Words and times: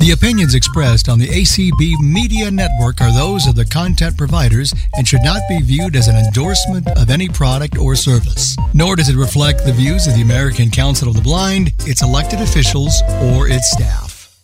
The 0.00 0.12
opinions 0.12 0.54
expressed 0.54 1.10
on 1.10 1.18
the 1.18 1.28
ACB 1.28 2.00
Media 2.00 2.50
Network 2.50 3.02
are 3.02 3.12
those 3.12 3.46
of 3.46 3.54
the 3.54 3.66
content 3.66 4.16
providers 4.16 4.72
and 4.94 5.06
should 5.06 5.22
not 5.22 5.42
be 5.46 5.60
viewed 5.60 5.94
as 5.94 6.08
an 6.08 6.16
endorsement 6.16 6.88
of 6.96 7.10
any 7.10 7.28
product 7.28 7.76
or 7.76 7.94
service. 7.94 8.56
Nor 8.72 8.96
does 8.96 9.10
it 9.10 9.16
reflect 9.16 9.66
the 9.66 9.74
views 9.74 10.06
of 10.06 10.14
the 10.14 10.22
American 10.22 10.70
Council 10.70 11.10
of 11.10 11.16
the 11.16 11.20
Blind, 11.20 11.74
its 11.80 12.00
elected 12.00 12.40
officials, 12.40 13.02
or 13.34 13.46
its 13.46 13.70
staff. 13.72 14.34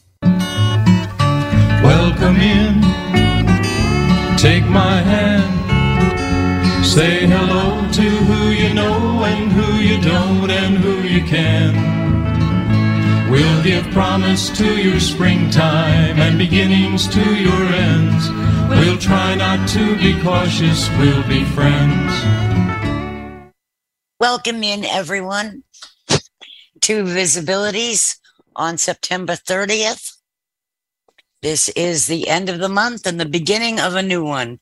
Welcome 1.82 2.36
in. 2.36 2.82
Take 4.36 4.64
my 4.64 5.00
hand. 5.00 5.56
Say 6.84 7.26
hello 7.26 7.90
to 7.92 8.02
who 8.02 8.50
you 8.50 8.74
know 8.74 9.24
and 9.24 9.50
who 9.50 9.76
you 9.78 10.02
don't 10.02 10.50
and 10.50 10.76
who 10.76 11.00
you 11.00 11.24
can. 11.24 12.05
We'll 13.36 13.62
give 13.62 13.84
promise 13.92 14.48
to 14.56 14.80
your 14.80 14.98
springtime 14.98 16.18
and 16.18 16.38
beginnings 16.38 17.06
to 17.08 17.20
your 17.20 17.66
ends. 17.66 18.30
We'll 18.70 18.96
try 18.96 19.34
not 19.34 19.68
to 19.68 19.94
be 19.98 20.18
cautious, 20.22 20.88
we'll 20.96 21.22
be 21.28 21.44
friends. 21.44 23.52
Welcome 24.18 24.62
in, 24.62 24.86
everyone, 24.86 25.64
to 26.80 27.04
Visibilities 27.04 28.16
on 28.56 28.78
September 28.78 29.34
30th. 29.34 30.16
This 31.42 31.68
is 31.68 32.06
the 32.06 32.28
end 32.28 32.48
of 32.48 32.58
the 32.58 32.70
month 32.70 33.06
and 33.06 33.20
the 33.20 33.26
beginning 33.26 33.78
of 33.78 33.94
a 33.94 34.02
new 34.02 34.24
one. 34.24 34.60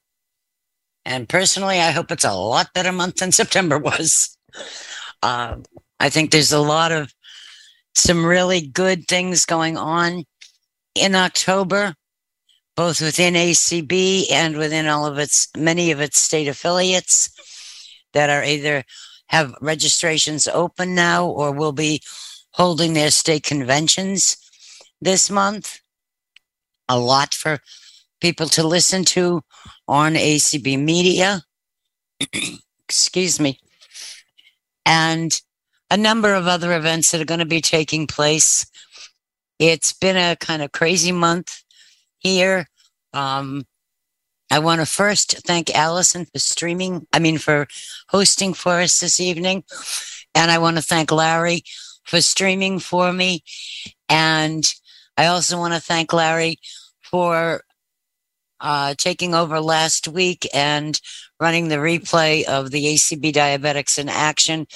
And 1.05 1.29
personally, 1.29 1.79
I 1.79 1.93
hope 1.93 2.11
it's 2.11 2.25
a 2.25 2.35
lot 2.35 2.75
better 2.75 2.91
month 2.91 3.19
than 3.19 3.31
September 3.31 3.79
was. 3.79 4.37
Uh, 5.23 5.59
I 6.01 6.11
think 6.11 6.33
there's 6.33 6.53
a 6.53 6.59
lot 6.59 6.91
of 6.91 7.15
some 7.95 8.25
really 8.25 8.61
good 8.61 9.07
things 9.07 9.47
going 9.47 9.77
on 9.77 10.25
in 10.95 11.15
October, 11.15 11.95
both 12.77 13.01
within 13.01 13.35
ACB 13.35 14.31
and 14.31 14.57
within 14.57 14.87
all 14.87 15.07
of 15.07 15.19
its 15.19 15.49
many 15.57 15.91
of 15.91 16.01
its 16.01 16.19
state 16.19 16.49
affiliates 16.49 17.31
that 18.13 18.31
are 18.31 18.45
either 18.45 18.85
have 19.29 19.55
registrations 19.61 20.47
open 20.49 20.95
now 20.95 21.27
or 21.27 21.53
will 21.53 21.73
be 21.73 22.01
holding 22.53 22.93
their 22.93 23.11
state 23.11 23.43
conventions 23.43 24.37
this 25.01 25.31
month. 25.31 25.81
A 26.89 26.99
lot 26.99 27.35
for 27.35 27.59
people 28.21 28.47
to 28.47 28.67
listen 28.67 29.05
to 29.05 29.43
on 29.89 30.15
ACB 30.15 30.79
Media. 30.79 31.43
Excuse 32.89 33.41
me. 33.41 33.59
And 34.87 35.41
a 35.91 35.97
number 35.97 36.35
of 36.35 36.47
other 36.47 36.73
events 36.73 37.11
that 37.11 37.21
are 37.21 37.27
going 37.27 37.41
to 37.41 37.47
be 37.47 37.61
taking 37.61 38.07
place. 38.07 38.67
It's 39.59 39.93
been 39.93 40.17
a 40.17 40.37
kind 40.37 40.63
of 40.63 40.73
crazy 40.73 41.13
month 41.13 41.63
here. 42.19 42.67
Um, 43.13 43.67
I 44.51 44.59
want 44.59 44.81
to 44.81 44.87
first 44.87 45.39
thank 45.47 45.75
Allison 45.75 46.27
for 46.27 46.39
streaming, 46.39 47.07
I 47.13 47.19
mean, 47.19 47.39
for 47.39 47.67
hosting 48.09 48.55
for 48.55 48.81
us 48.81 49.01
this 49.01 49.21
evening. 49.21 49.65
And 50.35 50.51
I 50.51 50.59
want 50.59 50.77
to 50.77 50.83
thank 50.83 51.11
Larry 51.11 51.63
for 52.05 52.21
streaming 52.21 52.79
for 52.79 53.13
me. 53.13 53.43
And 54.09 54.65
I 55.17 55.27
also 55.27 55.59
want 55.59 55.75
to 55.75 55.81
thank 55.81 56.13
Larry 56.13 56.59
for 57.03 57.63
uh, 58.61 58.95
taking 58.97 59.35
over 59.35 59.61
last 59.61 60.09
week 60.09 60.49
and 60.55 61.01
running 61.39 61.69
the 61.69 61.77
replay 61.77 62.45
of 62.45 62.71
the 62.71 62.85
ACB 62.85 63.33
Diabetics 63.33 63.99
in 63.99 64.09
Action 64.09 64.67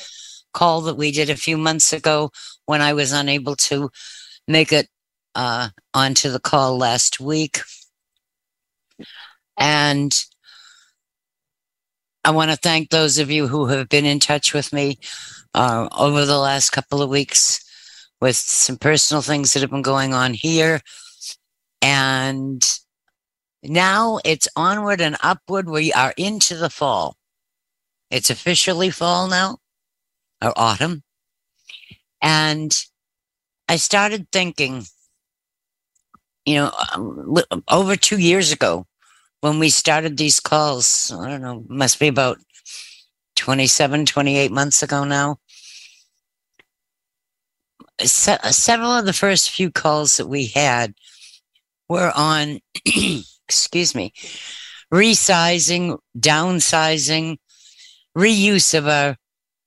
call 0.53 0.83
that 0.83 0.97
we 0.97 1.11
did 1.11 1.31
a 1.31 1.37
few 1.37 1.57
months 1.57 1.93
ago 1.93 2.31
when 2.67 2.81
I 2.81 2.93
was 2.93 3.13
unable 3.13 3.57
to 3.57 3.91
make 4.47 4.73
it 4.73 4.89
uh, 5.35 5.69
onto 5.95 6.31
the 6.31 6.41
call 6.41 6.77
last 6.79 7.21
week. 7.21 7.61
And 9.59 10.13
I 12.25 12.31
want 12.31 12.51
to 12.51 12.57
thank 12.57 12.91
those 12.91 13.19
of 13.19 13.31
you 13.31 13.47
who 13.47 13.67
have 13.67 13.89
been 13.89 14.05
in 14.05 14.21
touch 14.21 14.53
with 14.53 14.73
me 14.73 14.99
uh, 15.55 15.89
over 15.97 16.25
the 16.25 16.39
last 16.39 16.71
couple 16.71 17.03
of 17.03 17.11
weeks 17.11 17.65
with 18.21 18.37
some 18.37 18.77
personal 18.77 19.23
things 19.23 19.53
that 19.53 19.61
have 19.61 19.71
been 19.71 19.83
going 19.83 20.15
on 20.15 20.35
here. 20.35 20.81
And 21.81 22.63
now 23.63 24.19
it's 24.25 24.49
onward 24.57 25.01
and 25.01 25.17
upward. 25.23 25.69
We 25.69 25.93
are 25.93 26.15
into 26.17 26.57
the 26.57 26.71
fall. 26.71 27.17
It's 28.11 28.31
officially 28.31 28.91
fall 28.91 29.29
now 29.29 29.59
or 30.43 30.53
autumn. 30.57 31.03
And 32.21 32.77
I 33.69 33.77
started 33.77 34.29
thinking, 34.33 34.85
you 36.45 36.55
know, 36.57 36.73
um, 36.95 37.63
over 37.69 37.97
two 37.97 38.19
years 38.19 38.53
ago, 38.53 38.87
when 39.41 39.59
we 39.59 39.69
started 39.69 40.17
these 40.17 40.41
calls, 40.41 41.13
I 41.15 41.29
don't 41.29 41.43
know, 41.43 41.65
must 41.69 42.01
be 42.01 42.09
about 42.09 42.39
27, 43.37 44.07
28 44.07 44.51
months 44.51 44.83
ago 44.83 45.05
now. 45.05 45.39
Se- 48.01 48.39
several 48.51 48.91
of 48.91 49.07
the 49.07 49.13
first 49.13 49.51
few 49.51 49.71
calls 49.71 50.17
that 50.17 50.27
we 50.27 50.47
had 50.47 50.95
were 51.89 52.13
on, 52.15 52.61
excuse 53.49 53.95
me, 53.95 54.13
resizing, 54.93 55.99
downsizing, 56.19 57.37
reuse 58.17 58.77
of 58.77 58.89
our 58.89 59.17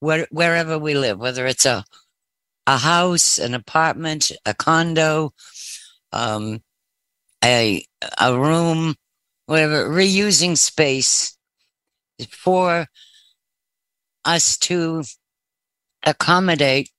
where, 0.01 0.27
wherever 0.31 0.77
we 0.77 0.95
live, 0.95 1.17
whether 1.17 1.45
it's 1.45 1.65
a 1.65 1.85
a 2.67 2.77
house, 2.77 3.39
an 3.39 3.53
apartment, 3.53 4.31
a 4.45 4.53
condo, 4.53 5.33
um, 6.11 6.61
a 7.43 7.85
a 8.19 8.37
room, 8.37 8.95
whatever, 9.45 9.89
reusing 9.89 10.57
space 10.57 11.37
for 12.29 12.87
us 14.25 14.57
to 14.57 15.03
accommodate 16.03 16.91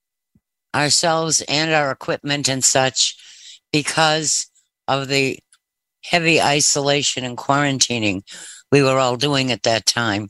ourselves 0.74 1.42
and 1.48 1.72
our 1.72 1.90
equipment 1.90 2.48
and 2.48 2.64
such 2.64 3.16
because 3.72 4.48
of 4.88 5.08
the 5.08 5.38
heavy 6.04 6.40
isolation 6.40 7.24
and 7.24 7.38
quarantining 7.38 8.22
we 8.72 8.82
were 8.82 8.98
all 8.98 9.16
doing 9.16 9.52
at 9.52 9.62
that 9.62 9.86
time. 9.86 10.28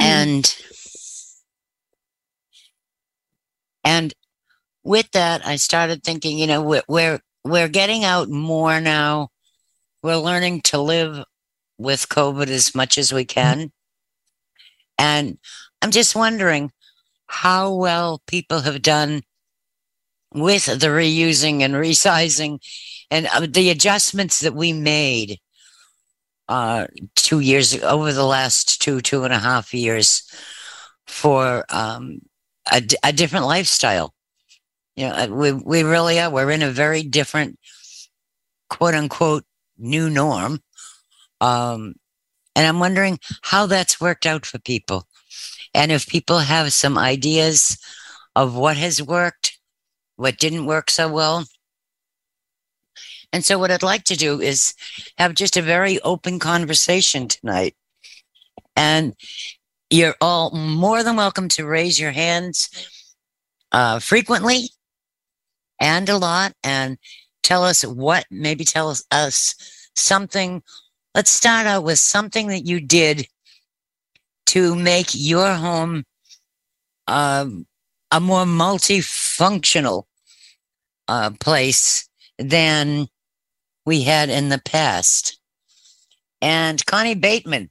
And 0.00 0.56
and 3.84 4.14
with 4.82 5.10
that, 5.12 5.46
I 5.46 5.56
started 5.56 6.02
thinking, 6.02 6.38
you 6.38 6.46
know, 6.46 6.62
we're 6.62 6.82
we're, 6.88 7.20
we're 7.44 7.68
getting 7.68 8.04
out 8.04 8.28
more 8.28 8.80
now. 8.80 9.28
We're 10.02 10.16
learning 10.16 10.62
to 10.62 10.80
live 10.80 11.24
with 11.78 12.08
COVID 12.08 12.48
as 12.48 12.74
much 12.74 12.98
as 12.98 13.12
we 13.12 13.24
can. 13.24 13.72
And 14.98 15.38
I'm 15.82 15.90
just 15.90 16.16
wondering 16.16 16.72
how 17.26 17.74
well 17.74 18.22
people 18.26 18.60
have 18.60 18.82
done 18.82 19.22
with 20.32 20.66
the 20.66 20.88
reusing 20.88 21.60
and 21.62 21.74
resizing 21.74 22.58
and 23.10 23.26
uh, 23.32 23.46
the 23.48 23.70
adjustments 23.70 24.40
that 24.40 24.54
we 24.54 24.72
made 24.72 25.38
uh, 26.48 26.86
two 27.14 27.40
years 27.40 27.82
over 27.82 28.12
the 28.12 28.24
last 28.24 28.80
two 28.80 29.00
two 29.00 29.24
and 29.24 29.32
a 29.32 29.38
half 29.38 29.74
years 29.74 30.22
for 31.06 31.64
um, 31.70 32.20
a, 32.72 32.82
a 33.02 33.12
different 33.12 33.46
lifestyle. 33.46 34.14
You 34.96 35.08
know, 35.08 35.14
uh, 35.14 35.26
we 35.26 35.52
we 35.52 35.82
really 35.82 36.20
are. 36.20 36.30
We're 36.30 36.50
in 36.50 36.62
a 36.62 36.70
very 36.70 37.02
different, 37.02 37.58
quote 38.70 38.94
unquote, 38.94 39.44
new 39.78 40.08
norm. 40.08 40.60
Um, 41.40 41.94
and 42.54 42.66
I'm 42.66 42.80
wondering 42.80 43.18
how 43.42 43.66
that's 43.66 44.00
worked 44.00 44.24
out 44.24 44.46
for 44.46 44.58
people, 44.58 45.06
and 45.74 45.92
if 45.92 46.06
people 46.06 46.38
have 46.38 46.72
some 46.72 46.96
ideas 46.96 47.78
of 48.34 48.54
what 48.54 48.76
has 48.78 49.02
worked, 49.02 49.58
what 50.16 50.38
didn't 50.38 50.66
work 50.66 50.90
so 50.90 51.12
well, 51.12 51.44
and 53.32 53.44
so, 53.44 53.58
what 53.58 53.70
I'd 53.70 53.82
like 53.82 54.04
to 54.04 54.16
do 54.16 54.40
is 54.40 54.74
have 55.18 55.34
just 55.34 55.56
a 55.56 55.62
very 55.62 56.00
open 56.00 56.38
conversation 56.38 57.28
tonight. 57.28 57.74
And 58.74 59.14
you're 59.90 60.16
all 60.20 60.50
more 60.50 61.02
than 61.02 61.16
welcome 61.16 61.48
to 61.50 61.66
raise 61.66 61.98
your 61.98 62.12
hands 62.12 62.70
uh, 63.72 63.98
frequently 63.98 64.70
and 65.80 66.08
a 66.08 66.18
lot 66.18 66.52
and 66.64 66.98
tell 67.42 67.64
us 67.64 67.82
what, 67.82 68.26
maybe 68.30 68.64
tell 68.64 68.94
us, 69.10 69.54
something. 69.94 70.62
Let's 71.14 71.30
start 71.30 71.66
out 71.66 71.84
with 71.84 71.98
something 71.98 72.48
that 72.48 72.66
you 72.66 72.80
did 72.80 73.26
to 74.46 74.74
make 74.74 75.08
your 75.12 75.54
home 75.54 76.04
um, 77.06 77.66
a 78.10 78.20
more 78.20 78.44
multifunctional 78.44 80.04
uh, 81.08 81.30
place 81.40 82.08
than 82.38 83.08
we 83.86 84.02
had 84.02 84.28
in 84.28 84.48
the 84.50 84.60
past. 84.62 85.38
And 86.42 86.84
Connie 86.84 87.14
Bateman, 87.14 87.70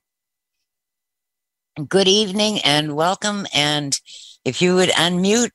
good 1.88 2.08
evening 2.08 2.60
and 2.62 2.96
welcome. 2.96 3.46
And 3.54 4.00
if 4.46 4.62
you 4.62 4.76
would 4.76 4.90
unmute, 4.90 5.52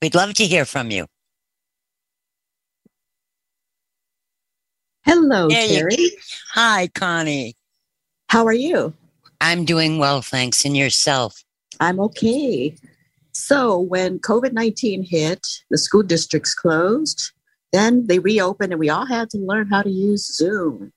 we'd 0.00 0.14
love 0.14 0.34
to 0.34 0.44
hear 0.44 0.64
from 0.64 0.90
you. 0.90 1.06
Hello, 5.04 5.48
There 5.48 5.66
you 5.66 5.78
Terry. 5.78 6.10
Hi, 6.52 6.88
Connie. 6.94 7.56
How 8.28 8.46
are 8.46 8.52
you? 8.52 8.94
I'm 9.40 9.64
doing 9.64 9.98
well, 9.98 10.22
thanks. 10.22 10.64
And 10.64 10.76
yourself? 10.76 11.42
I'm 11.80 11.98
okay. 11.98 12.76
So, 13.32 13.80
when 13.80 14.20
COVID 14.20 14.52
19 14.52 15.02
hit, 15.02 15.46
the 15.70 15.78
school 15.78 16.02
districts 16.02 16.54
closed, 16.54 17.32
then 17.72 18.06
they 18.06 18.18
reopened, 18.18 18.72
and 18.72 18.80
we 18.80 18.90
all 18.90 19.06
had 19.06 19.30
to 19.30 19.38
learn 19.38 19.68
how 19.68 19.82
to 19.82 19.90
use 19.90 20.34
Zoom. 20.34 20.92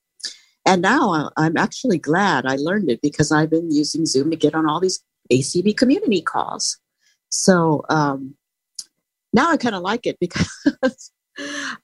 And 0.66 0.82
now 0.82 1.30
I'm 1.38 1.58
actually 1.58 2.00
glad 2.00 2.46
I 2.46 2.56
learned 2.56 2.90
it 2.90 3.02
because 3.02 3.32
I've 3.32 3.52
been 3.52 3.72
using 3.72 4.06
Zoom 4.06 4.32
to 4.32 4.36
get 4.36 4.56
on 4.56 4.68
all 4.68 4.80
these 4.80 5.04
ACB 5.32 5.78
community 5.78 6.22
calls. 6.22 6.80
So, 7.30 7.84
um, 7.90 8.36
now 9.32 9.52
I 9.52 9.58
kind 9.58 9.76
of 9.76 9.82
like 9.82 10.06
it 10.06 10.18
because, 10.22 11.12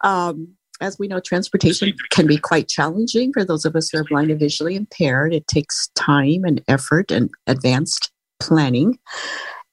um, 0.01 0.55
as 0.79 0.97
we 0.97 1.07
know, 1.07 1.19
transportation 1.19 1.93
can 2.09 2.25
be 2.25 2.37
quite 2.37 2.67
challenging 2.67 3.31
for 3.33 3.45
those 3.45 3.65
of 3.65 3.75
us 3.75 3.89
who 3.91 3.99
are 3.99 4.03
blind 4.03 4.31
and 4.31 4.39
visually 4.39 4.75
impaired. 4.75 5.33
It 5.33 5.47
takes 5.47 5.89
time 5.95 6.43
and 6.43 6.63
effort 6.67 7.11
and 7.11 7.29
advanced 7.45 8.11
planning. 8.39 8.97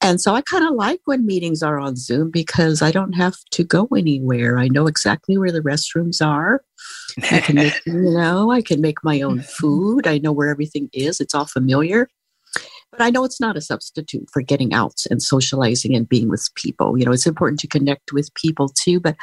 And 0.01 0.21
so 0.21 0.35
I 0.35 0.43
kind 0.43 0.65
of 0.65 0.75
like 0.75 1.01
when 1.07 1.27
meetings 1.27 1.63
are 1.63 1.79
on 1.79 1.97
Zoom 1.97 2.31
because 2.31 2.83
I 2.83 2.93
don't 2.93 3.15
have 3.15 3.37
to 3.51 3.65
go 3.65 3.89
anywhere. 3.97 4.59
I 4.59 4.69
know 4.69 4.87
exactly 4.87 5.37
where 5.37 5.51
the 5.51 5.61
restrooms 5.61 6.25
are. 6.25 6.63
I 7.31 7.41
can 7.41 7.57
make, 7.57 7.75
you 7.87 7.95
know, 7.95 8.53
I 8.53 8.63
can 8.63 8.81
make 8.81 9.03
my 9.03 9.21
own 9.21 9.41
food. 9.43 10.07
I 10.07 10.19
know 10.19 10.33
where 10.33 10.51
everything 10.51 10.89
is. 10.93 11.21
It's 11.21 11.35
all 11.35 11.47
familiar. 11.47 12.09
But 12.93 13.03
I 13.03 13.11
know 13.11 13.25
it's 13.25 13.41
not 13.41 13.57
a 13.57 13.61
substitute 13.61 14.29
for 14.33 14.41
getting 14.41 14.73
out 14.73 15.03
and 15.11 15.23
socializing 15.23 15.95
and 15.95 16.09
being 16.09 16.29
with 16.29 16.49
people. 16.55 16.97
You 16.97 17.05
know, 17.05 17.13
it's 17.13 17.27
important 17.27 17.61
to 17.61 17.67
connect 17.67 18.13
with 18.13 18.33
people 18.35 18.69
too. 18.69 19.01
But 19.01 19.17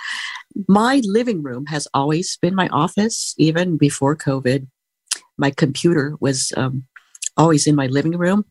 my 0.68 1.02
living 1.04 1.42
room 1.42 1.66
has 1.68 1.88
always 1.94 2.38
been 2.38 2.54
my 2.54 2.68
office, 2.68 3.34
even 3.38 3.78
before 3.78 4.16
COVID. 4.16 4.68
My 5.38 5.52
computer 5.52 6.16
was 6.20 6.54
um, 6.58 6.84
always 7.38 7.66
in 7.66 7.76
my 7.76 7.88
living 7.88 8.18
room. 8.18 8.46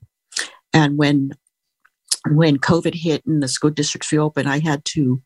And 0.73 0.99
when 0.99 1.33
when 2.31 2.59
COVID 2.59 2.95
hit 2.95 3.25
and 3.27 3.43
the 3.43 3.49
school 3.49 3.71
districts 3.71 4.13
reopened, 4.13 4.49
I 4.49 4.61
had 4.61 4.85
to 4.87 5.23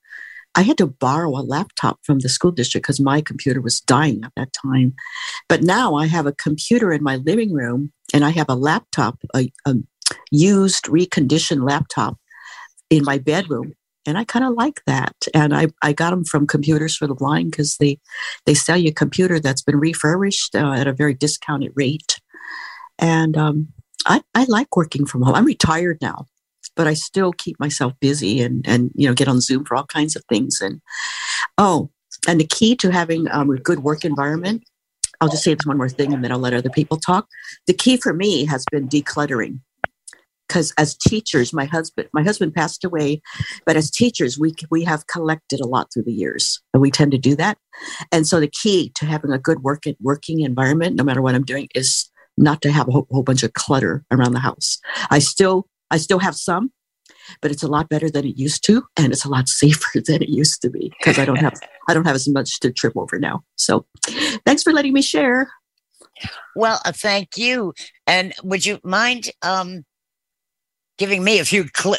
I 0.54 0.62
had 0.62 0.78
to 0.78 0.86
borrow 0.86 1.30
a 1.30 1.44
laptop 1.44 2.00
from 2.02 2.20
the 2.20 2.28
school 2.28 2.50
district 2.50 2.84
because 2.84 3.00
my 3.00 3.20
computer 3.20 3.60
was 3.60 3.80
dying 3.80 4.24
at 4.24 4.32
that 4.36 4.52
time. 4.52 4.94
But 5.48 5.62
now 5.62 5.94
I 5.94 6.06
have 6.06 6.26
a 6.26 6.32
computer 6.32 6.90
in 6.92 7.02
my 7.02 7.16
living 7.16 7.52
room 7.52 7.92
and 8.12 8.24
I 8.24 8.30
have 8.30 8.48
a 8.48 8.54
laptop, 8.54 9.18
a, 9.36 9.52
a 9.66 9.74
used, 10.30 10.84
reconditioned 10.86 11.68
laptop 11.68 12.18
in 12.90 13.04
my 13.04 13.18
bedroom. 13.18 13.74
And 14.06 14.16
I 14.16 14.24
kind 14.24 14.44
of 14.44 14.54
like 14.54 14.82
that. 14.86 15.14
And 15.34 15.54
I, 15.54 15.68
I 15.82 15.92
got 15.92 16.10
them 16.10 16.24
from 16.24 16.46
Computers 16.46 16.96
for 16.96 17.06
the 17.06 17.14
Blind 17.14 17.50
because 17.50 17.76
they, 17.76 18.00
they 18.46 18.54
sell 18.54 18.78
you 18.78 18.88
a 18.88 18.94
computer 18.94 19.38
that's 19.38 19.62
been 19.62 19.78
refurbished 19.78 20.54
uh, 20.56 20.72
at 20.72 20.86
a 20.86 20.94
very 20.94 21.12
discounted 21.12 21.72
rate. 21.76 22.20
And 22.98 23.36
um, 23.36 23.68
I, 24.06 24.22
I 24.34 24.44
like 24.44 24.76
working 24.76 25.04
from 25.04 25.22
home. 25.22 25.34
I'm 25.34 25.44
retired 25.44 25.98
now, 26.00 26.26
but 26.78 26.86
I 26.86 26.94
still 26.94 27.32
keep 27.32 27.58
myself 27.58 27.92
busy 28.00 28.40
and, 28.40 28.66
and 28.66 28.92
you 28.94 29.06
know 29.06 29.12
get 29.14 29.28
on 29.28 29.42
Zoom 29.42 29.66
for 29.66 29.76
all 29.76 29.84
kinds 29.84 30.16
of 30.16 30.24
things. 30.28 30.62
And 30.62 30.80
oh, 31.58 31.90
and 32.26 32.40
the 32.40 32.46
key 32.46 32.76
to 32.76 32.90
having 32.90 33.26
um, 33.30 33.50
a 33.50 33.58
good 33.58 33.80
work 33.80 34.04
environment, 34.04 34.62
I'll 35.20 35.28
just 35.28 35.42
say 35.42 35.52
this 35.52 35.66
one 35.66 35.76
more 35.76 35.88
thing 35.88 36.14
and 36.14 36.24
then 36.24 36.30
I'll 36.32 36.38
let 36.38 36.54
other 36.54 36.70
people 36.70 36.96
talk. 36.96 37.26
The 37.66 37.74
key 37.74 37.96
for 37.98 38.14
me 38.14 38.46
has 38.46 38.64
been 38.70 38.88
decluttering. 38.88 39.60
Because 40.46 40.72
as 40.78 40.96
teachers, 40.96 41.52
my 41.52 41.66
husband 41.66 42.08
my 42.14 42.22
husband 42.22 42.54
passed 42.54 42.82
away, 42.82 43.20
but 43.66 43.76
as 43.76 43.90
teachers, 43.90 44.38
we 44.38 44.54
we 44.70 44.82
have 44.84 45.06
collected 45.08 45.60
a 45.60 45.66
lot 45.66 45.92
through 45.92 46.04
the 46.04 46.12
years, 46.12 46.62
and 46.72 46.80
we 46.80 46.90
tend 46.90 47.10
to 47.10 47.18
do 47.18 47.34
that. 47.36 47.58
And 48.12 48.26
so 48.26 48.40
the 48.40 48.48
key 48.48 48.90
to 48.94 49.04
having 49.04 49.30
a 49.30 49.38
good 49.38 49.62
work 49.62 49.82
working 50.00 50.40
environment, 50.40 50.96
no 50.96 51.04
matter 51.04 51.20
what 51.20 51.34
I'm 51.34 51.44
doing, 51.44 51.68
is 51.74 52.08
not 52.38 52.62
to 52.62 52.72
have 52.72 52.88
a 52.88 52.92
whole, 52.92 53.06
whole 53.10 53.24
bunch 53.24 53.42
of 53.42 53.52
clutter 53.52 54.04
around 54.10 54.32
the 54.32 54.38
house. 54.38 54.78
I 55.10 55.18
still 55.18 55.66
I 55.90 55.96
still 55.98 56.18
have 56.18 56.36
some, 56.36 56.72
but 57.40 57.50
it's 57.50 57.62
a 57.62 57.68
lot 57.68 57.88
better 57.88 58.10
than 58.10 58.24
it 58.24 58.36
used 58.36 58.64
to, 58.66 58.84
and 58.96 59.12
it's 59.12 59.24
a 59.24 59.28
lot 59.28 59.48
safer 59.48 60.00
than 60.06 60.22
it 60.22 60.28
used 60.28 60.62
to 60.62 60.70
be 60.70 60.92
because 60.98 61.18
I 61.18 61.24
don't 61.24 61.36
have 61.40 61.54
I 61.88 61.94
don't 61.94 62.06
have 62.06 62.14
as 62.16 62.28
much 62.28 62.60
to 62.60 62.72
trip 62.72 62.94
over 62.96 63.18
now. 63.18 63.42
So, 63.56 63.86
thanks 64.44 64.62
for 64.62 64.72
letting 64.72 64.92
me 64.92 65.02
share. 65.02 65.48
Well, 66.56 66.80
uh, 66.84 66.92
thank 66.92 67.38
you. 67.38 67.72
And 68.06 68.34
would 68.42 68.66
you 68.66 68.80
mind 68.82 69.30
um, 69.42 69.84
giving 70.98 71.22
me 71.22 71.38
a 71.38 71.44
few 71.44 71.68
cl- 71.76 71.96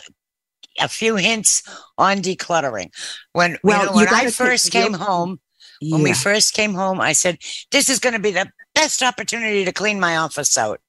a 0.79 0.87
few 0.87 1.15
hints 1.15 1.63
on 1.97 2.17
decluttering? 2.17 2.89
When 3.33 3.57
Well, 3.63 3.81
you 3.81 3.85
know, 3.87 3.95
when 3.95 4.07
I 4.09 4.29
first 4.29 4.71
came 4.71 4.93
you- 4.93 4.97
home, 4.97 5.39
when 5.81 6.03
we 6.03 6.13
first 6.13 6.53
came 6.53 6.73
home, 6.73 6.99
I 6.99 7.13
said, 7.13 7.37
"This 7.71 7.89
is 7.89 7.99
going 7.99 8.13
to 8.13 8.19
be 8.19 8.31
the 8.31 8.51
best 8.75 9.01
opportunity 9.01 9.63
to 9.65 9.71
clean 9.71 9.99
my 9.99 10.17
office 10.17 10.57
out." 10.57 10.81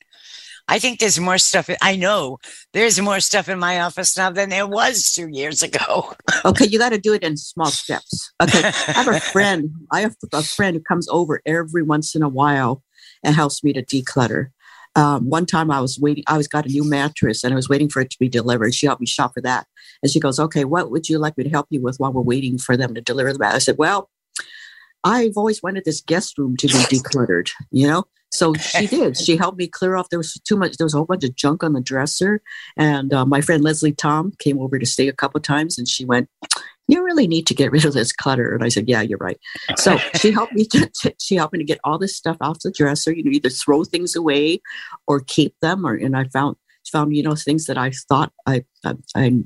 I 0.70 0.78
think 0.78 1.00
there's 1.00 1.18
more 1.18 1.36
stuff. 1.36 1.68
I 1.82 1.96
know 1.96 2.38
there's 2.72 3.00
more 3.00 3.18
stuff 3.18 3.48
in 3.48 3.58
my 3.58 3.80
office 3.80 4.16
now 4.16 4.30
than 4.30 4.50
there 4.50 4.68
was 4.68 5.12
two 5.12 5.28
years 5.28 5.62
ago. 5.62 6.14
Okay, 6.42 6.66
you 6.66 6.78
got 6.78 6.88
to 6.88 6.98
do 6.98 7.12
it 7.12 7.22
in 7.22 7.36
small 7.36 7.66
steps. 7.66 8.32
Okay, 8.42 8.62
I 8.64 8.92
have 8.92 9.08
a 9.08 9.20
friend. 9.34 9.70
I 9.92 10.00
have 10.00 10.16
a 10.32 10.42
friend 10.42 10.74
who 10.74 10.80
comes 10.82 11.06
over 11.10 11.42
every 11.44 11.82
once 11.82 12.14
in 12.14 12.22
a 12.22 12.30
while 12.30 12.82
and 13.22 13.34
helps 13.34 13.62
me 13.62 13.74
to 13.74 13.84
declutter. 13.84 14.48
Um, 14.96 15.28
one 15.28 15.44
time 15.44 15.70
I 15.70 15.80
was 15.80 15.98
waiting. 15.98 16.24
I 16.28 16.38
was 16.38 16.48
got 16.48 16.64
a 16.64 16.70
new 16.70 16.88
mattress 16.88 17.44
and 17.44 17.52
I 17.52 17.56
was 17.56 17.68
waiting 17.68 17.90
for 17.90 18.00
it 18.00 18.08
to 18.10 18.18
be 18.18 18.28
delivered. 18.28 18.74
She 18.74 18.86
helped 18.86 19.02
me 19.02 19.06
shop 19.06 19.34
for 19.34 19.42
that, 19.42 19.66
and 20.02 20.10
she 20.10 20.18
goes, 20.18 20.40
"Okay, 20.40 20.64
what 20.64 20.90
would 20.90 21.10
you 21.10 21.18
like 21.18 21.36
me 21.36 21.44
to 21.44 21.50
help 21.50 21.66
you 21.68 21.82
with 21.82 21.98
while 21.98 22.12
we're 22.12 22.22
waiting 22.22 22.56
for 22.56 22.74
them 22.74 22.94
to 22.94 23.02
deliver 23.02 23.32
the 23.32 23.38
mattress?" 23.38 23.64
I 23.64 23.66
said, 23.66 23.78
"Well, 23.78 24.08
I've 25.04 25.36
always 25.36 25.62
wanted 25.62 25.84
this 25.84 26.00
guest 26.00 26.38
room 26.38 26.56
to 26.56 26.68
be 26.68 26.72
decluttered. 26.72 27.50
You 27.70 27.88
know." 27.88 28.04
So 28.32 28.54
she 28.54 28.86
did. 28.86 29.16
She 29.16 29.36
helped 29.36 29.58
me 29.58 29.66
clear 29.66 29.96
off. 29.96 30.08
There 30.08 30.18
was 30.18 30.34
too 30.44 30.56
much. 30.56 30.76
There 30.76 30.84
was 30.84 30.94
a 30.94 30.98
whole 30.98 31.06
bunch 31.06 31.24
of 31.24 31.34
junk 31.34 31.62
on 31.62 31.72
the 31.72 31.80
dresser, 31.80 32.42
and 32.76 33.12
uh, 33.12 33.26
my 33.26 33.40
friend 33.40 33.62
Leslie 33.62 33.92
Tom 33.92 34.32
came 34.38 34.60
over 34.60 34.78
to 34.78 34.86
stay 34.86 35.08
a 35.08 35.12
couple 35.12 35.40
times, 35.40 35.78
and 35.78 35.88
she 35.88 36.04
went, 36.04 36.28
"You 36.88 37.04
really 37.04 37.26
need 37.26 37.46
to 37.48 37.54
get 37.54 37.72
rid 37.72 37.84
of 37.84 37.94
this 37.94 38.12
clutter." 38.12 38.54
And 38.54 38.64
I 38.64 38.68
said, 38.68 38.88
"Yeah, 38.88 39.02
you're 39.02 39.18
right." 39.18 39.38
So 39.76 39.96
she 40.16 40.30
helped 40.30 40.52
me. 40.52 40.64
To, 40.66 41.14
she 41.18 41.36
helped 41.36 41.52
me 41.52 41.58
to 41.58 41.64
get 41.64 41.80
all 41.84 41.98
this 41.98 42.16
stuff 42.16 42.36
off 42.40 42.60
the 42.60 42.70
dresser. 42.70 43.12
You 43.12 43.24
know, 43.24 43.30
either 43.30 43.50
throw 43.50 43.84
things 43.84 44.14
away 44.14 44.60
or 45.06 45.20
keep 45.20 45.54
them. 45.60 45.86
Or 45.86 45.94
and 45.94 46.16
I 46.16 46.24
found 46.24 46.56
found 46.90 47.14
you 47.14 47.22
know 47.22 47.34
things 47.34 47.66
that 47.66 47.78
I 47.78 47.90
thought 48.08 48.32
I 48.46 48.64
I, 48.84 48.94
I 49.14 49.42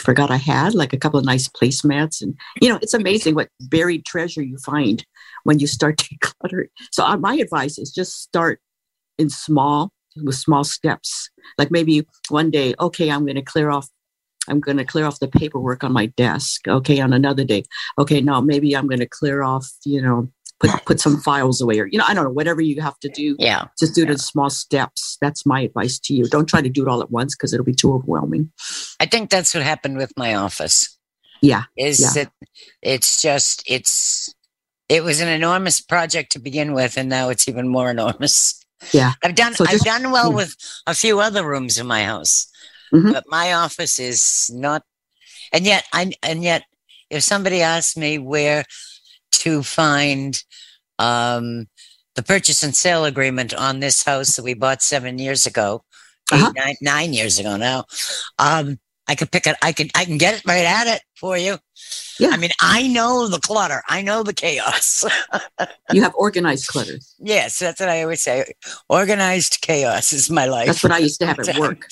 forgot 0.00 0.30
I 0.30 0.36
had, 0.36 0.74
like 0.74 0.92
a 0.92 0.98
couple 0.98 1.18
of 1.18 1.24
nice 1.24 1.48
placemats, 1.48 2.20
and 2.20 2.36
you 2.60 2.68
know, 2.68 2.78
it's 2.82 2.94
amazing 2.94 3.34
what 3.34 3.48
buried 3.60 4.04
treasure 4.04 4.42
you 4.42 4.58
find 4.58 5.04
when 5.44 5.58
you 5.58 5.66
start 5.66 5.96
decluttering. 6.22 6.68
So 6.90 7.04
uh, 7.04 7.16
my 7.16 7.36
advice 7.36 7.78
is 7.78 7.90
just 7.92 8.20
start 8.22 8.60
in 9.18 9.30
small 9.30 9.92
with 10.22 10.36
small 10.36 10.64
steps. 10.64 11.30
Like 11.58 11.70
maybe 11.70 12.06
one 12.28 12.50
day, 12.50 12.74
okay, 12.80 13.10
I'm 13.10 13.24
going 13.24 13.36
to 13.36 13.42
clear 13.42 13.70
off. 13.70 13.88
I'm 14.46 14.60
going 14.60 14.76
to 14.76 14.84
clear 14.84 15.06
off 15.06 15.20
the 15.20 15.28
paperwork 15.28 15.82
on 15.84 15.92
my 15.92 16.06
desk. 16.06 16.68
Okay, 16.68 17.00
on 17.00 17.14
another 17.14 17.44
day, 17.44 17.64
okay, 17.98 18.20
now 18.20 18.40
maybe 18.42 18.76
I'm 18.76 18.86
going 18.86 19.00
to 19.00 19.08
clear 19.08 19.42
off. 19.42 19.70
You 19.84 20.02
know, 20.02 20.30
put 20.60 20.70
put 20.84 21.00
some 21.00 21.20
files 21.20 21.60
away, 21.60 21.78
or 21.80 21.86
you 21.86 21.98
know, 21.98 22.04
I 22.06 22.14
don't 22.14 22.24
know, 22.24 22.30
whatever 22.30 22.60
you 22.60 22.80
have 22.82 22.98
to 23.00 23.08
do. 23.08 23.36
Yeah. 23.38 23.66
Just 23.78 23.94
do 23.94 24.02
it 24.02 24.10
in 24.10 24.18
small 24.18 24.50
steps. 24.50 25.16
That's 25.20 25.46
my 25.46 25.62
advice 25.62 25.98
to 26.00 26.14
you. 26.14 26.26
Don't 26.26 26.46
try 26.46 26.60
to 26.60 26.68
do 26.68 26.82
it 26.82 26.88
all 26.88 27.00
at 27.00 27.10
once 27.10 27.34
because 27.34 27.54
it'll 27.54 27.64
be 27.64 27.74
too 27.74 27.94
overwhelming. 27.94 28.50
I 29.00 29.06
think 29.06 29.30
that's 29.30 29.54
what 29.54 29.62
happened 29.62 29.96
with 29.96 30.12
my 30.16 30.34
office. 30.34 30.96
Yeah, 31.40 31.64
Is 31.76 32.00
yeah. 32.00 32.24
that 32.24 32.32
it's 32.82 33.20
just 33.20 33.62
it's 33.66 34.33
it 34.88 35.02
was 35.02 35.20
an 35.20 35.28
enormous 35.28 35.80
project 35.80 36.32
to 36.32 36.38
begin 36.38 36.72
with, 36.74 36.96
and 36.96 37.08
now 37.08 37.28
it's 37.30 37.48
even 37.48 37.68
more 37.68 37.90
enormous. 37.96 38.60
Yeah. 38.92 39.12
I've 39.22 39.34
done 39.34 39.54
So 39.54 39.64
I've 39.68 39.80
done 39.80 40.10
well 40.10 40.30
yeah. 40.30 40.36
with 40.36 40.56
a 40.86 40.94
few 40.94 41.20
other 41.20 41.46
rooms 41.46 41.78
in 41.78 41.86
my 41.86 42.04
house, 42.04 42.46
Mhm. 42.92 43.12
but 43.12 43.24
my 43.28 43.52
office 43.54 43.98
is 43.98 44.50
not. 44.52 44.82
And 45.52 45.64
yet, 45.64 45.84
I 45.92 46.12
and 46.22 46.42
yet, 46.42 46.64
if 47.10 47.22
somebody 47.22 47.62
asked 47.62 47.96
me 47.96 48.18
where 48.18 48.64
to 49.32 49.62
find 49.62 50.42
um, 50.98 51.66
the 52.14 52.22
purchase 52.22 52.62
and 52.62 52.74
sale 52.76 53.04
agreement 53.04 53.52
on 53.54 53.80
this 53.80 54.04
house 54.04 54.36
that 54.36 54.44
we 54.44 54.54
bought 54.54 54.82
seven 54.82 55.18
years 55.18 55.46
ago, 55.46 55.84
Uh-huh. 56.32 56.52
nine, 56.56 56.76
nine 56.80 57.12
years 57.12 57.38
ago 57.38 57.56
now, 57.56 57.84
um, 58.38 58.78
I 59.06 59.14
could 59.14 59.30
pick 59.30 59.46
it. 59.46 59.56
I 59.62 59.72
could. 59.72 59.90
I 59.94 60.04
can 60.04 60.16
get 60.16 60.34
it 60.34 60.42
right 60.46 60.64
at 60.64 60.86
it 60.86 61.02
for 61.18 61.36
you. 61.36 61.58
Yeah. 62.18 62.30
I 62.30 62.36
mean, 62.36 62.50
I 62.60 62.88
know 62.88 63.28
the 63.28 63.40
clutter. 63.40 63.82
I 63.88 64.02
know 64.02 64.22
the 64.22 64.32
chaos. 64.34 65.04
You 65.92 66.02
have 66.02 66.14
organized 66.16 66.68
clutter. 66.68 66.98
yes, 67.18 67.58
that's 67.58 67.78
what 67.78 67.88
I 67.88 68.02
always 68.02 68.24
say. 68.24 68.44
Organized 68.88 69.58
chaos 69.60 70.12
is 70.12 70.30
my 70.30 70.46
life. 70.46 70.66
That's 70.66 70.82
what 70.82 70.92
I 70.92 70.98
used 70.98 71.20
to 71.20 71.26
have 71.26 71.38
at 71.38 71.58
work. 71.58 71.86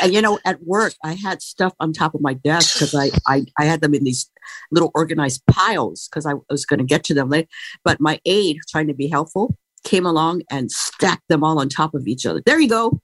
And 0.00 0.14
you 0.14 0.22
know, 0.22 0.38
at 0.44 0.62
work, 0.62 0.94
I 1.04 1.14
had 1.14 1.42
stuff 1.42 1.74
on 1.80 1.92
top 1.92 2.14
of 2.14 2.20
my 2.20 2.34
desk 2.34 2.74
because 2.74 2.94
I, 2.94 3.10
I 3.26 3.44
I 3.58 3.64
had 3.64 3.80
them 3.80 3.94
in 3.94 4.04
these 4.04 4.30
little 4.70 4.90
organized 4.94 5.42
piles 5.50 6.08
because 6.08 6.24
I 6.24 6.34
was 6.48 6.64
going 6.64 6.78
to 6.78 6.84
get 6.86 7.04
to 7.04 7.14
them 7.14 7.28
later. 7.28 7.48
But 7.84 8.00
my 8.00 8.20
aide, 8.24 8.58
trying 8.68 8.86
to 8.86 8.94
be 8.94 9.08
helpful, 9.08 9.56
came 9.84 10.06
along 10.06 10.42
and 10.50 10.70
stacked 10.70 11.28
them 11.28 11.42
all 11.44 11.58
on 11.58 11.68
top 11.68 11.94
of 11.94 12.06
each 12.06 12.24
other. 12.24 12.40
There 12.44 12.60
you 12.60 12.68
go. 12.68 13.00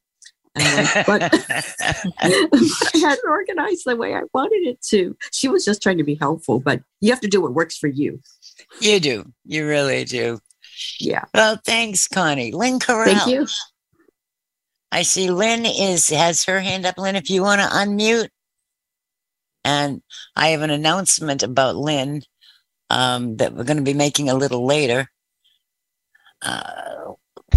And 0.61 1.07
but 1.07 1.23
I 2.21 2.99
hadn't 2.99 3.29
organized 3.29 3.83
the 3.87 3.97
way 3.97 4.15
I 4.15 4.23
wanted 4.33 4.67
it 4.67 4.81
to. 4.91 5.17
She 5.33 5.49
was 5.49 5.65
just 5.65 5.83
trying 5.83 5.99
to 5.99 6.05
be 6.05 6.15
helpful, 6.15 6.61
but 6.61 6.83
you 7.01 7.11
have 7.11 7.21
to 7.21 7.29
do 7.29 7.41
what 7.41 7.55
works 7.55 7.77
for 7.77 7.89
you. 7.89 8.21
you 8.81 9.01
do. 9.01 9.25
You 9.45 9.67
really 9.67 10.05
do. 10.05 10.39
Yeah. 11.01 11.25
Well, 11.35 11.61
thanks, 11.65 12.09
Connie. 12.09 12.53
Lynn 12.53 12.79
Corral. 12.79 13.07
Thank 13.07 13.27
you. 13.27 13.47
I 14.91 15.03
see 15.03 15.31
Lynn 15.31 15.67
is 15.67 16.09
has 16.09 16.45
her 16.45 16.61
hand 16.61 16.87
up. 16.87 16.99
Lynn, 16.99 17.17
if 17.17 17.31
you 17.31 17.43
want 17.43 17.61
to 17.61 17.67
unmute, 17.69 18.29
and 19.65 20.03
I 20.35 20.49
have 20.49 20.63
an 20.63 20.71
announcement 20.71 21.43
about 21.43 21.77
Lynn 21.77 22.23
um, 22.91 23.37
that 23.37 23.53
we're 23.53 23.65
going 23.65 23.77
to 23.77 23.83
be 23.83 23.95
making 23.95 24.31
a 24.31 24.35
little 24.35 24.65
later. 24.65 25.11
Uh, 26.41 27.08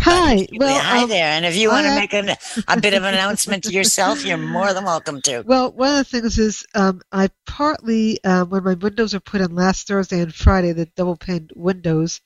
Hi. 0.01 0.47
Well, 0.53 0.79
hi 0.79 1.03
um, 1.03 1.09
there. 1.09 1.27
And 1.27 1.45
if 1.45 1.55
you 1.55 1.69
want 1.69 1.85
to 1.85 1.95
make 1.95 2.13
an, 2.13 2.35
a 2.67 2.81
bit 2.81 2.95
of 2.95 3.03
an 3.03 3.13
announcement 3.13 3.65
to 3.65 3.71
yourself, 3.71 4.25
you're 4.25 4.37
more 4.37 4.73
than 4.73 4.83
welcome 4.83 5.21
to. 5.23 5.43
Well, 5.45 5.71
one 5.71 5.89
of 5.91 5.97
the 5.97 6.03
things 6.03 6.39
is 6.39 6.65
um, 6.73 7.01
I 7.11 7.29
partly, 7.45 8.23
um, 8.23 8.49
when 8.49 8.63
my 8.63 8.73
windows 8.73 9.13
were 9.13 9.19
put 9.19 9.41
in 9.41 9.53
last 9.53 9.87
Thursday 9.87 10.21
and 10.21 10.33
Friday, 10.33 10.73
the 10.73 10.87
double 10.95 11.17
paned 11.17 11.51
windows, 11.55 12.19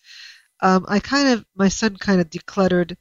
um, 0.62 0.86
I 0.88 1.00
kind 1.00 1.28
of, 1.30 1.46
my 1.56 1.68
son 1.68 1.98
kind 1.98 2.22
of 2.22 2.30
decluttered 2.30 2.96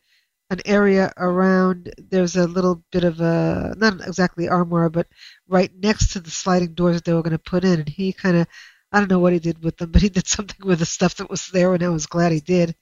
an 0.50 0.60
area 0.64 1.12
around. 1.16 1.92
There's 2.10 2.34
a 2.34 2.46
little 2.46 2.82
bit 2.90 3.04
of 3.04 3.20
a, 3.20 3.74
not 3.76 4.06
exactly 4.06 4.48
armoire, 4.48 4.90
but 4.90 5.06
right 5.46 5.70
next 5.72 6.12
to 6.12 6.20
the 6.20 6.30
sliding 6.30 6.74
doors 6.74 6.96
that 6.96 7.04
they 7.04 7.14
were 7.14 7.22
going 7.22 7.30
to 7.30 7.38
put 7.38 7.64
in. 7.64 7.78
And 7.78 7.88
he 7.88 8.12
kind 8.12 8.38
of, 8.38 8.48
I 8.90 8.98
don't 8.98 9.10
know 9.10 9.20
what 9.20 9.32
he 9.32 9.38
did 9.38 9.62
with 9.62 9.76
them, 9.76 9.92
but 9.92 10.02
he 10.02 10.08
did 10.08 10.26
something 10.26 10.66
with 10.66 10.80
the 10.80 10.86
stuff 10.86 11.14
that 11.16 11.30
was 11.30 11.46
there, 11.48 11.74
and 11.74 11.82
I 11.82 11.88
was 11.90 12.06
glad 12.06 12.32
he 12.32 12.40
did. 12.40 12.74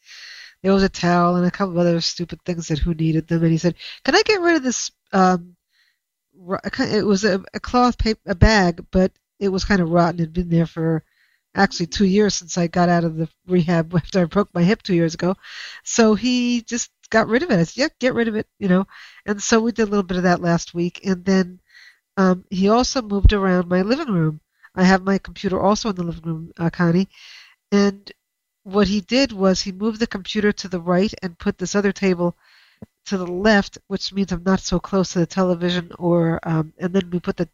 There 0.62 0.72
was 0.72 0.82
a 0.82 0.88
towel 0.88 1.36
and 1.36 1.46
a 1.46 1.50
couple 1.50 1.74
of 1.74 1.78
other 1.78 2.00
stupid 2.00 2.40
things 2.44 2.68
that 2.68 2.78
who 2.78 2.94
needed 2.94 3.26
them, 3.28 3.42
and 3.42 3.52
he 3.52 3.58
said, 3.58 3.74
"Can 4.04 4.14
I 4.14 4.22
get 4.22 4.40
rid 4.40 4.56
of 4.56 4.62
this 4.62 4.90
um, 5.12 5.56
it 6.78 7.06
was 7.06 7.24
a, 7.24 7.42
a 7.54 7.60
cloth 7.60 7.98
paper 7.98 8.20
a 8.26 8.34
bag, 8.34 8.84
but 8.90 9.12
it 9.38 9.48
was 9.48 9.64
kind 9.64 9.80
of 9.80 9.90
rotten. 9.90 10.20
It 10.20 10.24
had 10.24 10.32
been 10.32 10.48
there 10.48 10.66
for 10.66 11.04
actually 11.54 11.86
two 11.86 12.06
years 12.06 12.34
since 12.34 12.56
I 12.56 12.66
got 12.66 12.88
out 12.88 13.04
of 13.04 13.16
the 13.16 13.28
rehab 13.46 13.94
after 13.96 14.20
I 14.20 14.24
broke 14.24 14.52
my 14.54 14.62
hip 14.62 14.82
two 14.82 14.94
years 14.94 15.14
ago. 15.14 15.36
So 15.84 16.14
he 16.14 16.62
just 16.62 16.90
got 17.10 17.28
rid 17.28 17.42
of 17.42 17.50
it. 17.50 17.58
I 17.58 17.64
said, 17.64 17.80
"Yeah, 17.80 17.88
get 18.00 18.14
rid 18.14 18.28
of 18.28 18.36
it," 18.36 18.46
you 18.58 18.68
know. 18.68 18.86
And 19.26 19.42
so 19.42 19.60
we 19.60 19.72
did 19.72 19.84
a 19.84 19.90
little 19.90 20.02
bit 20.02 20.16
of 20.16 20.24
that 20.24 20.40
last 20.42 20.74
week, 20.74 21.00
and 21.04 21.24
then 21.24 21.60
um, 22.16 22.44
he 22.50 22.68
also 22.68 23.02
moved 23.02 23.32
around 23.32 23.68
my 23.68 23.82
living 23.82 24.12
room. 24.12 24.40
I 24.74 24.84
have 24.84 25.02
my 25.02 25.18
computer 25.18 25.60
also 25.60 25.90
in 25.90 25.96
the 25.96 26.04
living 26.04 26.24
room, 26.24 26.52
uh, 26.58 26.70
Connie, 26.70 27.08
and 27.72 28.10
what 28.64 28.88
he 28.88 29.00
did 29.00 29.32
was 29.32 29.60
he 29.60 29.72
moved 29.72 30.00
the 30.00 30.06
computer 30.06 30.52
to 30.52 30.68
the 30.68 30.80
right 30.80 31.12
and 31.22 31.38
put 31.38 31.58
this 31.58 31.74
other 31.74 31.92
table 31.92 32.36
to 33.06 33.16
the 33.16 33.26
left, 33.26 33.78
which 33.88 34.12
means 34.12 34.32
I'm 34.32 34.44
not 34.44 34.60
so 34.60 34.78
close 34.78 35.12
to 35.12 35.20
the 35.20 35.26
television. 35.26 35.90
Or 35.98 36.38
um, 36.42 36.72
and 36.78 36.92
then 36.92 37.10
we 37.10 37.20
put 37.20 37.36
the, 37.36 37.48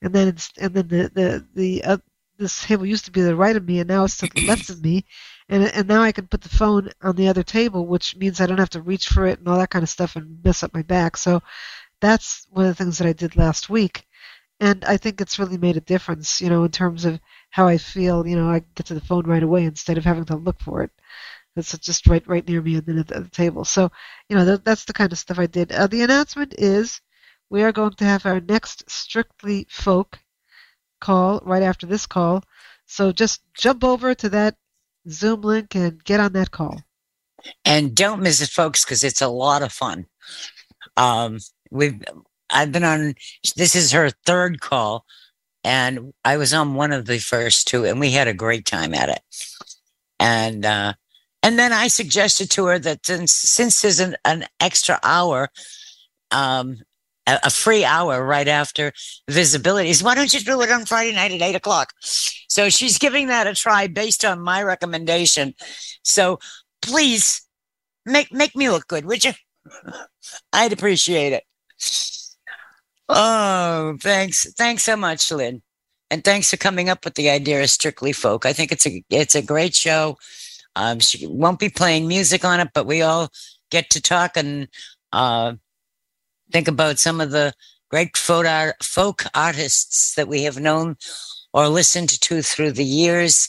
and 0.00 0.12
then 0.14 0.28
it's, 0.28 0.50
and 0.58 0.74
then 0.74 0.88
the 0.88 1.10
the 1.14 1.46
the 1.54 1.84
uh, 1.84 1.96
this 2.38 2.64
table 2.64 2.86
used 2.86 3.04
to 3.06 3.10
be 3.10 3.20
to 3.20 3.26
the 3.26 3.36
right 3.36 3.56
of 3.56 3.66
me, 3.66 3.80
and 3.80 3.88
now 3.88 4.04
it's 4.04 4.18
to 4.18 4.28
the 4.28 4.46
left 4.46 4.70
of 4.70 4.82
me, 4.82 5.04
and 5.48 5.64
and 5.64 5.88
now 5.88 6.02
I 6.02 6.12
can 6.12 6.26
put 6.26 6.40
the 6.40 6.48
phone 6.48 6.90
on 7.02 7.16
the 7.16 7.28
other 7.28 7.42
table, 7.42 7.86
which 7.86 8.16
means 8.16 8.40
I 8.40 8.46
don't 8.46 8.58
have 8.58 8.70
to 8.70 8.82
reach 8.82 9.08
for 9.08 9.26
it 9.26 9.38
and 9.38 9.48
all 9.48 9.58
that 9.58 9.70
kind 9.70 9.82
of 9.82 9.88
stuff 9.88 10.16
and 10.16 10.42
mess 10.44 10.62
up 10.62 10.74
my 10.74 10.82
back. 10.82 11.16
So 11.16 11.42
that's 12.00 12.46
one 12.50 12.66
of 12.66 12.76
the 12.76 12.84
things 12.84 12.98
that 12.98 13.08
I 13.08 13.12
did 13.12 13.36
last 13.36 13.70
week, 13.70 14.06
and 14.62 14.84
I 14.84 14.96
think 14.96 15.20
it's 15.20 15.40
really 15.40 15.58
made 15.58 15.76
a 15.76 15.80
difference, 15.80 16.40
you 16.40 16.48
know, 16.48 16.62
in 16.62 16.70
terms 16.70 17.04
of 17.04 17.18
how 17.50 17.66
I 17.66 17.78
feel. 17.78 18.24
You 18.24 18.36
know, 18.36 18.48
I 18.48 18.60
get 18.76 18.86
to 18.86 18.94
the 18.94 19.00
phone 19.00 19.26
right 19.26 19.42
away 19.42 19.64
instead 19.64 19.98
of 19.98 20.04
having 20.04 20.24
to 20.26 20.36
look 20.36 20.60
for 20.60 20.84
it. 20.84 20.92
It's 21.56 21.76
just 21.78 22.06
right 22.06 22.26
right 22.28 22.46
near 22.46 22.62
me 22.62 22.76
and 22.76 22.86
then 22.86 22.98
at 22.98 23.08
the, 23.08 23.28
table. 23.28 23.64
So, 23.64 23.90
you 24.28 24.36
know, 24.36 24.44
that, 24.44 24.64
that's 24.64 24.84
the 24.84 24.92
kind 24.92 25.10
of 25.10 25.18
stuff 25.18 25.40
I 25.40 25.46
did. 25.46 25.72
Uh, 25.72 25.88
the 25.88 26.02
announcement 26.02 26.54
is 26.58 27.00
we 27.50 27.64
are 27.64 27.72
going 27.72 27.94
to 27.94 28.04
have 28.04 28.24
our 28.24 28.40
next 28.40 28.88
Strictly 28.88 29.66
Folk 29.68 30.20
call 31.00 31.40
right 31.44 31.64
after 31.64 31.86
this 31.86 32.06
call. 32.06 32.44
So 32.86 33.10
just 33.10 33.42
jump 33.54 33.82
over 33.82 34.14
to 34.14 34.28
that 34.28 34.54
Zoom 35.10 35.40
link 35.40 35.74
and 35.74 36.02
get 36.04 36.20
on 36.20 36.34
that 36.34 36.52
call. 36.52 36.80
And 37.64 37.96
don't 37.96 38.22
miss 38.22 38.40
it, 38.40 38.50
folks, 38.50 38.84
because 38.84 39.02
it's 39.02 39.22
a 39.22 39.28
lot 39.28 39.62
of 39.62 39.72
fun. 39.72 40.06
Um, 40.96 41.40
we've 41.72 42.00
I've 42.52 42.72
been 42.72 42.84
on. 42.84 43.14
This 43.56 43.74
is 43.74 43.92
her 43.92 44.10
third 44.26 44.60
call, 44.60 45.04
and 45.64 46.12
I 46.24 46.36
was 46.36 46.52
on 46.52 46.74
one 46.74 46.92
of 46.92 47.06
the 47.06 47.18
first 47.18 47.66
two, 47.66 47.84
and 47.84 47.98
we 47.98 48.12
had 48.12 48.28
a 48.28 48.34
great 48.34 48.66
time 48.66 48.94
at 48.94 49.08
it. 49.08 49.20
And 50.20 50.64
uh, 50.64 50.94
and 51.42 51.58
then 51.58 51.72
I 51.72 51.88
suggested 51.88 52.50
to 52.52 52.66
her 52.66 52.78
that 52.78 53.04
since 53.04 53.32
since 53.32 53.82
there's 53.82 54.00
an, 54.00 54.16
an 54.24 54.44
extra 54.60 55.00
hour, 55.02 55.48
um, 56.30 56.76
a, 57.26 57.40
a 57.44 57.50
free 57.50 57.84
hour 57.84 58.24
right 58.24 58.48
after 58.48 58.92
visibilities, 59.30 60.02
why 60.02 60.14
don't 60.14 60.32
you 60.32 60.40
do 60.40 60.60
it 60.62 60.70
on 60.70 60.84
Friday 60.84 61.14
night 61.14 61.32
at 61.32 61.42
eight 61.42 61.56
o'clock? 61.56 61.92
So 62.00 62.68
she's 62.68 62.98
giving 62.98 63.28
that 63.28 63.46
a 63.46 63.54
try 63.54 63.86
based 63.86 64.24
on 64.24 64.40
my 64.40 64.62
recommendation. 64.62 65.54
So 66.04 66.38
please 66.82 67.42
make 68.04 68.32
make 68.32 68.54
me 68.54 68.68
look 68.68 68.86
good, 68.86 69.04
would 69.06 69.24
you? 69.24 69.32
I'd 70.52 70.72
appreciate 70.72 71.32
it. 71.32 71.44
Oh, 73.08 73.96
thanks. 74.00 74.52
Thanks 74.54 74.84
so 74.84 74.96
much, 74.96 75.30
Lynn. 75.30 75.62
And 76.10 76.22
thanks 76.24 76.50
for 76.50 76.56
coming 76.56 76.88
up 76.88 77.04
with 77.04 77.14
the 77.14 77.30
idea 77.30 77.62
of 77.62 77.70
Strictly 77.70 78.12
Folk. 78.12 78.44
I 78.44 78.52
think 78.52 78.70
it's 78.70 78.86
a 78.86 79.02
it's 79.10 79.34
a 79.34 79.42
great 79.42 79.74
show. 79.74 80.18
Um, 80.76 81.00
she 81.00 81.26
won't 81.26 81.58
be 81.58 81.68
playing 81.68 82.08
music 82.08 82.44
on 82.44 82.60
it, 82.60 82.68
but 82.74 82.86
we 82.86 83.02
all 83.02 83.30
get 83.70 83.90
to 83.90 84.00
talk 84.00 84.36
and 84.36 84.68
uh, 85.12 85.54
think 86.52 86.68
about 86.68 86.98
some 86.98 87.20
of 87.20 87.30
the 87.30 87.52
great 87.90 88.16
folk, 88.16 88.46
art, 88.46 88.82
folk 88.82 89.24
artists 89.34 90.14
that 90.14 90.28
we 90.28 90.42
have 90.44 90.58
known 90.58 90.96
or 91.52 91.68
listened 91.68 92.08
to 92.08 92.42
through 92.42 92.72
the 92.72 92.84
years. 92.84 93.48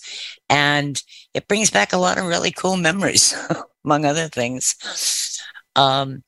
And 0.50 1.01
it 1.33 1.48
brings 1.48 1.72
back 1.72 1.93
a 1.93 1.98
lot 1.98 2.17
of 2.17 2.25
really 2.25 2.51
cool 2.51 2.77
memories, 2.77 3.33
among 3.86 4.05
other 4.05 4.27
things. 4.27 4.75
Um, 5.75 6.24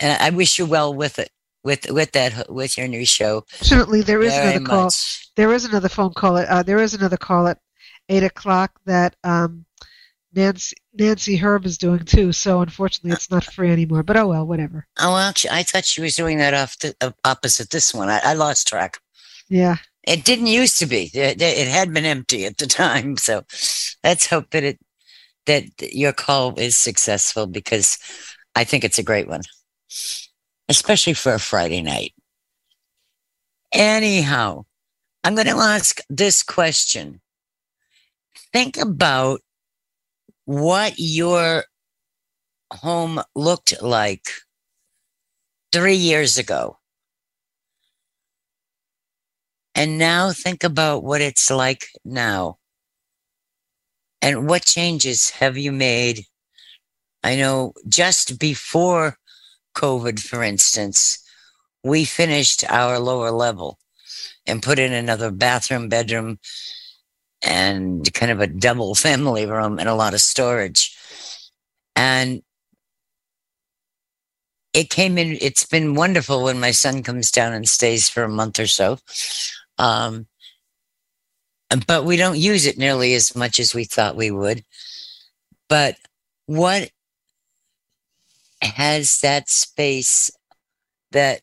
and 0.00 0.20
I 0.20 0.30
wish 0.30 0.58
you 0.58 0.66
well 0.66 0.92
with 0.92 1.18
it, 1.18 1.30
with 1.68 1.90
with 1.90 2.12
that, 2.12 2.50
with 2.50 2.78
your 2.78 2.88
new 2.88 3.04
show. 3.04 3.44
Fortunately, 3.48 4.00
there 4.00 4.22
is 4.22 4.34
another 4.34 4.64
call. 4.64 4.90
There 5.36 5.52
is 5.52 5.66
another 5.66 5.90
phone 5.90 6.14
call. 6.14 6.38
At, 6.38 6.48
uh, 6.48 6.62
there 6.62 6.78
is 6.78 6.94
another 6.94 7.18
call 7.18 7.46
at 7.46 7.58
eight 8.08 8.24
o'clock 8.24 8.80
that 8.86 9.14
um, 9.22 9.66
Nancy 10.34 10.76
Nancy 10.94 11.36
Herb 11.36 11.66
is 11.66 11.76
doing 11.76 12.04
too. 12.04 12.32
So 12.32 12.62
unfortunately, 12.62 13.12
it's 13.12 13.30
not 13.30 13.44
free 13.44 13.70
anymore. 13.70 14.02
But 14.02 14.16
oh 14.16 14.28
well, 14.28 14.46
whatever. 14.46 14.86
Oh, 14.98 15.16
actually, 15.18 15.50
I 15.50 15.62
thought 15.62 15.84
she 15.84 16.00
was 16.00 16.16
doing 16.16 16.38
that 16.38 16.54
off 16.54 16.78
the 16.78 16.94
uh, 17.02 17.10
opposite 17.24 17.70
this 17.70 17.92
one. 17.92 18.08
I, 18.08 18.20
I 18.24 18.32
lost 18.32 18.66
track. 18.66 18.98
Yeah. 19.48 19.76
It 20.06 20.24
didn't 20.24 20.46
used 20.46 20.78
to 20.78 20.86
be. 20.86 21.10
It, 21.12 21.42
it 21.42 21.68
had 21.68 21.92
been 21.92 22.06
empty 22.06 22.46
at 22.46 22.56
the 22.56 22.66
time. 22.66 23.18
So 23.18 23.44
let's 24.02 24.26
hope 24.26 24.50
that 24.50 24.64
it 24.64 24.78
that 25.44 25.64
your 25.94 26.12
call 26.14 26.58
is 26.58 26.78
successful 26.78 27.46
because 27.46 27.98
I 28.54 28.64
think 28.64 28.84
it's 28.84 28.98
a 28.98 29.02
great 29.02 29.28
one, 29.28 29.42
especially 30.68 31.14
for 31.14 31.34
a 31.34 31.40
Friday 31.40 31.82
night. 31.82 32.14
Anyhow, 33.72 34.64
I'm 35.24 35.34
going 35.34 35.46
to 35.46 35.56
ask 35.56 36.00
this 36.08 36.42
question. 36.42 37.20
Think 38.52 38.76
about 38.76 39.40
what 40.44 40.94
your 40.96 41.64
home 42.72 43.20
looked 43.34 43.80
like 43.82 44.26
three 45.72 45.96
years 45.96 46.38
ago. 46.38 46.78
And 49.74 49.98
now 49.98 50.32
think 50.32 50.64
about 50.64 51.04
what 51.04 51.20
it's 51.20 51.50
like 51.50 51.86
now. 52.04 52.58
And 54.20 54.48
what 54.48 54.64
changes 54.64 55.30
have 55.30 55.56
you 55.56 55.70
made? 55.70 56.24
I 57.22 57.36
know 57.36 57.74
just 57.88 58.38
before 58.38 59.18
COVID, 59.78 60.18
for 60.18 60.42
instance, 60.42 61.18
we 61.84 62.04
finished 62.04 62.68
our 62.68 62.98
lower 62.98 63.30
level 63.30 63.78
and 64.44 64.62
put 64.62 64.80
in 64.80 64.92
another 64.92 65.30
bathroom, 65.30 65.88
bedroom, 65.88 66.40
and 67.42 68.12
kind 68.12 68.32
of 68.32 68.40
a 68.40 68.48
double 68.48 68.94
family 69.06 69.46
room 69.46 69.78
and 69.78 69.88
a 69.88 69.94
lot 69.94 70.14
of 70.14 70.20
storage. 70.20 70.96
And 71.94 72.42
it 74.72 74.90
came 74.90 75.16
in. 75.16 75.38
It's 75.40 75.64
been 75.64 75.94
wonderful 75.94 76.42
when 76.42 76.58
my 76.58 76.72
son 76.72 77.04
comes 77.04 77.30
down 77.30 77.52
and 77.52 77.68
stays 77.68 78.08
for 78.08 78.24
a 78.24 78.28
month 78.28 78.58
or 78.58 78.66
so. 78.66 78.98
Um, 79.78 80.26
but 81.86 82.04
we 82.04 82.16
don't 82.16 82.38
use 82.38 82.66
it 82.66 82.78
nearly 82.78 83.14
as 83.14 83.36
much 83.36 83.60
as 83.60 83.74
we 83.74 83.84
thought 83.84 84.16
we 84.16 84.30
would. 84.32 84.64
But 85.68 85.96
what 86.46 86.90
has 88.62 89.20
that 89.20 89.48
space 89.48 90.30
that 91.12 91.40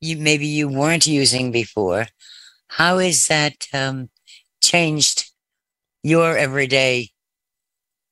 you 0.00 0.16
maybe 0.16 0.46
you 0.46 0.68
weren't 0.68 1.06
using 1.06 1.52
before? 1.52 2.06
How 2.68 2.98
has 2.98 3.26
that 3.28 3.66
um, 3.72 4.10
changed 4.60 5.30
your 6.02 6.36
everyday 6.36 7.10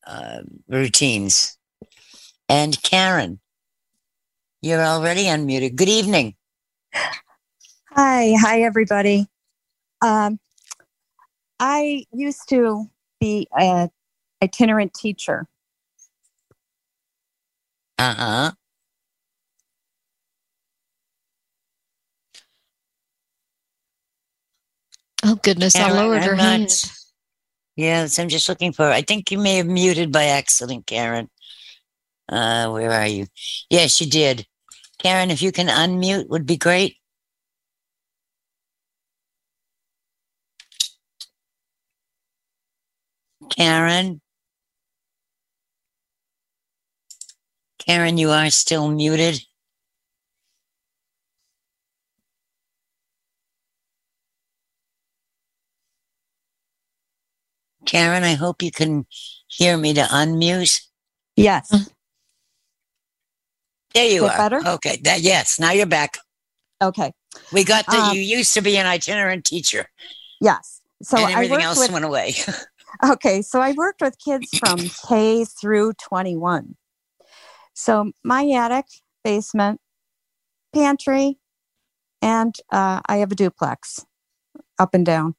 uh, 0.07 0.43
routines? 0.69 1.59
And 2.49 2.81
Karen, 2.83 3.41
you're 4.61 4.83
already 4.83 5.25
unmuted. 5.25 5.77
Good 5.77 5.89
evening. 5.89 6.35
Hi, 7.91 8.35
hi 8.39 8.63
everybody. 8.63 9.27
Um, 10.03 10.39
I 11.61 12.05
used 12.13 12.49
to 12.49 12.91
be 13.21 13.49
a 13.59 13.89
itinerant 14.43 14.95
teacher. 14.95 15.47
Uh 17.99 18.15
huh. 18.15 18.53
Oh 25.25 25.37
goodness, 25.37 25.75
I 25.77 25.91
lowered 25.91 26.23
her 26.23 26.33
I'm 26.33 26.37
not- 26.37 26.45
hand. 26.45 26.71
Yes, 27.77 28.19
I'm 28.19 28.29
just 28.29 28.49
looking 28.49 28.73
for. 28.73 28.85
I 28.85 29.03
think 29.03 29.31
you 29.33 29.39
may 29.39 29.57
have 29.57 29.67
muted 29.67 30.13
by 30.13 30.25
accident, 30.27 30.87
Karen. 30.87 31.29
Uh, 32.29 32.71
where 32.71 32.91
are 32.93 33.07
you? 33.07 33.27
Yes, 33.69 34.01
you 34.01 34.09
did. 34.09 34.47
Karen, 34.99 35.31
if 35.31 35.43
you 35.43 35.51
can 35.51 35.67
unmute, 35.67 36.29
would 36.29 36.47
be 36.47 36.57
great. 36.57 36.99
Karen. 43.51 44.21
Karen, 47.87 48.17
you 48.19 48.31
are 48.31 48.51
still 48.51 48.91
muted. 48.91 49.41
Karen, 57.85 58.25
I 58.25 58.35
hope 58.35 58.63
you 58.63 58.71
can 58.71 59.07
hear 59.47 59.77
me 59.77 59.93
to 59.95 60.01
unmute. 60.01 60.81
Yes. 61.37 61.71
There 63.95 64.09
you 64.09 64.25
are. 64.25 64.37
better? 64.37 64.67
Okay. 64.67 65.01
That, 65.05 65.21
yes. 65.21 65.61
Now 65.61 65.73
you're 65.73 65.87
back. 65.87 66.19
Okay. 66.83 67.13
We 67.53 67.65
got 67.65 67.87
that 67.87 68.11
Um, 68.11 68.17
you 68.17 68.23
used 68.23 68.55
to 68.55 68.63
be 68.63 68.77
an 68.77 68.87
itinerant 68.87 69.45
teacher, 69.45 69.89
Yes. 70.41 70.81
So 71.03 71.19
and 71.19 71.33
everything 71.33 71.61
else 71.61 71.79
with 71.79 71.91
went 71.91 72.05
away. 72.05 72.35
okay. 73.05 73.43
So 73.43 73.61
I 73.61 73.73
worked 73.73 74.01
with 74.01 74.17
kids 74.19 74.49
from 74.59 74.79
K 75.09 75.45
through 75.45 75.93
21. 75.95 76.77
So 77.75 78.13
my 78.23 78.49
attic, 78.49 78.87
basement, 79.23 79.81
pantry, 80.73 81.39
and 82.23 82.55
uh, 82.71 83.01
I 83.07 83.17
have 83.19 83.33
a 83.33 83.37
duplex 83.37 84.07
up 84.79 84.95
and 84.95 85.05
down. 85.05 85.35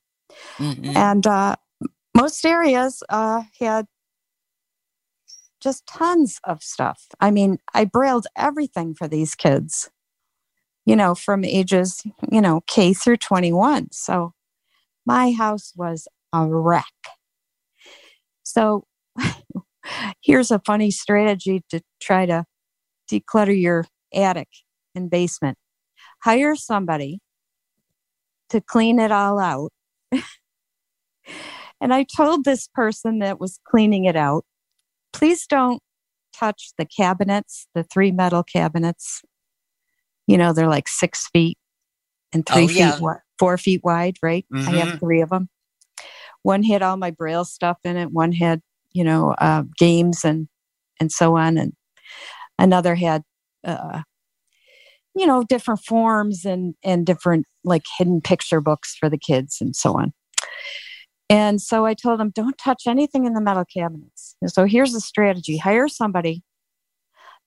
Mhm. 0.57 0.95
And 0.95 1.25
uh, 1.27 1.55
most 2.15 2.45
areas 2.45 3.03
uh, 3.09 3.43
had 3.59 3.87
just 5.61 5.87
tons 5.87 6.39
of 6.43 6.61
stuff. 6.61 7.07
I 7.19 7.31
mean, 7.31 7.57
I 7.73 7.85
brailled 7.85 8.27
everything 8.35 8.93
for 8.93 9.07
these 9.07 9.33
kids, 9.33 9.89
you 10.85 10.95
know, 10.95 11.15
from 11.15 11.43
ages, 11.43 12.03
you 12.31 12.41
know, 12.41 12.61
K 12.67 12.93
through 12.93 13.17
21. 13.17 13.91
So 13.91 14.33
my 15.05 15.31
house 15.31 15.73
was 15.75 16.07
a 16.33 16.45
wreck. 16.45 16.85
So 18.43 18.85
here's 20.21 20.51
a 20.51 20.61
funny 20.65 20.91
strategy 20.91 21.63
to 21.69 21.81
try 21.99 22.25
to 22.25 22.45
declutter 23.11 23.59
your 23.59 23.85
attic 24.13 24.49
and 24.93 25.09
basement 25.09 25.57
hire 26.25 26.55
somebody 26.55 27.19
to 28.49 28.59
clean 28.61 28.99
it 28.99 29.11
all 29.11 29.39
out. 29.39 29.71
and 31.79 31.93
I 31.93 32.03
told 32.03 32.43
this 32.43 32.67
person 32.73 33.19
that 33.19 33.39
was 33.39 33.59
cleaning 33.67 34.05
it 34.05 34.15
out, 34.15 34.43
please 35.13 35.45
don't 35.47 35.81
touch 36.37 36.71
the 36.77 36.85
cabinets, 36.85 37.67
the 37.75 37.83
three 37.83 38.11
metal 38.11 38.43
cabinets. 38.43 39.21
You 40.27 40.37
know, 40.37 40.51
they're 40.51 40.67
like 40.67 40.87
six 40.87 41.27
feet 41.31 41.57
and 42.33 42.43
oh, 42.49 42.53
three 42.53 42.63
Oh, 42.63 42.69
yeah. 42.69 42.91
feet, 42.97 43.17
four 43.37 43.57
feet 43.57 43.81
wide, 43.83 44.17
right? 44.23 44.45
I 44.53 44.57
have 44.57 44.87
mm-hmm. 44.87 44.97
three 44.97 45.21
of 45.21 45.29
them. 45.29 45.49
One 46.41 46.63
had 46.63 46.81
all 46.81 46.97
my 46.97 47.11
braille 47.11 47.45
stuff 47.45 47.77
in 47.83 47.97
it. 47.97 48.11
One 48.11 48.31
had, 48.31 48.61
you 48.95 49.03
know, 49.03 49.35
uh, 49.39 49.63
games 49.77 50.23
and 50.23 50.47
and 51.01 51.11
so 51.11 51.35
on, 51.35 51.57
and 51.57 51.73
another 52.57 52.95
had, 52.95 53.23
uh, 53.65 54.01
you 55.13 55.27
know, 55.27 55.43
different 55.43 55.81
forms 55.81 56.45
and 56.45 56.75
and 56.83 57.05
different 57.05 57.45
like 57.65 57.83
hidden 57.97 58.21
picture 58.21 58.61
books 58.61 58.95
for 58.97 59.09
the 59.09 59.17
kids 59.17 59.57
and 59.59 59.75
so 59.75 59.97
on. 59.97 60.13
And 61.29 61.59
so 61.59 61.85
I 61.85 61.93
told 61.93 62.19
them, 62.19 62.31
don't 62.33 62.57
touch 62.57 62.83
anything 62.87 63.25
in 63.25 63.33
the 63.33 63.41
metal 63.41 63.65
cabinets. 63.65 64.37
So 64.47 64.63
here's 64.63 64.93
the 64.93 65.01
strategy: 65.01 65.57
hire 65.57 65.89
somebody 65.89 66.41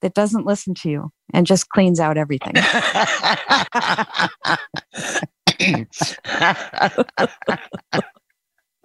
that 0.02 0.14
doesn't 0.14 0.44
listen 0.44 0.74
to 0.74 0.90
you 0.90 1.11
and 1.32 1.46
just 1.46 1.70
cleans 1.70 1.98
out 1.98 2.18
everything. 2.18 2.54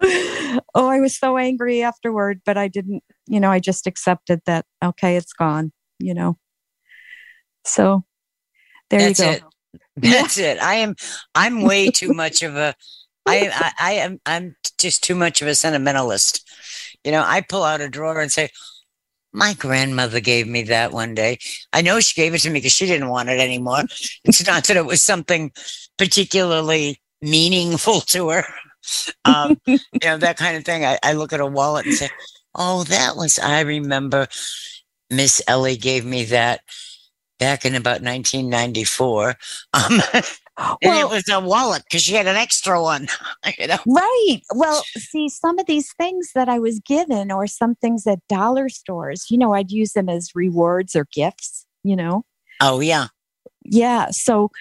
oh, 0.74 0.88
I 0.88 1.00
was 1.00 1.16
so 1.16 1.36
angry 1.38 1.82
afterward, 1.82 2.42
but 2.44 2.58
I 2.58 2.68
didn't, 2.68 3.02
you 3.26 3.40
know, 3.40 3.50
I 3.50 3.58
just 3.58 3.86
accepted 3.86 4.40
that, 4.46 4.66
okay, 4.84 5.16
it's 5.16 5.32
gone, 5.32 5.72
you 5.98 6.14
know. 6.14 6.38
So 7.64 8.04
there 8.90 9.00
That's 9.00 9.18
you 9.18 9.24
go. 9.24 9.30
it. 9.32 9.42
That's 9.96 10.38
it. 10.38 10.60
I 10.60 10.74
am. 10.76 10.94
I'm 11.34 11.62
way 11.62 11.90
too 11.90 12.12
much 12.12 12.42
of 12.42 12.56
a. 12.56 12.74
I, 13.26 13.50
I 13.52 13.72
I 13.78 13.92
am. 13.92 14.20
I'm 14.26 14.56
just 14.78 15.02
too 15.02 15.14
much 15.14 15.40
of 15.40 15.48
a 15.48 15.54
sentimentalist. 15.54 16.48
You 17.04 17.12
know, 17.12 17.22
I 17.24 17.40
pull 17.40 17.62
out 17.62 17.80
a 17.80 17.88
drawer 17.88 18.20
and 18.20 18.30
say, 18.30 18.50
"My 19.32 19.54
grandmother 19.54 20.20
gave 20.20 20.46
me 20.46 20.64
that 20.64 20.92
one 20.92 21.14
day." 21.14 21.38
I 21.72 21.80
know 21.80 22.00
she 22.00 22.20
gave 22.20 22.34
it 22.34 22.40
to 22.40 22.50
me 22.50 22.58
because 22.58 22.72
she 22.72 22.86
didn't 22.86 23.08
want 23.08 23.30
it 23.30 23.40
anymore. 23.40 23.84
It's 24.24 24.46
not 24.46 24.64
that 24.64 24.76
it 24.76 24.84
was 24.84 25.00
something 25.00 25.52
particularly 25.96 27.00
meaningful 27.22 28.00
to 28.02 28.28
her. 28.30 28.44
Um, 29.26 29.56
you 29.64 29.78
know 30.04 30.18
that 30.18 30.36
kind 30.36 30.56
of 30.56 30.64
thing. 30.64 30.84
I, 30.84 30.98
I 31.02 31.14
look 31.14 31.32
at 31.32 31.40
a 31.40 31.46
wallet 31.46 31.86
and 31.86 31.94
say, 31.94 32.10
"Oh, 32.54 32.84
that 32.84 33.16
was." 33.16 33.38
I 33.38 33.60
remember 33.60 34.28
Miss 35.10 35.40
Ellie 35.48 35.78
gave 35.78 36.04
me 36.04 36.24
that 36.26 36.60
back 37.38 37.64
in 37.64 37.74
about 37.74 38.02
1994. 38.02 39.34
Um, 40.56 40.76
and 40.82 40.96
it 40.96 41.08
was 41.08 41.28
a 41.28 41.40
wallet 41.40 41.82
because 41.82 42.02
she 42.02 42.14
had 42.14 42.28
an 42.28 42.36
extra 42.36 42.80
one. 42.80 43.08
you 43.58 43.66
know. 43.66 43.78
Right. 43.88 44.38
Well, 44.54 44.84
see, 44.96 45.28
some 45.28 45.58
of 45.58 45.66
these 45.66 45.92
things 45.94 46.30
that 46.36 46.48
I 46.48 46.60
was 46.60 46.78
given, 46.78 47.32
or 47.32 47.48
some 47.48 47.74
things 47.74 48.06
at 48.06 48.20
dollar 48.28 48.68
stores, 48.68 49.26
you 49.30 49.36
know, 49.36 49.52
I'd 49.52 49.72
use 49.72 49.94
them 49.94 50.08
as 50.08 50.30
rewards 50.32 50.94
or 50.94 51.08
gifts, 51.12 51.66
you 51.82 51.96
know? 51.96 52.24
Oh 52.60 52.78
yeah, 52.78 53.08
Yeah. 53.64 54.10
So 54.12 54.52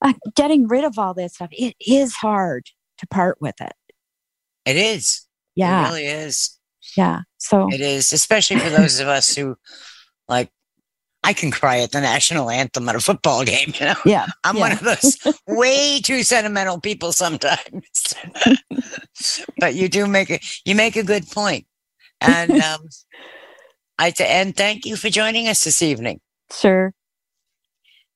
uh, 0.00 0.14
getting 0.34 0.66
rid 0.66 0.84
of 0.84 0.98
all 0.98 1.12
that 1.12 1.32
stuff, 1.32 1.50
it 1.52 1.74
is 1.78 2.14
hard 2.14 2.70
to 2.98 3.06
part 3.06 3.38
with 3.40 3.60
it. 3.60 3.72
it 4.64 4.76
is. 4.76 5.26
Yeah. 5.54 5.86
It 5.86 5.88
really 5.88 6.06
is. 6.06 6.58
Yeah. 6.96 7.20
So, 7.38 7.68
It 7.72 7.80
is, 7.80 8.12
especially 8.12 8.58
for 8.58 8.70
those 8.70 9.00
of 9.00 9.08
us 9.08 9.34
who 9.34 9.56
like. 10.28 10.50
I 11.26 11.32
can 11.32 11.50
cry 11.50 11.78
at 11.78 11.92
the 11.92 12.02
national 12.02 12.50
anthem 12.50 12.86
at 12.86 12.96
a 12.96 13.00
football 13.00 13.44
game. 13.44 13.72
You 13.80 13.86
know, 13.86 13.94
yeah. 14.04 14.26
I'm 14.44 14.56
yeah. 14.56 14.60
one 14.60 14.72
of 14.72 14.80
those 14.80 15.16
way 15.46 15.98
too 16.00 16.22
sentimental 16.22 16.78
people 16.78 17.12
sometimes. 17.12 18.14
but 19.58 19.74
you 19.74 19.88
do 19.88 20.06
make 20.06 20.28
a 20.28 20.38
you 20.66 20.74
make 20.74 20.96
a 20.96 21.02
good 21.02 21.26
point, 21.30 21.66
and 22.20 22.50
um, 22.62 22.80
I 23.98 24.10
say 24.10 24.28
and 24.28 24.54
thank 24.54 24.84
you 24.84 24.96
for 24.96 25.08
joining 25.08 25.48
us 25.48 25.64
this 25.64 25.80
evening. 25.80 26.20
Sure. 26.52 26.92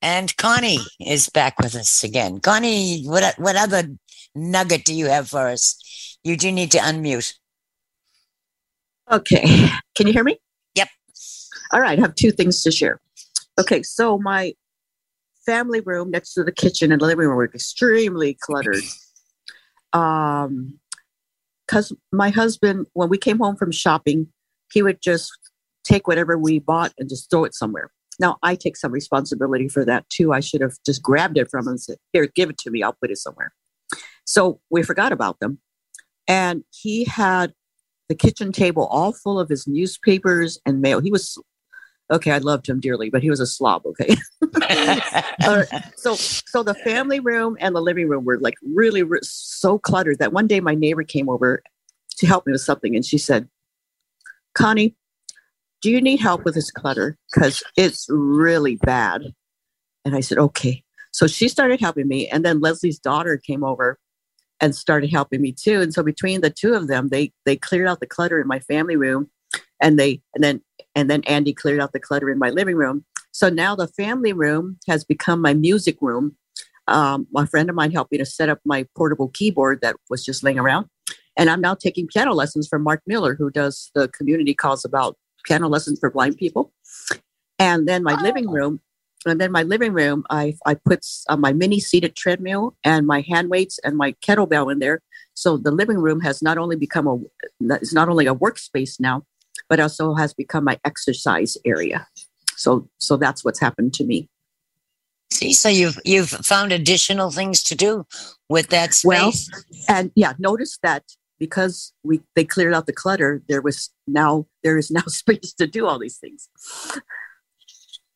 And 0.00 0.36
Connie 0.36 0.78
is 1.00 1.28
back 1.28 1.58
with 1.58 1.74
us 1.74 2.04
again. 2.04 2.40
Connie, 2.40 3.04
what 3.04 3.34
what 3.38 3.56
other 3.56 3.88
nugget 4.34 4.84
do 4.84 4.94
you 4.94 5.06
have 5.06 5.28
for 5.28 5.48
us? 5.48 6.18
You 6.24 6.36
do 6.36 6.50
need 6.52 6.70
to 6.72 6.78
unmute. 6.78 7.34
Okay. 9.10 9.68
Can 9.94 10.06
you 10.06 10.12
hear 10.12 10.24
me? 10.24 10.38
Yep. 10.74 10.88
All 11.72 11.80
right. 11.80 11.98
I 11.98 12.02
have 12.02 12.14
two 12.14 12.30
things 12.30 12.62
to 12.62 12.70
share. 12.70 13.00
Okay. 13.58 13.82
So 13.82 14.18
my 14.18 14.54
family 15.46 15.80
room 15.80 16.10
next 16.10 16.34
to 16.34 16.44
the 16.44 16.52
kitchen 16.52 16.92
and 16.92 17.00
the 17.00 17.06
living 17.06 17.26
room 17.26 17.36
were 17.36 17.44
extremely 17.44 18.34
cluttered. 18.40 18.84
Um, 19.92 20.78
because 21.66 21.92
my 22.12 22.30
husband, 22.30 22.86
when 22.94 23.10
we 23.10 23.18
came 23.18 23.38
home 23.38 23.56
from 23.56 23.70
shopping, 23.70 24.28
he 24.72 24.82
would 24.82 25.02
just 25.02 25.30
take 25.84 26.06
whatever 26.06 26.38
we 26.38 26.58
bought 26.58 26.92
and 26.98 27.08
just 27.08 27.30
throw 27.30 27.44
it 27.44 27.54
somewhere. 27.54 27.90
Now 28.18 28.36
I 28.42 28.54
take 28.54 28.76
some 28.76 28.92
responsibility 28.92 29.68
for 29.68 29.84
that 29.84 30.08
too. 30.08 30.32
I 30.32 30.40
should 30.40 30.60
have 30.60 30.72
just 30.84 31.02
grabbed 31.02 31.38
it 31.38 31.50
from 31.50 31.66
him 31.66 31.72
and 31.72 31.80
said, 31.80 31.98
"Here, 32.12 32.26
give 32.26 32.50
it 32.50 32.58
to 32.58 32.70
me. 32.70 32.82
I'll 32.82 32.96
put 33.00 33.10
it 33.10 33.18
somewhere." 33.18 33.52
So 34.38 34.60
we 34.70 34.84
forgot 34.84 35.10
about 35.10 35.40
them, 35.40 35.58
and 36.28 36.62
he 36.70 37.02
had 37.02 37.54
the 38.08 38.14
kitchen 38.14 38.52
table 38.52 38.86
all 38.86 39.12
full 39.12 39.40
of 39.40 39.48
his 39.48 39.66
newspapers 39.66 40.60
and 40.64 40.80
mail. 40.80 41.00
He 41.00 41.10
was 41.10 41.36
okay. 42.08 42.30
I 42.30 42.38
loved 42.38 42.68
him 42.68 42.78
dearly, 42.78 43.10
but 43.10 43.20
he 43.20 43.30
was 43.30 43.40
a 43.40 43.48
slob. 43.48 43.82
Okay, 43.84 44.14
Uh, 45.44 45.64
so 45.96 46.14
so 46.14 46.62
the 46.62 46.76
family 46.84 47.18
room 47.18 47.56
and 47.58 47.74
the 47.74 47.80
living 47.80 48.08
room 48.08 48.24
were 48.24 48.38
like 48.38 48.54
really, 48.62 49.02
re- 49.02 49.18
so 49.24 49.76
cluttered 49.76 50.20
that 50.20 50.32
one 50.32 50.46
day 50.46 50.60
my 50.60 50.76
neighbor 50.76 51.02
came 51.02 51.28
over 51.28 51.60
to 52.18 52.26
help 52.28 52.46
me 52.46 52.52
with 52.52 52.60
something, 52.60 52.94
and 52.94 53.04
she 53.04 53.18
said, 53.18 53.48
"Connie, 54.54 54.94
do 55.82 55.90
you 55.90 56.00
need 56.00 56.20
help 56.20 56.44
with 56.44 56.54
this 56.54 56.70
clutter? 56.70 57.18
Because 57.34 57.60
it's 57.76 58.06
really 58.08 58.76
bad." 58.76 59.34
And 60.04 60.14
I 60.14 60.20
said, 60.20 60.38
"Okay." 60.38 60.84
So 61.10 61.26
she 61.26 61.48
started 61.48 61.80
helping 61.80 62.06
me, 62.06 62.28
and 62.28 62.44
then 62.44 62.60
Leslie's 62.60 63.00
daughter 63.00 63.36
came 63.36 63.64
over 63.64 63.98
and 64.60 64.74
started 64.74 65.10
helping 65.10 65.40
me 65.40 65.52
too. 65.52 65.80
And 65.80 65.92
so 65.92 66.02
between 66.02 66.40
the 66.40 66.50
two 66.50 66.74
of 66.74 66.88
them, 66.88 67.08
they 67.08 67.32
they 67.44 67.56
cleared 67.56 67.88
out 67.88 68.00
the 68.00 68.06
clutter 68.06 68.40
in 68.40 68.46
my 68.46 68.60
family 68.60 68.96
room, 68.96 69.30
and 69.80 69.98
they 69.98 70.20
and 70.34 70.42
then 70.42 70.62
and 70.94 71.10
then 71.10 71.22
Andy 71.24 71.52
cleared 71.52 71.80
out 71.80 71.92
the 71.92 72.00
clutter 72.00 72.30
in 72.30 72.38
my 72.38 72.50
living 72.50 72.76
room. 72.76 73.04
So 73.32 73.48
now 73.48 73.76
the 73.76 73.88
family 73.88 74.32
room 74.32 74.78
has 74.88 75.04
become 75.04 75.40
my 75.40 75.54
music 75.54 75.98
room. 76.00 76.36
Um, 76.88 77.26
my 77.32 77.46
friend 77.46 77.68
of 77.68 77.76
mine 77.76 77.92
helped 77.92 78.12
me 78.12 78.18
to 78.18 78.26
set 78.26 78.48
up 78.48 78.60
my 78.64 78.86
portable 78.96 79.28
keyboard 79.28 79.80
that 79.82 79.96
was 80.08 80.24
just 80.24 80.42
laying 80.42 80.58
around, 80.58 80.86
and 81.36 81.50
I'm 81.50 81.60
now 81.60 81.74
taking 81.74 82.06
piano 82.08 82.32
lessons 82.32 82.66
from 82.68 82.82
Mark 82.82 83.02
Miller, 83.06 83.34
who 83.34 83.50
does 83.50 83.90
the 83.94 84.08
community 84.08 84.54
calls 84.54 84.84
about 84.84 85.16
piano 85.44 85.68
lessons 85.68 85.98
for 86.00 86.10
blind 86.10 86.36
people. 86.36 86.72
And 87.58 87.88
then 87.88 88.02
my 88.02 88.14
living 88.22 88.48
Oh. 88.48 88.52
room 88.52 88.80
and 89.26 89.40
then 89.40 89.52
my 89.52 89.62
living 89.62 89.92
room, 89.92 90.24
I 90.30 90.54
I 90.66 90.74
put 90.74 91.04
uh, 91.28 91.36
my 91.36 91.52
mini 91.52 91.80
seated 91.80 92.14
treadmill 92.14 92.76
and 92.84 93.06
my 93.06 93.20
hand 93.22 93.50
weights 93.50 93.78
and 93.84 93.96
my 93.96 94.12
kettlebell 94.24 94.70
in 94.70 94.78
there. 94.78 95.00
So 95.34 95.56
the 95.56 95.70
living 95.70 95.98
room 95.98 96.20
has 96.20 96.42
not 96.42 96.58
only 96.58 96.76
become 96.76 97.06
a 97.06 97.18
it's 97.74 97.92
not 97.92 98.08
only 98.08 98.26
a 98.26 98.34
workspace 98.34 99.00
now, 99.00 99.24
but 99.68 99.80
also 99.80 100.14
has 100.14 100.34
become 100.34 100.64
my 100.64 100.78
exercise 100.84 101.56
area. 101.64 102.06
So 102.56 102.88
so 102.98 103.16
that's 103.16 103.44
what's 103.44 103.60
happened 103.60 103.94
to 103.94 104.04
me. 104.04 104.28
See, 105.30 105.52
so 105.52 105.68
you've 105.68 105.98
you've 106.04 106.30
found 106.30 106.72
additional 106.72 107.30
things 107.30 107.62
to 107.64 107.74
do 107.74 108.06
with 108.48 108.68
that 108.68 108.94
space. 108.94 109.50
Well, 109.50 109.62
And 109.88 110.10
yeah, 110.14 110.32
notice 110.38 110.78
that 110.82 111.04
because 111.38 111.92
we 112.02 112.20
they 112.34 112.44
cleared 112.44 112.74
out 112.74 112.86
the 112.86 112.92
clutter, 112.92 113.42
there 113.48 113.62
was 113.62 113.90
now 114.06 114.46
there 114.62 114.78
is 114.78 114.90
now 114.90 115.02
space 115.06 115.52
to 115.54 115.66
do 115.66 115.86
all 115.86 115.98
these 115.98 116.18
things. 116.18 116.48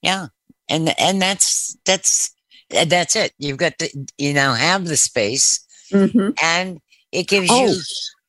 yeah, 0.01 0.29
and 0.69 0.95
and 0.99 1.21
that's 1.21 1.77
that's 1.85 2.35
uh, 2.77 2.85
that's 2.85 3.17
it. 3.17 3.33
You've 3.39 3.59
got 3.59 3.79
to 3.79 3.91
you 4.19 4.33
now 4.33 4.55
have 4.55 4.87
the 4.87 4.97
space, 4.97 5.65
mm-hmm. 5.93 6.31
and 6.43 6.79
it 7.11 7.29
gives 7.29 7.49
Oh, 7.51 7.67
you 7.67 7.81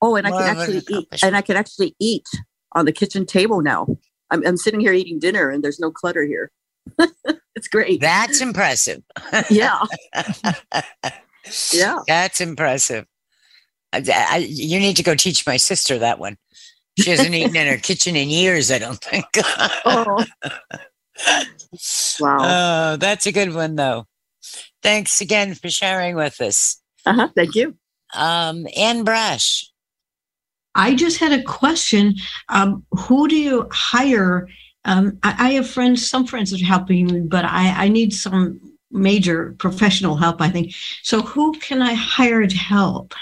oh, 0.02 0.16
and 0.16 0.28
I 0.28 0.32
can 0.32 0.40
of 0.40 0.46
an 0.48 0.58
actually 0.58 0.84
eat, 0.90 1.08
and 1.24 1.38
I 1.38 1.42
can 1.42 1.56
actually 1.56 1.96
eat 2.00 2.28
on 2.74 2.86
the 2.86 2.92
kitchen 2.92 3.26
table 3.26 3.62
now. 3.62 3.88
I'm, 4.32 4.46
I'm 4.46 4.58
sitting 4.58 4.80
here 4.80 4.94
eating 4.94 5.20
dinner, 5.20 5.50
and 5.50 5.64
there's 5.64 5.80
no 5.80 5.92
clutter 5.92 6.24
here. 6.24 6.52
it's 7.56 7.68
great. 7.68 8.02
that's 8.02 8.42
impressive. 8.42 9.04
yeah, 9.50 9.80
yeah. 11.72 12.00
That's 12.08 12.42
impressive. 12.42 13.06
I, 13.94 14.04
I, 14.10 14.38
you 14.38 14.80
need 14.80 14.98
to 14.98 15.04
go 15.04 15.16
teach 15.16 15.46
my 15.46 15.58
sister 15.58 16.00
that 16.00 16.18
one. 16.18 16.38
She 16.98 17.10
hasn't 17.10 17.34
eaten 17.34 17.56
in 17.56 17.68
her 17.68 17.78
kitchen 17.78 18.16
in 18.16 18.30
years, 18.30 18.72
I 18.72 18.80
don't 18.80 19.02
think. 19.02 19.26
Oh, 19.86 20.26
wow. 22.20 22.38
Oh, 22.42 22.98
that's 22.98 23.26
a 23.26 23.32
good 23.32 23.54
one, 23.54 23.76
though. 23.76 24.06
Thanks 24.82 25.22
again 25.22 25.56
for 25.56 25.70
sharing 25.70 26.16
with 26.16 26.42
us. 26.42 26.82
Uh-huh. 27.06 27.30
Thank 27.36 27.56
you. 27.56 27.76
Um, 28.14 28.68
Anne 28.76 29.04
Brash. 29.04 29.70
I 30.76 30.96
just 30.96 31.20
had 31.20 31.32
a 31.32 31.44
question. 31.44 32.16
Um, 32.50 32.86
who 32.92 33.28
do 33.28 33.36
you 33.36 33.68
hire? 33.72 34.48
Um, 34.86 35.20
I, 35.24 35.36
I 35.38 35.52
have 35.52 35.70
friends, 35.70 36.08
some 36.08 36.26
friends 36.26 36.54
are 36.54 36.66
helping 36.66 37.06
me, 37.06 37.22
but 37.22 37.46
I, 37.46 37.86
I 37.86 37.88
need 37.88 38.14
some 38.14 38.60
major 38.92 39.56
professional 39.60 40.16
help, 40.16 40.42
I 40.42 40.50
think. 40.50 40.74
So 41.04 41.22
who 41.22 41.54
can 41.60 41.82
I 41.82 41.94
hire 41.94 42.46
to 42.46 42.58
help? 42.58 43.14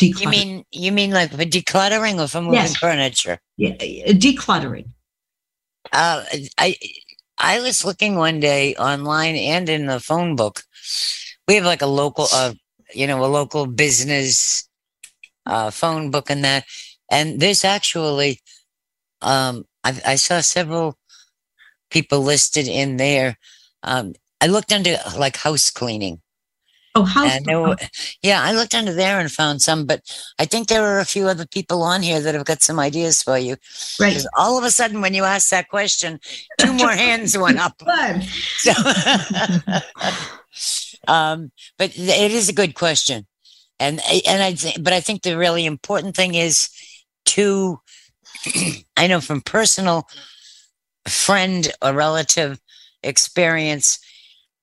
You 0.00 0.28
mean 0.28 0.64
you 0.72 0.92
mean 0.92 1.10
like 1.10 1.30
for 1.30 1.38
decluttering 1.38 2.22
or 2.22 2.28
for 2.28 2.42
moving 2.42 2.54
Yes. 2.54 2.76
furniture? 2.76 3.38
Yeah, 3.56 3.70
uh, 3.70 4.12
decluttering. 4.12 4.88
Uh, 5.90 6.22
I 6.58 6.76
I 7.38 7.60
was 7.60 7.84
looking 7.84 8.16
one 8.16 8.40
day 8.40 8.74
online 8.76 9.36
and 9.36 9.68
in 9.68 9.86
the 9.86 10.00
phone 10.00 10.36
book. 10.36 10.62
We 11.46 11.56
have 11.56 11.64
like 11.64 11.82
a 11.82 11.86
local, 11.86 12.26
uh, 12.32 12.54
you 12.94 13.06
know, 13.06 13.24
a 13.24 13.26
local 13.26 13.66
business 13.66 14.68
uh, 15.44 15.70
phone 15.70 16.10
book 16.10 16.30
and 16.30 16.44
that. 16.44 16.64
And 17.10 17.40
there's 17.40 17.64
actually, 17.64 18.40
um, 19.22 19.64
I, 19.84 20.00
I 20.06 20.14
saw 20.16 20.40
several 20.40 20.98
people 21.90 22.20
listed 22.20 22.68
in 22.68 22.96
there. 22.96 23.38
Um, 23.82 24.14
I 24.40 24.46
looked 24.46 24.72
under 24.72 24.96
like 25.16 25.36
house 25.36 25.70
cleaning. 25.70 26.20
Oh, 26.96 27.04
house. 27.04 27.30
And 27.30 27.44
there 27.44 27.60
were, 27.60 27.76
yeah, 28.22 28.42
I 28.42 28.52
looked 28.52 28.74
under 28.74 28.94
there 28.94 29.20
and 29.20 29.30
found 29.30 29.60
some, 29.60 29.84
but 29.84 30.00
I 30.38 30.46
think 30.46 30.68
there 30.68 30.82
are 30.82 30.98
a 30.98 31.04
few 31.04 31.28
other 31.28 31.46
people 31.46 31.82
on 31.82 32.02
here 32.02 32.20
that 32.20 32.34
have 32.34 32.46
got 32.46 32.62
some 32.62 32.80
ideas 32.80 33.22
for 33.22 33.36
you. 33.36 33.56
right. 34.00 34.24
all 34.36 34.56
of 34.56 34.64
a 34.64 34.70
sudden, 34.70 35.02
when 35.02 35.12
you 35.12 35.24
asked 35.24 35.50
that 35.50 35.68
question, 35.68 36.18
two 36.58 36.72
more 36.72 36.92
hands 36.92 37.36
went 37.36 37.58
up. 37.58 37.82
So, 38.58 38.72
um, 41.06 41.52
but 41.76 41.90
it 41.98 42.32
is 42.32 42.48
a 42.48 42.54
good 42.54 42.74
question, 42.74 43.26
and 43.78 44.00
and 44.26 44.42
I 44.42 44.54
think, 44.54 44.82
but 44.82 44.94
I 44.94 45.00
think 45.00 45.20
the 45.20 45.36
really 45.36 45.66
important 45.66 46.16
thing 46.16 46.34
is 46.34 46.70
to, 47.26 47.78
I 48.96 49.06
know 49.06 49.20
from 49.20 49.42
personal 49.42 50.08
friend 51.06 51.70
or 51.82 51.92
relative 51.92 52.58
experience 53.02 53.98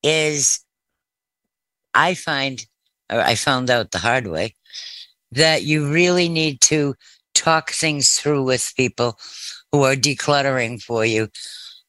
is, 0.02 0.63
I 1.94 2.14
find, 2.14 2.66
or 3.12 3.20
I 3.20 3.36
found 3.36 3.70
out 3.70 3.92
the 3.92 4.00
hard 4.00 4.28
way, 4.28 4.56
that 5.32 5.64
you 5.64 5.92
really 5.92 6.30
need 6.30 6.62
to 6.62 6.96
talk 7.34 7.72
things 7.72 8.20
through 8.20 8.44
with 8.44 8.74
people 8.78 9.18
who 9.72 9.84
are 9.84 9.96
decluttering 9.96 10.82
for 10.82 11.06
you 11.06 11.30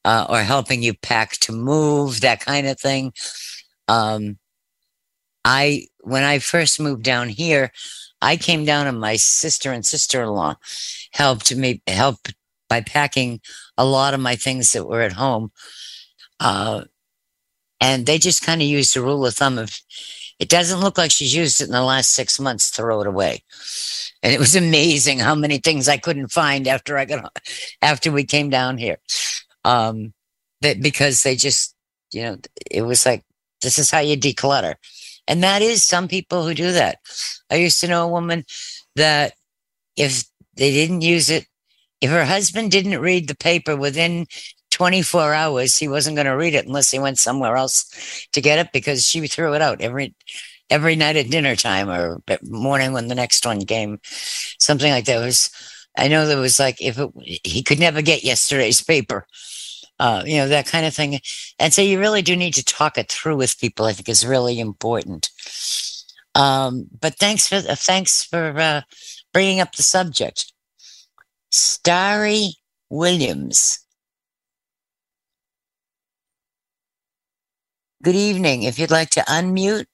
uh, 0.05 0.27
or 0.29 0.41
helping 0.41 0.83
you 0.83 0.95
pack 0.95 1.33
to 1.33 1.53
move, 1.53 2.21
that 2.21 2.41
kind 2.41 2.67
of 2.67 2.81
thing. 2.81 3.13
Um, 3.89 4.39
I, 5.45 5.87
when 6.01 6.23
I 6.23 6.39
first 6.39 6.81
moved 6.81 7.03
down 7.03 7.29
here, 7.29 7.71
I 8.23 8.37
came 8.37 8.65
down 8.65 8.87
and 8.87 8.99
my 8.99 9.17
sister 9.17 9.71
and 9.73 9.85
sister-in-law 9.85 10.57
helped 11.13 11.55
me 11.55 11.83
help 11.87 12.29
by 12.69 12.81
packing 12.81 13.41
a 13.77 13.85
lot 13.85 14.15
of 14.15 14.21
my 14.21 14.37
things 14.37 14.73
that 14.73 14.87
were 14.87 15.03
at 15.03 15.13
home. 15.13 15.53
Uh, 16.41 16.85
and 17.81 18.07
they 18.07 18.19
just 18.19 18.43
kind 18.43 18.63
of 18.63 18.69
used 18.69 18.97
a 18.97 19.03
rule 19.03 19.27
of 19.27 19.35
thumb 19.35 19.59
of 19.59 19.79
it 20.39 20.49
doesn't 20.49 20.81
look 20.81 20.99
like 20.99 21.11
she's 21.11 21.35
used 21.35 21.61
it 21.61 21.67
in 21.67 21.71
the 21.73 21.83
last 21.83 22.11
six 22.11 22.41
months, 22.41 22.71
throw 22.71 23.01
it 23.01 23.07
away. 23.07 23.43
And 24.23 24.33
it 24.33 24.41
was 24.41 24.57
amazing 24.65 25.19
how 25.19 25.35
many 25.35 25.59
things 25.59 25.89
I 25.89 25.97
couldn't 25.97 26.33
find 26.33 26.67
after 26.67 26.99
I 26.99 27.05
got 27.05 27.37
after 27.83 28.11
we 28.11 28.25
came 28.25 28.51
down 28.51 28.79
here. 28.79 28.99
Um, 29.65 30.13
that 30.61 30.83
because 30.83 31.23
they 31.23 31.37
just, 31.37 31.75
you 32.13 32.23
know, 32.23 32.39
it 32.71 32.83
was 32.83 33.07
like 33.07 33.23
this 33.63 33.79
is 33.79 33.91
how 33.91 34.01
you 34.01 34.17
declutter. 34.17 34.75
And 35.27 35.43
that 35.43 35.63
is 35.63 35.87
some 35.87 36.09
people 36.09 36.47
who 36.47 36.55
do 36.55 36.73
that. 36.73 36.99
I 37.51 37.57
used 37.57 37.81
to 37.81 37.89
know 37.89 38.05
a 38.05 38.11
woman 38.11 38.45
that 38.97 39.35
if 39.97 40.25
they 40.55 40.71
didn't 40.71 41.01
use 41.01 41.31
it, 41.31 41.47
if 42.01 42.11
her 42.11 42.25
husband 42.25 42.71
didn't 42.71 43.01
read 43.01 43.29
the 43.29 43.37
paper 43.37 43.77
within 43.77 44.27
24 44.75 45.33
hours, 45.33 45.79
he 45.79 45.87
wasn't 45.87 46.17
going 46.17 46.27
to 46.27 46.37
read 46.37 46.55
it 46.55 46.67
unless 46.67 46.91
he 46.91 46.99
went 46.99 47.17
somewhere 47.17 47.57
else 47.57 48.27
to 48.33 48.41
get 48.41 48.59
it 48.59 48.73
because 48.73 49.09
she 49.09 49.25
threw 49.29 49.55
it 49.55 49.63
out 49.63 49.81
every 49.81 50.15
every 50.69 50.97
night 50.97 51.17
at 51.17 51.31
dinner 51.31 51.55
time 51.55 51.89
or 51.89 52.21
morning 52.43 52.93
when 52.93 53.07
the 53.07 53.15
next 53.15 53.47
one 53.47 53.65
came, 53.65 54.01
something 54.59 54.91
like 54.91 55.05
that. 55.05 55.23
It 55.23 55.25
was 55.25 55.51
I 55.97 56.09
know 56.09 56.27
there 56.27 56.39
was 56.39 56.59
like 56.59 56.83
if 56.83 56.99
it, 56.99 57.11
he 57.45 57.63
could 57.63 57.79
never 57.79 58.03
get 58.03 58.25
yesterday's 58.25 58.83
paper, 58.83 59.27
uh, 60.01 60.25
you 60.27 60.39
know 60.39 60.49
that 60.49 60.67
kind 60.67 60.87
of 60.87 60.93
thing. 60.93 61.21
And 61.61 61.73
so 61.73 61.81
you 61.81 62.01
really 62.01 62.23
do 62.23 62.35
need 62.35 62.55
to 62.55 62.65
talk 62.65 62.99
it 62.99 63.11
through 63.11 63.37
with 63.37 63.61
people. 63.61 63.87
I 63.87 63.93
think 63.93 64.09
is 64.09 64.27
really 64.27 64.59
important. 64.59 65.31
Um, 66.35 66.87
but 67.01 67.15
thanks 67.15 67.47
for 67.47 67.57
uh, 67.57 67.77
thanks 67.77 68.25
for 68.25 68.59
uh, 68.59 68.81
bringing 69.33 69.61
up 69.61 69.77
the 69.77 69.85
subject. 69.85 70.53
Starry 71.53 72.55
Williams. 72.91 73.84
Good 78.05 78.17
evening. 78.17 78.65
If 78.65 78.79
you'd 78.79 78.91
like 78.91 79.09
to 79.11 79.23
unmute, 79.23 79.87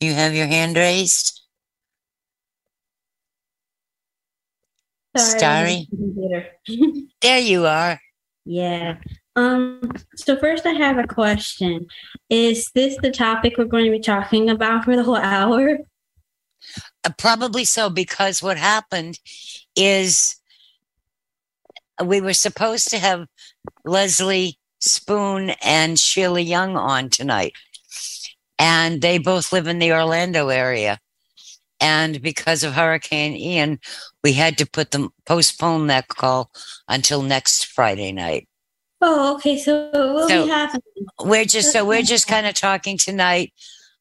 you 0.00 0.12
have 0.12 0.34
your 0.34 0.46
hand 0.46 0.76
raised. 0.76 1.40
Starry. 5.16 5.88
There 7.22 7.38
you 7.38 7.64
are. 7.64 7.98
yeah. 8.44 8.96
Um, 9.36 9.90
so 10.16 10.36
first 10.36 10.66
I 10.66 10.72
have 10.72 10.98
a 10.98 11.06
question. 11.06 11.86
Is 12.28 12.70
this 12.74 12.98
the 13.00 13.10
topic 13.10 13.54
we're 13.56 13.64
going 13.64 13.86
to 13.86 13.90
be 13.90 14.00
talking 14.00 14.50
about 14.50 14.84
for 14.84 14.96
the 14.96 15.02
whole 15.02 15.16
hour? 15.16 15.78
Uh, 17.04 17.10
probably 17.16 17.64
so, 17.64 17.88
because 17.88 18.42
what 18.42 18.58
happened 18.58 19.18
is 19.74 20.36
we 22.04 22.20
were 22.20 22.34
supposed 22.34 22.90
to 22.90 22.98
have 22.98 23.28
Leslie 23.86 24.58
Spoon 24.84 25.50
and 25.62 25.98
Sheila 25.98 26.40
Young 26.40 26.76
on 26.76 27.10
tonight. 27.10 27.54
And 28.58 29.00
they 29.00 29.18
both 29.18 29.52
live 29.52 29.66
in 29.66 29.78
the 29.78 29.92
Orlando 29.92 30.48
area. 30.48 30.98
And 31.80 32.22
because 32.22 32.62
of 32.62 32.74
Hurricane 32.74 33.34
Ian, 33.34 33.80
we 34.22 34.34
had 34.34 34.56
to 34.58 34.66
put 34.66 34.92
them 34.92 35.10
postpone 35.26 35.88
that 35.88 36.08
call 36.08 36.50
until 36.88 37.22
next 37.22 37.66
Friday 37.66 38.12
night. 38.12 38.48
Oh, 39.00 39.34
okay. 39.34 39.58
So 39.58 39.90
what 39.92 40.14
will 40.14 40.28
So- 40.28 40.44
be 40.44 40.50
happening? 40.50 40.82
We're 41.20 41.44
just 41.44 41.72
so 41.72 41.84
we're 41.84 42.02
just 42.02 42.26
kind 42.26 42.46
of 42.46 42.54
talking 42.54 42.96
tonight 42.96 43.52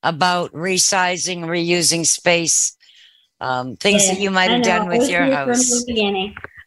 about 0.01 0.51
resizing, 0.53 1.41
reusing 1.41 2.05
space, 2.05 2.75
um, 3.41 3.75
things 3.77 4.07
that 4.07 4.19
you 4.19 4.31
might 4.31 4.51
have 4.51 4.63
done 4.63 4.87
with 4.87 5.09
your 5.09 5.23
house. 5.25 5.83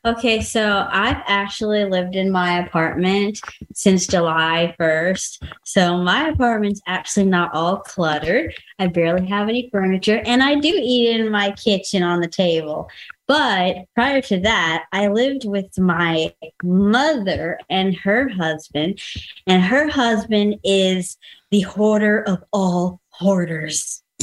Okay, 0.07 0.41
so 0.41 0.87
I've 0.89 1.21
actually 1.27 1.85
lived 1.85 2.15
in 2.15 2.31
my 2.31 2.61
apartment 2.61 3.41
since 3.75 4.07
July 4.07 4.73
1st. 4.79 5.43
So 5.65 5.97
my 5.97 6.29
apartment's 6.29 6.81
actually 6.87 7.27
not 7.27 7.53
all 7.53 7.79
cluttered. 7.79 8.55
I 8.79 8.87
barely 8.87 9.27
have 9.27 9.49
any 9.49 9.69
furniture, 9.73 10.23
and 10.25 10.45
I 10.45 10.61
do 10.61 10.71
eat 10.73 11.19
in 11.19 11.29
my 11.29 11.51
kitchen 11.51 12.05
on 12.05 12.21
the 12.21 12.29
table. 12.29 12.89
But 13.27 13.79
prior 13.97 14.21
to 14.23 14.39
that, 14.43 14.85
I 14.93 15.09
lived 15.09 15.45
with 15.45 15.77
my 15.77 16.33
mother 16.63 17.59
and 17.69 17.97
her 17.97 18.29
husband, 18.29 19.01
and 19.49 19.61
her 19.61 19.89
husband 19.89 20.61
is 20.63 21.17
the 21.51 21.63
hoarder 21.63 22.23
of 22.23 22.45
all 22.53 23.01
hoarders 23.09 24.05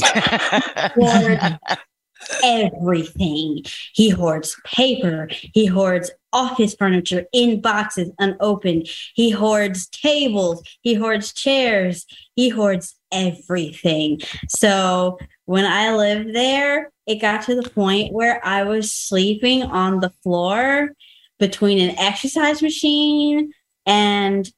everything. 2.42 3.64
He 3.92 4.10
hoards 4.10 4.56
paper. 4.64 5.28
He 5.30 5.66
hoards 5.66 6.10
office 6.32 6.74
furniture 6.74 7.26
in 7.32 7.60
boxes 7.60 8.10
unopened. 8.18 8.88
He 9.14 9.30
hoards 9.30 9.88
tables. 9.88 10.62
He 10.82 10.94
hoards 10.94 11.32
chairs. 11.32 12.06
He 12.34 12.48
hoards 12.48 12.96
everything. 13.12 14.20
So 14.48 15.18
when 15.44 15.64
I 15.64 15.94
lived 15.94 16.34
there, 16.34 16.90
it 17.06 17.20
got 17.20 17.44
to 17.46 17.54
the 17.54 17.68
point 17.68 18.12
where 18.12 18.44
I 18.44 18.64
was 18.64 18.92
sleeping 18.92 19.62
on 19.62 20.00
the 20.00 20.12
floor 20.22 20.90
between 21.38 21.78
an 21.78 21.98
exercise 21.98 22.62
machine 22.62 23.52
and 23.86 24.50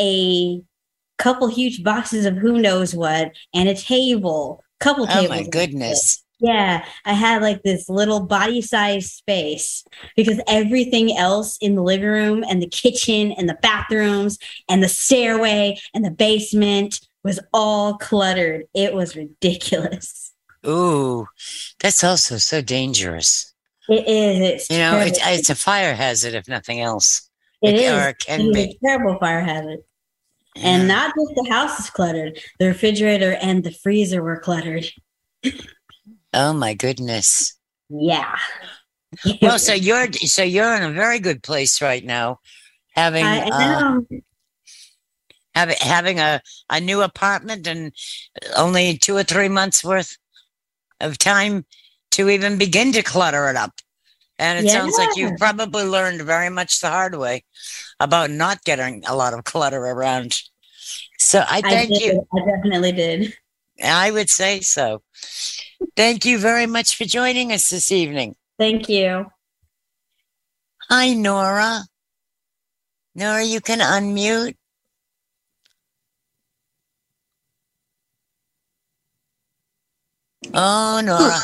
a 0.00 0.62
couple 1.18 1.48
huge 1.48 1.82
boxes 1.84 2.24
of 2.24 2.36
who 2.36 2.60
knows 2.60 2.94
what 2.94 3.32
and 3.54 3.68
a 3.68 3.74
table 3.74 4.62
couple 4.80 5.06
oh 5.08 5.14
tables 5.14 5.30
my 5.30 5.46
goodness. 5.48 6.21
Yeah, 6.42 6.84
I 7.04 7.12
had 7.12 7.40
like 7.40 7.62
this 7.62 7.88
little 7.88 8.20
body 8.26 8.60
size 8.60 9.12
space 9.12 9.84
because 10.16 10.40
everything 10.48 11.16
else 11.16 11.56
in 11.60 11.76
the 11.76 11.82
living 11.82 12.08
room 12.08 12.44
and 12.48 12.60
the 12.60 12.68
kitchen 12.68 13.30
and 13.32 13.48
the 13.48 13.58
bathrooms 13.62 14.38
and 14.68 14.82
the 14.82 14.88
stairway 14.88 15.78
and 15.94 16.04
the 16.04 16.10
basement 16.10 17.00
was 17.22 17.38
all 17.54 17.96
cluttered. 17.98 18.64
It 18.74 18.92
was 18.92 19.14
ridiculous. 19.14 20.32
Ooh, 20.66 21.26
that's 21.80 22.02
also 22.02 22.38
so 22.38 22.60
dangerous. 22.60 23.54
It 23.88 24.06
is. 24.08 24.40
It's 24.40 24.70
You 24.70 24.78
know, 24.78 24.98
it's 24.98 25.18
it's 25.22 25.50
a 25.50 25.54
fire 25.54 25.94
hazard 25.94 26.34
if 26.34 26.48
nothing 26.48 26.80
else. 26.80 27.28
It 27.62 27.74
It- 27.74 27.80
is. 27.82 27.92
or 27.92 28.08
it 28.08 28.18
can 28.18 28.40
It 28.40 28.54
be. 28.54 28.60
a 28.62 28.86
terrible 28.86 29.18
fire 29.20 29.42
hazard. 29.42 29.78
And 30.56 30.86
not 30.86 31.14
just 31.16 31.32
the 31.34 31.50
house 31.50 31.80
is 31.80 31.88
cluttered, 31.90 32.38
the 32.58 32.66
refrigerator 32.66 33.38
and 33.40 33.64
the 33.64 33.70
freezer 33.70 34.22
were 34.22 34.38
cluttered. 34.38 34.84
Oh 36.32 36.52
my 36.52 36.74
goodness. 36.74 37.56
Yeah. 37.88 38.36
Well, 39.42 39.58
so 39.58 39.74
you're 39.74 40.10
so 40.12 40.42
you're 40.42 40.74
in 40.74 40.82
a 40.82 40.92
very 40.92 41.18
good 41.18 41.42
place 41.42 41.82
right 41.82 42.04
now, 42.04 42.40
having 42.94 43.26
uh, 43.26 44.00
having 45.54 45.76
having 45.80 46.18
a 46.18 46.40
a 46.70 46.80
new 46.80 47.02
apartment 47.02 47.66
and 47.66 47.92
only 48.56 48.96
two 48.96 49.16
or 49.16 49.22
three 49.22 49.48
months 49.48 49.84
worth 49.84 50.16
of 51.00 51.18
time 51.18 51.66
to 52.12 52.28
even 52.30 52.58
begin 52.58 52.92
to 52.92 53.02
clutter 53.02 53.48
it 53.48 53.56
up. 53.56 53.72
And 54.38 54.58
it 54.58 54.70
sounds 54.70 54.98
like 54.98 55.16
you've 55.16 55.38
probably 55.38 55.84
learned 55.84 56.22
very 56.22 56.48
much 56.48 56.80
the 56.80 56.88
hard 56.88 57.14
way 57.14 57.44
about 58.00 58.30
not 58.30 58.64
getting 58.64 59.04
a 59.06 59.14
lot 59.14 59.34
of 59.34 59.44
clutter 59.44 59.78
around. 59.78 60.40
So 61.18 61.44
I 61.48 61.60
thank 61.60 62.00
I 62.00 62.04
you. 62.04 62.26
I 62.34 62.38
definitely 62.44 62.92
did. 62.92 63.34
I 63.82 64.10
would 64.10 64.30
say 64.30 64.60
so. 64.60 65.02
Thank 65.96 66.24
you 66.24 66.38
very 66.38 66.66
much 66.66 66.96
for 66.96 67.04
joining 67.04 67.52
us 67.52 67.68
this 67.70 67.90
evening. 67.90 68.36
Thank 68.58 68.88
you. 68.88 69.26
Hi, 70.88 71.14
Nora. 71.14 71.82
Nora, 73.14 73.44
you 73.44 73.60
can 73.60 73.80
unmute. 73.80 74.54
Oh, 80.54 81.00
Nora. 81.04 81.38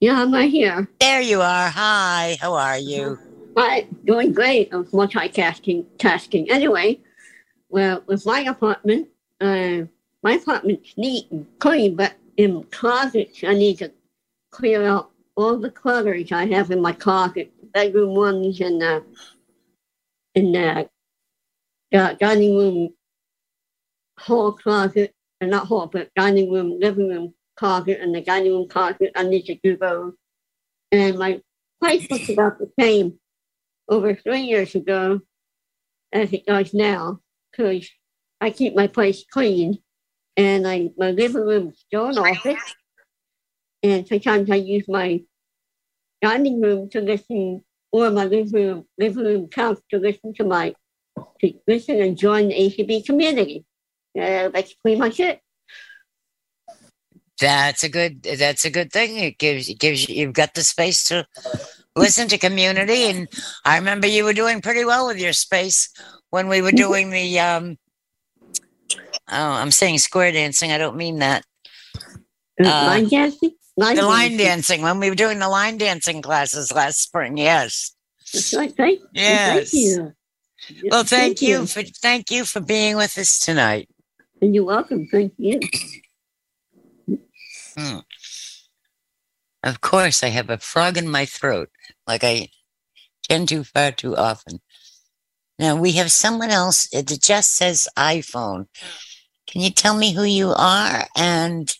Yeah, 0.00 0.20
I'm 0.20 0.32
right 0.32 0.50
here. 0.50 0.88
There 1.00 1.20
you 1.20 1.40
are. 1.40 1.68
Hi, 1.68 2.36
how 2.40 2.54
are 2.54 2.78
you? 2.78 3.18
Hi, 3.56 3.86
doing 4.04 4.32
great. 4.32 4.68
I'm 4.72 4.84
multitasking. 4.86 5.86
Tasking. 5.98 6.50
Anyway, 6.50 7.00
well, 7.68 8.02
with 8.06 8.26
my 8.26 8.40
apartment, 8.40 9.08
uh, 9.40 9.82
my 10.22 10.32
apartment's 10.34 10.96
neat 10.96 11.30
and 11.30 11.46
clean, 11.58 11.96
but 11.96 12.14
in 12.36 12.64
closets, 12.64 13.42
I 13.44 13.54
need 13.54 13.78
to 13.78 13.92
clear 14.50 14.84
out 14.84 15.10
all 15.36 15.58
the 15.58 15.70
clutters 15.70 16.30
I 16.32 16.46
have 16.46 16.70
in 16.70 16.80
my 16.80 16.92
closet, 16.92 17.52
bedroom 17.72 18.14
ones 18.14 18.60
and 18.60 18.80
the 18.80 19.04
in 20.34 20.52
the 20.52 20.88
uh, 21.92 22.14
dining 22.14 22.56
room 22.56 22.94
hall 24.18 24.52
closet, 24.52 25.14
and 25.40 25.50
not 25.50 25.66
hall, 25.66 25.86
but 25.86 26.14
dining 26.14 26.50
room, 26.52 26.78
living 26.78 27.08
room 27.08 27.34
closet, 27.56 27.98
and 28.00 28.14
the 28.14 28.20
dining 28.20 28.52
room 28.52 28.68
closet. 28.68 29.10
I 29.16 29.24
need 29.24 29.46
to 29.46 29.56
do 29.62 29.76
those. 29.76 30.14
And 30.92 31.18
my 31.18 31.40
place 31.80 32.10
looks 32.10 32.28
about 32.28 32.58
the 32.58 32.70
same 32.78 33.18
over 33.88 34.14
three 34.14 34.42
years 34.42 34.74
ago 34.74 35.20
as 36.12 36.32
it 36.32 36.46
does 36.46 36.72
now 36.72 37.20
because 37.50 37.90
I 38.40 38.50
keep 38.50 38.74
my 38.76 38.86
place 38.86 39.24
clean 39.30 39.82
and 40.36 40.66
I 40.66 40.90
my 40.96 41.10
living 41.10 41.46
room 41.46 41.68
is 41.68 41.80
still 41.80 42.06
an 42.06 42.18
office 42.18 42.74
and 43.82 44.06
sometimes 44.06 44.50
I 44.50 44.56
use 44.56 44.86
my 44.88 45.22
dining 46.20 46.60
room 46.60 46.88
to 46.90 47.00
listen 47.00 47.64
or 47.90 48.10
my 48.10 48.24
living 48.24 48.52
room 48.52 48.86
living 48.98 49.24
room 49.24 49.48
couch 49.48 49.80
to 49.90 49.98
listen 49.98 50.32
to 50.34 50.44
my 50.44 50.74
to 51.40 51.52
listen 51.66 52.00
and 52.00 52.16
join 52.16 52.48
the 52.48 52.54
ACB 52.54 53.04
community. 53.04 53.64
Uh, 54.18 54.48
that's 54.48 54.74
pretty 54.74 54.98
much 54.98 55.20
it. 55.20 55.40
That's 57.40 57.82
a 57.82 57.88
good 57.88 58.22
that's 58.22 58.64
a 58.64 58.70
good 58.70 58.92
thing. 58.92 59.16
It 59.18 59.38
gives 59.38 59.68
it 59.68 59.78
gives 59.78 60.08
you 60.08 60.14
you've 60.14 60.34
got 60.34 60.54
the 60.54 60.62
space 60.62 61.04
to 61.04 61.26
listen 61.96 62.28
to 62.28 62.38
community 62.38 63.04
and 63.10 63.28
I 63.64 63.76
remember 63.76 64.06
you 64.06 64.24
were 64.24 64.32
doing 64.32 64.62
pretty 64.62 64.84
well 64.84 65.06
with 65.06 65.18
your 65.18 65.32
space 65.34 65.90
when 66.30 66.48
we 66.48 66.62
were 66.62 66.72
doing 66.72 67.10
the 67.10 67.38
um 67.40 67.76
oh 69.32 69.52
I'm 69.52 69.70
saying 69.70 69.98
square 69.98 70.30
dancing, 70.32 70.70
I 70.72 70.78
don't 70.78 70.96
mean 70.96 71.18
that. 71.20 71.44
Uh, 72.62 72.64
line 72.68 73.08
dancing? 73.08 73.50
Line 73.76 73.96
The 73.96 74.02
line 74.02 74.30
dancing. 74.36 74.46
dancing 74.46 74.82
when 74.82 75.00
we 75.00 75.08
were 75.08 75.16
doing 75.16 75.38
the 75.38 75.48
line 75.48 75.78
dancing 75.78 76.20
classes 76.22 76.72
last 76.72 77.00
spring, 77.00 77.36
yes. 77.38 77.94
That's 78.32 78.54
right. 78.54 78.74
Thank, 78.76 79.00
Yes. 79.14 79.70
thank 79.70 79.82
you. 79.82 80.12
Well 80.90 81.04
thank 81.04 81.42
you 81.42 81.66
for 81.66 81.82
thank 81.82 82.30
you 82.30 82.44
for 82.44 82.60
being 82.60 82.96
with 82.96 83.18
us 83.18 83.38
tonight. 83.40 83.88
And 84.40 84.54
you're 84.54 84.64
welcome. 84.64 85.06
Thank 85.10 85.32
you. 85.38 85.58
Hmm. 87.76 87.98
Of 89.64 89.80
course, 89.80 90.22
I 90.22 90.28
have 90.28 90.50
a 90.50 90.58
frog 90.58 90.96
in 90.96 91.08
my 91.08 91.24
throat, 91.24 91.70
like 92.06 92.22
I 92.24 92.48
tend 93.28 93.48
to 93.50 93.64
far 93.64 93.92
too 93.92 94.16
often. 94.16 94.60
Now 95.58 95.76
we 95.76 95.92
have 95.92 96.10
someone 96.12 96.50
else. 96.50 96.88
It 96.92 97.06
just 97.22 97.54
says 97.54 97.88
iPhone. 97.96 98.66
Can 99.48 99.60
you 99.60 99.70
tell 99.70 99.96
me 99.96 100.12
who 100.14 100.24
you 100.24 100.52
are? 100.56 101.06
And 101.16 101.72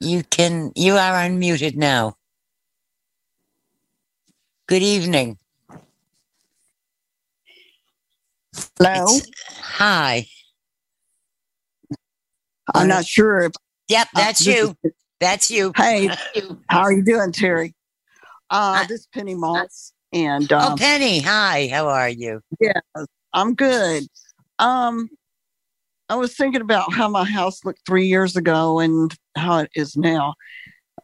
you 0.00 0.22
can. 0.24 0.72
You 0.76 0.94
are 0.94 1.14
unmuted 1.14 1.76
now. 1.76 2.16
Good 4.68 4.82
evening. 4.82 5.38
Hello. 8.78 9.16
It's- 9.16 9.30
hi. 9.60 10.26
I'm 12.74 12.88
not 12.88 13.04
sure 13.06 13.40
if 13.40 13.52
Yep, 13.88 14.08
uh, 14.14 14.20
that's 14.20 14.46
you. 14.46 14.76
is- 14.84 14.92
That's 15.20 15.50
you. 15.50 15.72
Hey, 15.76 16.08
how 16.68 16.80
are 16.80 16.92
you 16.92 17.02
doing, 17.02 17.32
Terry? 17.32 17.74
Uh, 18.48 18.78
Hi. 18.78 18.84
this 18.86 19.00
is 19.00 19.08
Penny 19.12 19.34
Moss, 19.34 19.92
and 20.12 20.50
Oh, 20.52 20.58
um, 20.72 20.78
Penny. 20.78 21.20
Hi. 21.20 21.68
How 21.68 21.88
are 21.88 22.08
you? 22.08 22.40
yeah, 22.60 22.80
I'm 23.32 23.54
good. 23.54 24.04
Um, 24.58 25.10
I 26.10 26.16
was 26.16 26.34
thinking 26.34 26.60
about 26.60 26.92
how 26.92 27.08
my 27.08 27.22
house 27.22 27.64
looked 27.64 27.86
three 27.86 28.06
years 28.06 28.34
ago 28.34 28.80
and 28.80 29.14
how 29.36 29.58
it 29.58 29.70
is 29.76 29.96
now. 29.96 30.34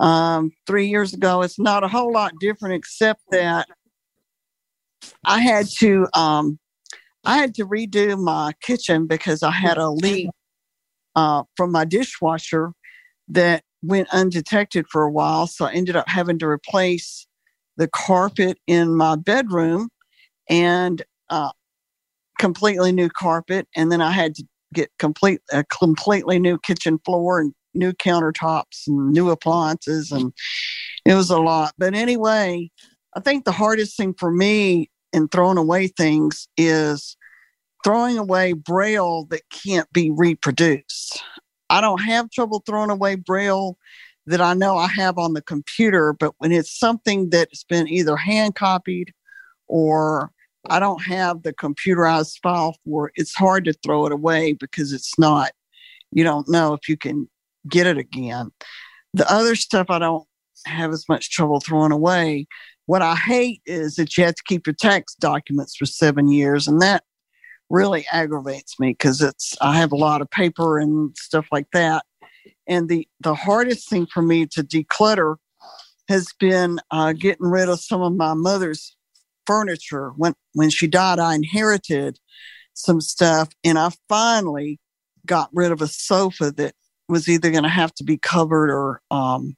Um, 0.01 0.51
three 0.67 0.89
years 0.89 1.15
ago, 1.15 1.43
it's 1.43 1.61
not 1.61 1.85
a 1.85 1.89
whole 1.89 2.13
lot 2.13 2.33
different, 2.41 2.75
except 2.75 3.23
that 3.31 3.69
I 5.25 5.41
had 5.41 5.69
to 5.79 6.09
um, 6.13 6.59
I 7.25 7.37
had 7.39 7.55
to 7.55 7.67
redo 7.67 8.21
my 8.21 8.53
kitchen 8.61 9.07
because 9.07 9.45
I 9.45 9.53
had 9.53 9.79
a 9.79 9.89
leak 9.89 10.29
uh, 11.15 11.45
from 11.57 11.71
my 11.71 11.85
dishwasher 11.85 12.73
that 13.29 13.63
went 13.85 14.09
undetected 14.13 14.87
for 14.91 15.05
a 15.05 15.11
while. 15.11 15.47
So 15.47 15.67
I 15.67 15.73
ended 15.73 15.95
up 15.95 16.09
having 16.09 16.41
to 16.41 16.49
replace 16.49 17.29
the 17.77 17.87
carpet 17.87 18.59
in 18.67 18.97
my 18.97 19.15
bedroom 19.15 19.89
and 20.51 21.01
uh, 21.31 21.53
completely 22.41 22.91
new 22.91 23.09
carpet. 23.09 23.69
And 23.77 23.93
then 23.93 24.01
I 24.01 24.11
had 24.11 24.35
to 24.35 24.45
get 24.75 24.91
complete 24.99 25.41
a 25.53 25.65
completely 25.65 26.39
new 26.39 26.59
kitchen 26.59 26.99
floor 27.05 27.41
and 27.41 27.55
new 27.75 27.93
countertops 27.93 28.87
and 28.87 29.13
new 29.13 29.31
appliances 29.31 30.11
and 30.11 30.33
it 31.05 31.15
was 31.15 31.31
a 31.31 31.39
lot. 31.39 31.73
But 31.79 31.95
anyway, 31.95 32.71
I 33.15 33.21
think 33.21 33.45
the 33.45 33.53
hardest 33.53 33.97
thing 33.97 34.15
for 34.19 34.31
me 34.31 34.91
in 35.13 35.29
throwing 35.29 35.57
away 35.57 35.87
things 35.87 36.49
is 36.57 37.17
throwing 37.85 38.19
away 38.19 38.53
braille 38.53 39.27
that 39.31 39.43
can't 39.51 39.91
be 39.93 40.11
reproduced. 40.11 41.23
I 41.71 41.81
don't 41.81 42.03
have 42.03 42.31
trouble 42.31 42.63
throwing 42.67 42.91
away 42.91 43.15
braille 43.15 43.79
that 44.27 44.41
I 44.41 44.55
know 44.55 44.77
I 44.77 44.89
have 44.89 45.19
on 45.19 45.35
the 45.35 45.43
computer, 45.43 46.13
but 46.13 46.35
when 46.39 46.51
it's 46.51 46.77
something 46.77 47.31
that's 47.31 47.63
been 47.65 47.89
either 47.89 48.17
hand 48.17 48.57
copied 48.57 49.13
or 49.69 50.33
I 50.71 50.81
don't 50.81 51.03
have 51.05 51.43
the 51.43 51.53
computerized 51.53 52.41
file 52.43 52.77
for 52.85 53.09
it, 53.09 53.15
it's 53.17 53.35
hard 53.35 53.65
to 53.67 53.73
throw 53.73 54.07
it 54.07 54.13
away 54.13 54.53
because 54.53 54.93
it's 54.93 55.19
not, 55.19 55.53
you 56.13 56.25
don't 56.25 56.49
know 56.49 56.75
if 56.75 56.89
you 56.89 56.97
can 56.97 57.29
get 57.69 57.87
it 57.87 57.99
again. 57.99 58.51
The 59.15 59.31
other 59.33 59.57
stuff 59.57 59.87
I 59.91 59.99
don't 59.99 60.27
have 60.67 60.93
as 60.93 61.09
much 61.09 61.31
trouble 61.31 61.61
throwing 61.61 61.93
away. 61.93 62.47
What 62.87 63.03
I 63.03 63.15
hate 63.17 63.63
is 63.67 63.97
that 63.97 64.17
you 64.17 64.25
have 64.25 64.35
to 64.35 64.43
keep 64.47 64.67
your 64.67 64.75
tax 64.75 65.15
documents 65.17 65.77
for 65.77 65.87
seven 65.87 66.29
years, 66.29 66.69
and 66.69 66.81
that 66.83 67.03
really 67.69 68.07
aggravates 68.13 68.79
me 68.79 68.91
because 68.91 69.21
it's 69.21 69.57
I 69.61 69.77
have 69.79 69.93
a 69.93 69.97
lot 69.97 70.23
of 70.23 70.31
paper 70.31 70.79
and 70.79 71.17
stuff 71.17 71.47
like 71.51 71.67
that. 71.73 72.05
And 72.69 72.89
the 72.89 73.09
the 73.21 73.35
hardest 73.35 73.89
thing 73.89 74.07
for 74.07 74.23
me 74.23 74.47
to 74.47 74.63
declutter 74.63 75.37
has 76.09 76.33
been 76.39 76.79
uh, 76.91 77.13
getting 77.13 77.47
rid 77.47 77.69
of 77.69 77.81
some 77.81 78.03
of 78.03 78.15
my 78.15 78.35
mother's 78.35 78.96
furniture. 79.47 80.11
When 80.17 80.35
when 80.53 80.71
she 80.71 80.87
died, 80.87 81.19
I 81.19 81.35
inherited 81.35 82.19
some 82.75 83.01
stuff, 83.01 83.49
and 83.65 83.79
I 83.79 83.91
finally 84.09 84.79
got 85.25 85.51
rid 85.53 85.73
of 85.73 85.83
a 85.83 85.89
sofa 85.89 86.53
that 86.53 86.75
was 87.09 87.29
either 87.29 87.51
going 87.51 87.63
to 87.63 87.69
have 87.69 87.95
to 87.95 88.05
be 88.05 88.19
covered 88.19 88.71
or 88.71 89.01
um, 89.11 89.57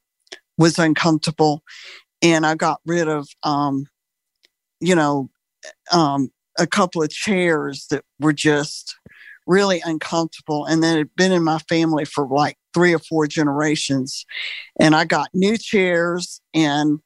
was 0.57 0.79
uncomfortable. 0.79 1.63
And 2.21 2.45
I 2.45 2.55
got 2.55 2.81
rid 2.85 3.09
of, 3.09 3.29
um, 3.43 3.87
you 4.81 4.95
know, 4.95 5.31
um, 5.93 6.31
a 6.59 6.67
couple 6.67 7.03
of 7.03 7.11
chairs 7.11 7.87
that 7.91 8.05
were 8.19 8.33
just 8.33 8.97
really 9.47 9.81
uncomfortable 9.85 10.67
and 10.67 10.83
that 10.83 10.99
had 10.99 11.15
been 11.17 11.33
in 11.33 11.43
my 11.43 11.59
family 11.71 12.05
for 12.05 12.27
like 12.27 12.59
three 12.75 12.95
or 12.95 12.99
four 12.99 13.27
generations. 13.27 14.27
And 14.79 14.95
I 14.95 15.05
got 15.05 15.31
new 15.33 15.57
chairs 15.57 16.41
and, 16.53 17.01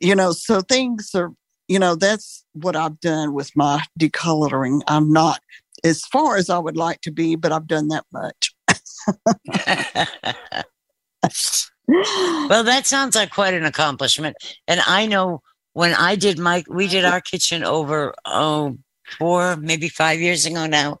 you 0.00 0.14
know, 0.14 0.32
so 0.32 0.60
things 0.60 1.10
are, 1.14 1.32
you 1.68 1.78
know, 1.78 1.94
that's 1.94 2.44
what 2.52 2.76
I've 2.76 3.00
done 3.00 3.34
with 3.34 3.50
my 3.54 3.82
decoloring. 3.98 4.82
I'm 4.86 5.12
not 5.12 5.40
as 5.82 6.04
far 6.06 6.36
as 6.36 6.50
I 6.50 6.58
would 6.58 6.76
like 6.76 7.00
to 7.02 7.10
be, 7.10 7.36
but 7.36 7.52
I've 7.52 7.66
done 7.66 7.88
that 7.88 8.04
much. 8.12 8.54
well, 12.48 12.64
that 12.64 12.86
sounds 12.86 13.14
like 13.14 13.30
quite 13.30 13.54
an 13.54 13.64
accomplishment. 13.64 14.36
And 14.66 14.80
I 14.86 15.06
know 15.06 15.42
when 15.74 15.94
I 15.94 16.16
did 16.16 16.38
my, 16.38 16.64
we 16.68 16.88
did 16.88 17.04
our 17.04 17.20
kitchen 17.20 17.64
over, 17.64 18.14
oh, 18.24 18.78
four, 19.18 19.56
maybe 19.56 19.88
five 19.88 20.20
years 20.20 20.46
ago 20.46 20.66
now. 20.66 20.98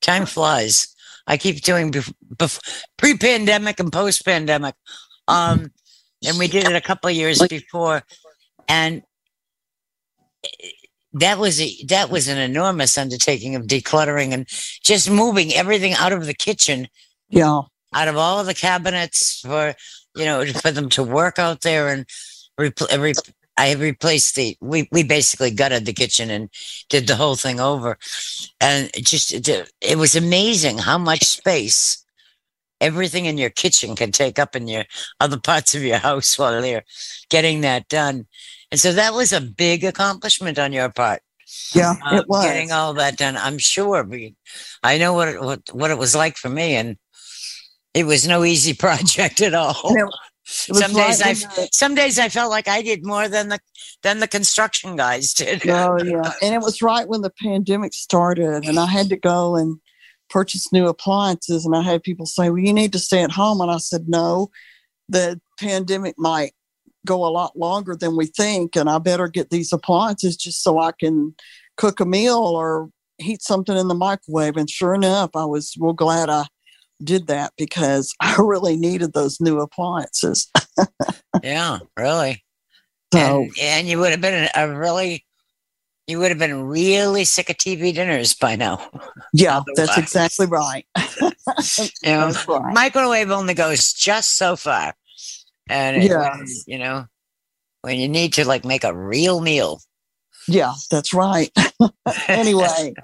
Time 0.00 0.26
flies. 0.26 0.94
I 1.26 1.36
keep 1.36 1.62
doing 1.62 1.92
bef- 1.92 2.12
bef- 2.34 2.82
pre 2.96 3.16
pandemic 3.16 3.78
and 3.78 3.92
post 3.92 4.24
pandemic. 4.24 4.74
Um, 5.28 5.70
and 6.26 6.38
we 6.38 6.48
did 6.48 6.66
it 6.66 6.74
a 6.74 6.80
couple 6.80 7.10
years 7.10 7.46
before. 7.46 8.02
And 8.68 9.02
that 11.12 11.38
was 11.38 11.60
a, 11.60 11.84
that 11.88 12.10
was 12.10 12.28
an 12.28 12.38
enormous 12.38 12.96
undertaking 12.96 13.56
of 13.56 13.66
decluttering 13.66 14.32
and 14.32 14.46
just 14.82 15.10
moving 15.10 15.52
everything 15.54 15.94
out 15.94 16.12
of 16.12 16.26
the 16.26 16.34
kitchen. 16.34 16.88
Yeah. 17.28 17.62
Out 17.92 18.08
of 18.08 18.16
all 18.16 18.38
of 18.38 18.46
the 18.46 18.54
cabinets 18.54 19.40
for 19.40 19.74
you 20.14 20.24
know 20.24 20.44
for 20.46 20.70
them 20.70 20.88
to 20.90 21.02
work 21.02 21.38
out 21.38 21.62
there 21.62 21.88
and 21.88 22.06
repl- 22.58 22.92
uh, 22.92 23.00
re- 23.00 23.14
I 23.56 23.74
replaced 23.74 24.36
the 24.36 24.56
we 24.60 24.88
we 24.92 25.02
basically 25.02 25.50
gutted 25.50 25.86
the 25.86 25.92
kitchen 25.92 26.30
and 26.30 26.48
did 26.88 27.06
the 27.06 27.16
whole 27.16 27.36
thing 27.36 27.60
over, 27.60 27.98
and 28.60 28.90
just 28.94 29.32
it 29.32 29.98
was 29.98 30.14
amazing 30.14 30.78
how 30.78 30.98
much 30.98 31.24
space 31.24 32.04
everything 32.80 33.26
in 33.26 33.38
your 33.38 33.50
kitchen 33.50 33.96
can 33.96 34.12
take 34.12 34.38
up 34.38 34.56
in 34.56 34.68
your 34.68 34.84
other 35.20 35.38
parts 35.38 35.74
of 35.74 35.82
your 35.82 35.98
house 35.98 36.38
while 36.38 36.64
you're 36.64 36.84
getting 37.28 37.60
that 37.62 37.88
done. 37.88 38.26
And 38.70 38.80
so 38.80 38.92
that 38.92 39.14
was 39.14 39.32
a 39.32 39.40
big 39.40 39.84
accomplishment 39.84 40.58
on 40.58 40.72
your 40.72 40.90
part. 40.90 41.22
Yeah, 41.74 41.96
um, 42.04 42.18
it 42.18 42.28
was. 42.28 42.44
getting 42.44 42.70
all 42.70 42.94
that 42.94 43.16
done. 43.16 43.36
I'm 43.36 43.58
sure. 43.58 44.08
I 44.82 44.98
know 44.98 45.14
what 45.14 45.28
it, 45.28 45.40
what 45.40 45.62
what 45.72 45.90
it 45.90 45.98
was 45.98 46.14
like 46.14 46.36
for 46.36 46.48
me, 46.48 46.76
and 46.76 46.96
it 47.92 48.04
was 48.04 48.26
no 48.26 48.44
easy 48.44 48.74
project 48.86 49.40
at 49.40 49.54
all. 49.54 49.96
It- 49.96 50.14
it 50.68 50.74
some 50.74 50.92
days 50.92 51.22
I 51.22 51.34
some 51.72 51.94
days 51.94 52.18
I 52.18 52.28
felt 52.28 52.50
like 52.50 52.66
I 52.66 52.82
did 52.82 53.04
more 53.04 53.28
than 53.28 53.50
the 53.50 53.60
than 54.02 54.18
the 54.18 54.26
construction 54.26 54.96
guys 54.96 55.32
did. 55.32 55.68
Oh 55.68 55.98
yeah, 56.02 56.32
and 56.42 56.54
it 56.54 56.60
was 56.60 56.82
right 56.82 57.06
when 57.06 57.20
the 57.20 57.30
pandemic 57.30 57.94
started, 57.94 58.64
and 58.64 58.78
I 58.78 58.86
had 58.86 59.10
to 59.10 59.16
go 59.16 59.54
and 59.54 59.78
purchase 60.30 60.72
new 60.72 60.86
appliances, 60.86 61.66
and 61.66 61.76
I 61.76 61.82
had 61.82 62.02
people 62.02 62.26
say, 62.26 62.50
"Well, 62.50 62.58
you 62.58 62.72
need 62.72 62.92
to 62.92 62.98
stay 62.98 63.22
at 63.22 63.32
home," 63.32 63.60
and 63.60 63.70
I 63.70 63.78
said, 63.78 64.08
"No, 64.08 64.50
the 65.08 65.40
pandemic 65.58 66.14
might 66.18 66.52
go 67.06 67.24
a 67.24 67.30
lot 67.30 67.58
longer 67.58 67.96
than 67.96 68.16
we 68.16 68.26
think, 68.26 68.76
and 68.76 68.88
I 68.88 68.98
better 68.98 69.28
get 69.28 69.50
these 69.50 69.72
appliances 69.72 70.36
just 70.36 70.62
so 70.62 70.78
I 70.78 70.92
can 70.98 71.34
cook 71.76 72.00
a 72.00 72.06
meal 72.06 72.38
or 72.38 72.90
heat 73.18 73.42
something 73.42 73.76
in 73.76 73.88
the 73.88 73.94
microwave." 73.94 74.56
And 74.56 74.70
sure 74.70 74.94
enough, 74.94 75.30
I 75.34 75.44
was 75.44 75.74
real 75.78 75.92
glad 75.92 76.30
I 76.30 76.46
did 77.02 77.26
that 77.28 77.52
because 77.56 78.14
I 78.20 78.36
really 78.38 78.76
needed 78.76 79.12
those 79.12 79.40
new 79.40 79.60
appliances. 79.60 80.50
yeah, 81.42 81.78
really. 81.98 82.44
So 83.12 83.18
And, 83.18 83.58
and 83.60 83.88
you 83.88 83.98
would 83.98 84.12
have 84.12 84.20
been 84.20 84.48
a 84.54 84.68
really, 84.72 85.24
you 86.10 86.18
would 86.18 86.30
have 86.30 86.38
been 86.38 86.64
really 86.64 87.24
sick 87.24 87.48
of 87.50 87.56
TV 87.56 87.94
dinners 87.94 88.34
by 88.34 88.56
now. 88.56 88.90
yeah, 89.32 89.60
that's 89.76 89.96
exactly 89.96 90.46
right. 90.46 90.86
You 92.02 92.12
know, 92.12 92.32
right. 92.48 92.74
microwave 92.74 93.30
only 93.30 93.54
goes 93.54 93.92
just 93.92 94.36
so 94.36 94.56
far, 94.56 94.94
and 95.68 96.02
Yeah. 96.02 96.36
you 96.66 96.78
know, 96.78 97.06
when 97.82 97.98
you 97.98 98.08
need 98.08 98.34
to 98.34 98.46
like 98.46 98.64
make 98.64 98.84
a 98.84 98.96
real 98.96 99.40
meal. 99.40 99.80
Yeah, 100.48 100.72
that's 100.90 101.12
right. 101.14 101.50
anyway, 102.28 102.94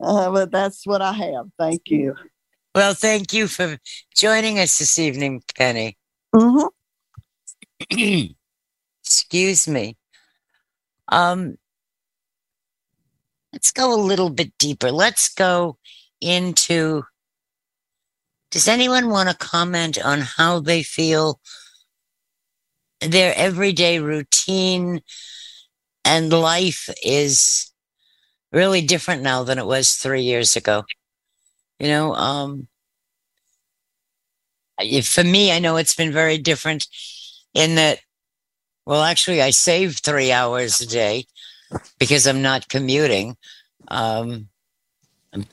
uh, 0.00 0.30
but 0.30 0.50
that's 0.50 0.86
what 0.86 1.00
I 1.02 1.12
have. 1.12 1.46
Thank 1.58 1.82
you. 1.86 2.14
Well, 2.74 2.94
thank 2.94 3.32
you 3.32 3.48
for 3.48 3.78
joining 4.14 4.58
us 4.58 4.78
this 4.78 4.98
evening, 4.98 5.42
Penny. 5.56 5.96
hmm 6.34 6.66
Excuse 9.04 9.68
me. 9.68 9.96
Um, 11.08 11.56
let's 13.52 13.70
go 13.70 13.94
a 13.94 13.96
little 13.96 14.30
bit 14.30 14.52
deeper. 14.58 14.90
Let's 14.90 15.32
go 15.32 15.78
into. 16.20 17.04
Does 18.50 18.68
anyone 18.68 19.08
want 19.08 19.30
to 19.30 19.36
comment 19.36 20.02
on 20.02 20.20
how 20.20 20.60
they 20.60 20.82
feel 20.82 21.40
their 23.00 23.34
everyday 23.34 23.98
routine 23.98 25.00
and 26.04 26.32
life 26.32 26.88
is 27.02 27.70
really 28.52 28.82
different 28.82 29.22
now 29.22 29.44
than 29.44 29.58
it 29.58 29.66
was 29.66 29.94
three 29.94 30.22
years 30.22 30.56
ago? 30.56 30.84
You 31.78 31.88
know, 31.88 32.14
um, 32.14 32.68
for 35.04 35.24
me, 35.24 35.52
I 35.52 35.58
know 35.58 35.76
it's 35.76 35.94
been 35.94 36.12
very 36.12 36.38
different 36.38 36.86
in 37.54 37.76
that 37.76 38.00
well, 38.86 39.02
actually, 39.02 39.42
I 39.42 39.50
save 39.50 39.98
three 39.98 40.32
hours 40.32 40.80
a 40.80 40.86
day 40.86 41.26
because 41.98 42.26
I'm 42.26 42.42
not 42.42 42.68
commuting. 42.68 43.36
Um, 43.88 44.48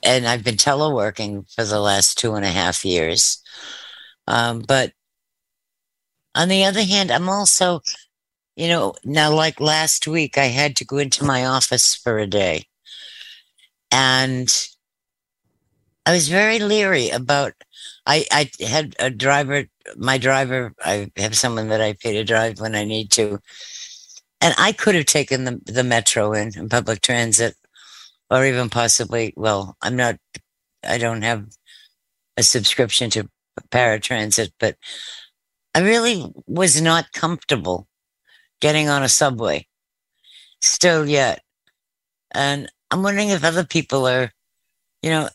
and 0.02 0.26
I've 0.26 0.44
been 0.44 0.56
teleworking 0.56 1.50
for 1.54 1.64
the 1.64 1.80
last 1.80 2.18
two 2.18 2.34
and 2.34 2.44
a 2.44 2.48
half 2.50 2.84
years. 2.84 3.42
Um, 4.26 4.60
but 4.66 4.92
on 6.34 6.48
the 6.48 6.64
other 6.64 6.82
hand, 6.84 7.10
I'm 7.10 7.28
also, 7.28 7.80
you 8.56 8.68
know, 8.68 8.94
now 9.04 9.32
like 9.32 9.60
last 9.60 10.06
week, 10.06 10.38
I 10.38 10.46
had 10.46 10.76
to 10.76 10.84
go 10.84 10.98
into 10.98 11.24
my 11.24 11.44
office 11.46 11.94
for 11.94 12.18
a 12.18 12.26
day. 12.26 12.66
and 13.90 14.50
I 16.06 16.12
was 16.12 16.28
very 16.28 16.58
leery 16.58 17.10
about. 17.10 17.52
I 18.06 18.24
I 18.32 18.50
had 18.64 18.94
a 18.98 19.10
driver, 19.10 19.64
my 19.96 20.18
driver. 20.18 20.74
I 20.84 21.10
have 21.16 21.36
someone 21.36 21.68
that 21.68 21.80
I 21.80 21.92
pay 21.94 22.12
to 22.14 22.24
drive 22.24 22.60
when 22.60 22.74
I 22.74 22.84
need 22.84 23.10
to, 23.12 23.40
and 24.40 24.54
I 24.58 24.72
could 24.72 24.94
have 24.94 25.06
taken 25.06 25.44
the 25.44 25.60
the 25.64 25.84
metro 25.84 26.32
in, 26.32 26.52
in 26.56 26.68
public 26.68 27.00
transit, 27.02 27.54
or 28.30 28.44
even 28.44 28.70
possibly. 28.70 29.34
Well, 29.36 29.76
I'm 29.82 29.96
not. 29.96 30.16
I 30.84 30.98
don't 30.98 31.22
have 31.22 31.46
a 32.36 32.42
subscription 32.42 33.10
to 33.10 33.28
paratransit, 33.70 34.52
but 34.58 34.76
I 35.74 35.80
really 35.80 36.24
was 36.46 36.80
not 36.80 37.12
comfortable 37.12 37.86
getting 38.60 38.88
on 38.88 39.02
a 39.02 39.08
subway 39.08 39.66
still 40.60 41.08
yet. 41.08 41.42
And 42.32 42.70
I'm 42.90 43.02
wondering 43.02 43.30
if 43.30 43.44
other 43.44 43.64
people 43.64 44.06
are, 44.06 44.32
you 45.02 45.10
know, 45.10 45.28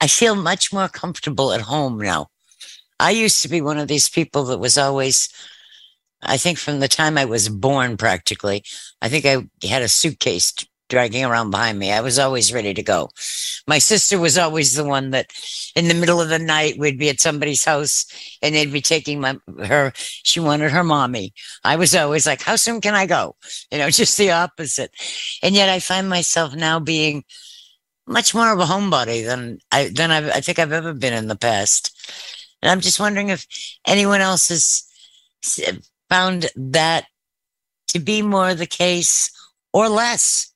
I 0.00 0.06
feel 0.06 0.34
much 0.34 0.72
more 0.72 0.88
comfortable 0.88 1.52
at 1.52 1.62
home 1.62 1.98
now. 1.98 2.28
I 2.98 3.10
used 3.10 3.42
to 3.42 3.48
be 3.48 3.60
one 3.60 3.78
of 3.78 3.88
these 3.88 4.08
people 4.08 4.44
that 4.44 4.58
was 4.58 4.78
always, 4.78 5.28
I 6.22 6.36
think 6.36 6.58
from 6.58 6.80
the 6.80 6.88
time 6.88 7.18
I 7.18 7.24
was 7.24 7.48
born 7.48 7.96
practically, 7.96 8.64
I 9.02 9.08
think 9.08 9.26
I 9.26 9.44
had 9.66 9.82
a 9.82 9.88
suitcase 9.88 10.52
dragging 10.88 11.24
around 11.24 11.50
behind 11.50 11.78
me. 11.78 11.92
I 11.92 12.00
was 12.00 12.18
always 12.18 12.52
ready 12.52 12.72
to 12.74 12.82
go. 12.82 13.10
My 13.66 13.78
sister 13.78 14.18
was 14.18 14.38
always 14.38 14.74
the 14.74 14.84
one 14.84 15.10
that 15.10 15.32
in 15.74 15.88
the 15.88 15.94
middle 15.94 16.20
of 16.20 16.28
the 16.28 16.38
night 16.38 16.78
we'd 16.78 16.98
be 16.98 17.08
at 17.08 17.20
somebody's 17.20 17.64
house 17.64 18.06
and 18.40 18.54
they'd 18.54 18.72
be 18.72 18.80
taking 18.80 19.20
my 19.20 19.36
her 19.64 19.92
she 19.96 20.40
wanted 20.40 20.70
her 20.70 20.84
mommy. 20.84 21.32
I 21.64 21.76
was 21.76 21.94
always 21.94 22.26
like, 22.26 22.42
How 22.42 22.56
soon 22.56 22.80
can 22.80 22.94
I 22.94 23.06
go? 23.06 23.36
You 23.70 23.78
know, 23.78 23.90
just 23.90 24.16
the 24.16 24.30
opposite. 24.30 24.92
And 25.42 25.54
yet 25.54 25.68
I 25.68 25.80
find 25.80 26.08
myself 26.08 26.54
now 26.54 26.78
being 26.78 27.24
much 28.06 28.34
more 28.34 28.52
of 28.52 28.60
a 28.60 28.64
homebody 28.64 29.24
than 29.24 29.58
I 29.72 29.90
than 29.94 30.10
I've, 30.10 30.28
I 30.28 30.40
think 30.40 30.58
I've 30.58 30.72
ever 30.72 30.94
been 30.94 31.14
in 31.14 31.26
the 31.26 31.36
past. 31.36 31.92
And 32.62 32.70
I'm 32.70 32.80
just 32.80 33.00
wondering 33.00 33.30
if 33.30 33.46
anyone 33.86 34.20
else 34.20 34.48
has 34.48 34.84
found 36.08 36.46
that 36.56 37.06
to 37.88 37.98
be 37.98 38.22
more 38.22 38.54
the 38.54 38.66
case 38.66 39.30
or 39.72 39.88
less. 39.88 40.52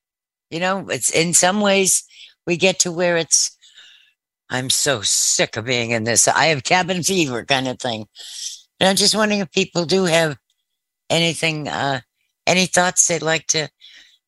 You 0.50 0.60
know, 0.60 0.88
it's 0.88 1.10
in 1.10 1.34
some 1.34 1.60
ways 1.60 2.04
we 2.46 2.56
get 2.56 2.80
to 2.80 2.92
where 2.92 3.16
it's, 3.16 3.56
I'm 4.48 4.70
so 4.70 5.00
sick 5.02 5.56
of 5.56 5.64
being 5.64 5.92
in 5.92 6.04
this. 6.04 6.26
I 6.26 6.46
have 6.46 6.64
cabin 6.64 7.02
fever 7.02 7.44
kind 7.44 7.68
of 7.68 7.78
thing. 7.78 8.06
And 8.80 8.88
I'm 8.88 8.96
just 8.96 9.14
wondering 9.14 9.40
if 9.40 9.52
people 9.52 9.84
do 9.84 10.06
have 10.06 10.36
anything, 11.08 11.68
uh, 11.68 12.00
any 12.46 12.66
thoughts 12.66 13.06
they'd 13.06 13.22
like 13.22 13.46
to 13.48 13.68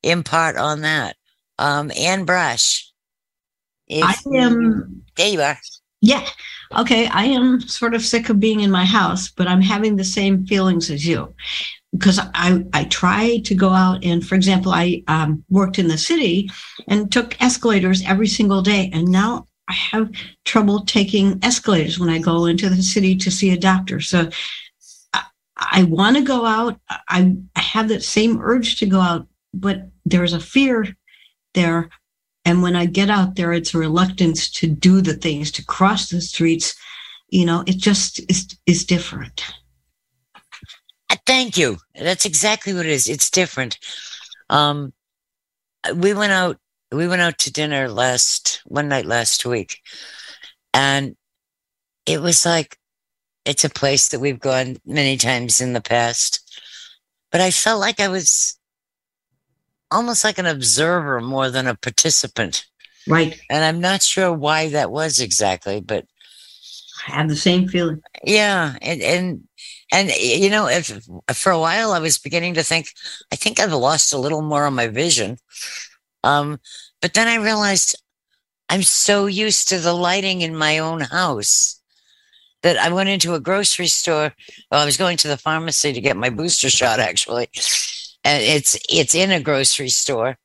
impart 0.01 0.55
on 0.57 0.81
that. 0.81 1.17
Um, 1.59 1.91
Anne 1.97 2.25
Brush. 2.25 2.89
If 3.87 4.03
I 4.03 4.15
am. 4.37 5.03
There 5.17 5.27
you 5.27 5.41
are. 5.41 5.57
Yeah. 6.01 6.25
Okay. 6.75 7.07
I 7.07 7.25
am 7.25 7.61
sort 7.61 7.93
of 7.93 8.01
sick 8.01 8.29
of 8.29 8.39
being 8.39 8.61
in 8.61 8.71
my 8.71 8.85
house, 8.85 9.29
but 9.29 9.47
I'm 9.47 9.61
having 9.61 9.95
the 9.95 10.03
same 10.03 10.45
feelings 10.45 10.89
as 10.89 11.05
you 11.05 11.33
because 11.93 12.19
I, 12.19 12.65
I 12.73 12.85
try 12.85 13.37
to 13.39 13.55
go 13.55 13.69
out 13.69 14.03
and, 14.03 14.25
for 14.25 14.35
example, 14.35 14.71
I 14.71 15.03
um, 15.07 15.43
worked 15.49 15.77
in 15.77 15.87
the 15.87 15.97
city 15.97 16.49
and 16.87 17.11
took 17.11 17.39
escalators 17.41 18.03
every 18.05 18.27
single 18.27 18.61
day. 18.61 18.89
And 18.91 19.09
now 19.09 19.47
I 19.67 19.73
have 19.73 20.11
trouble 20.43 20.85
taking 20.85 21.39
escalators 21.43 21.99
when 21.99 22.09
I 22.09 22.17
go 22.17 22.45
into 22.45 22.69
the 22.69 22.81
city 22.81 23.15
to 23.17 23.29
see 23.29 23.51
a 23.51 23.57
doctor. 23.57 23.99
So 23.99 24.29
I, 25.13 25.23
I 25.55 25.83
want 25.83 26.17
to 26.17 26.23
go 26.23 26.45
out. 26.45 26.79
I, 26.89 27.35
I 27.55 27.61
have 27.61 27.89
that 27.89 28.03
same 28.03 28.41
urge 28.41 28.77
to 28.79 28.87
go 28.87 28.99
out, 28.99 29.27
but 29.53 29.87
there's 30.05 30.33
a 30.33 30.39
fear 30.39 30.87
there. 31.53 31.89
And 32.45 32.61
when 32.61 32.75
I 32.75 32.85
get 32.85 33.09
out 33.09 33.35
there, 33.35 33.53
it's 33.53 33.73
a 33.73 33.77
reluctance 33.77 34.49
to 34.51 34.67
do 34.67 35.01
the 35.01 35.13
things, 35.13 35.51
to 35.53 35.65
cross 35.65 36.09
the 36.09 36.21
streets. 36.21 36.75
You 37.29 37.45
know, 37.45 37.63
it 37.65 37.77
just 37.77 38.19
is, 38.29 38.57
is 38.65 38.85
different. 38.85 39.43
Thank 41.25 41.57
you. 41.57 41.77
That's 41.95 42.25
exactly 42.25 42.73
what 42.73 42.85
it 42.85 42.91
is. 42.91 43.07
It's 43.07 43.29
different. 43.29 43.79
Um, 44.49 44.93
we 45.95 46.13
went 46.13 46.31
out. 46.31 46.57
We 46.91 47.07
went 47.07 47.21
out 47.21 47.39
to 47.39 47.51
dinner 47.51 47.89
last 47.89 48.61
one 48.65 48.87
night 48.87 49.05
last 49.05 49.45
week, 49.45 49.81
and 50.73 51.15
it 52.05 52.21
was 52.21 52.45
like 52.45 52.77
it's 53.45 53.65
a 53.65 53.69
place 53.69 54.09
that 54.09 54.19
we've 54.19 54.39
gone 54.39 54.77
many 54.85 55.17
times 55.17 55.59
in 55.59 55.73
the 55.73 55.81
past, 55.81 56.61
but 57.31 57.41
I 57.41 57.51
felt 57.51 57.79
like 57.79 57.99
I 57.99 58.07
was 58.07 58.57
almost 59.93 60.23
like 60.23 60.37
an 60.37 60.45
observer 60.45 61.21
more 61.21 61.49
than 61.49 61.67
a 61.67 61.75
participant. 61.75 62.65
Right. 63.07 63.39
And 63.49 63.63
I'm 63.63 63.81
not 63.81 64.01
sure 64.01 64.31
why 64.31 64.69
that 64.69 64.91
was 64.91 65.19
exactly, 65.19 65.81
but 65.81 66.05
I 67.07 67.11
have 67.11 67.29
the 67.29 67.35
same 67.35 67.67
feeling. 67.67 68.01
Yeah, 68.23 68.75
and 68.81 69.01
and 69.01 69.47
and 69.91 70.09
you 70.09 70.49
know, 70.49 70.67
if 70.67 70.99
for 71.33 71.51
a 71.51 71.59
while 71.59 71.91
I 71.91 71.99
was 71.99 72.17
beginning 72.17 72.53
to 72.55 72.63
think, 72.63 72.87
I 73.31 73.35
think 73.35 73.59
I've 73.59 73.73
lost 73.73 74.13
a 74.13 74.17
little 74.17 74.41
more 74.41 74.65
of 74.65 74.73
my 74.73 74.87
vision. 74.87 75.37
Um, 76.23 76.59
but 77.01 77.13
then 77.13 77.27
I 77.27 77.43
realized 77.43 78.01
I'm 78.69 78.83
so 78.83 79.25
used 79.25 79.67
to 79.69 79.79
the 79.79 79.93
lighting 79.93 80.41
in 80.41 80.55
my 80.55 80.79
own 80.79 81.01
house 81.01 81.81
that 82.61 82.77
I 82.77 82.91
went 82.91 83.09
into 83.09 83.33
a 83.33 83.39
grocery 83.41 83.87
store. 83.87 84.33
Well, 84.71 84.81
I 84.81 84.85
was 84.85 84.97
going 84.97 85.17
to 85.17 85.27
the 85.27 85.37
pharmacy 85.37 85.91
to 85.91 86.01
get 86.01 86.15
my 86.15 86.29
booster 86.29 86.69
shot 86.69 86.99
actually. 86.99 87.49
And 88.23 88.41
it's 88.43 88.77
it's 88.89 89.15
in 89.15 89.31
a 89.31 89.41
grocery 89.41 89.89
store. 89.89 90.37